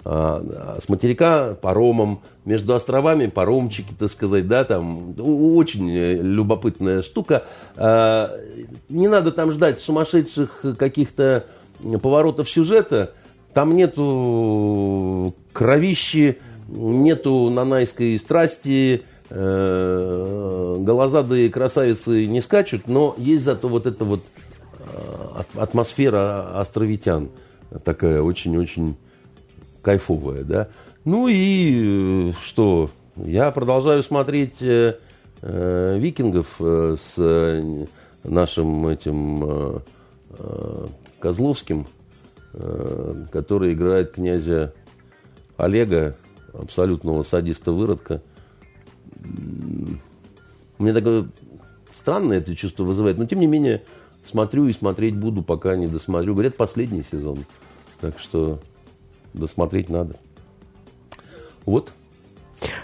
[0.08, 7.44] А, с материка паромом, между островами паромчики, так сказать, да, там очень любопытная штука.
[7.76, 8.30] А,
[8.88, 11.46] не надо там ждать сумасшедших каких-то
[12.00, 13.14] поворотов сюжета,
[13.52, 16.38] там нету кровищи,
[16.68, 24.20] нету нанайской страсти, э, голозадые красавицы не скачут, но есть зато вот эта вот
[24.78, 27.28] а, атмосфера островитян
[27.82, 28.96] такая очень-очень
[29.86, 30.68] кайфовая, да.
[31.04, 32.90] Ну и э, что?
[33.14, 34.96] Я продолжаю смотреть э,
[35.42, 37.62] э, викингов э, с
[38.24, 39.82] нашим этим
[41.20, 41.86] Козловским,
[43.30, 44.74] который играет князя
[45.56, 46.16] Олега,
[46.52, 48.20] абсолютного садиста-выродка.
[50.78, 51.28] Мне такое
[51.94, 53.84] странное это чувство вызывает, но тем не менее
[54.24, 56.34] смотрю и смотреть буду, пока не досмотрю.
[56.34, 57.46] Говорят, последний сезон.
[58.00, 58.60] Так что
[59.36, 60.16] досмотреть надо.
[61.64, 61.92] Вот.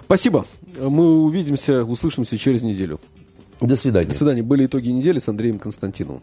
[0.04, 0.44] Спасибо.
[0.78, 3.00] Мы увидимся, услышимся через неделю.
[3.60, 4.08] До свидания.
[4.08, 4.42] До свидания.
[4.42, 6.22] Были итоги недели с Андреем Константиновым.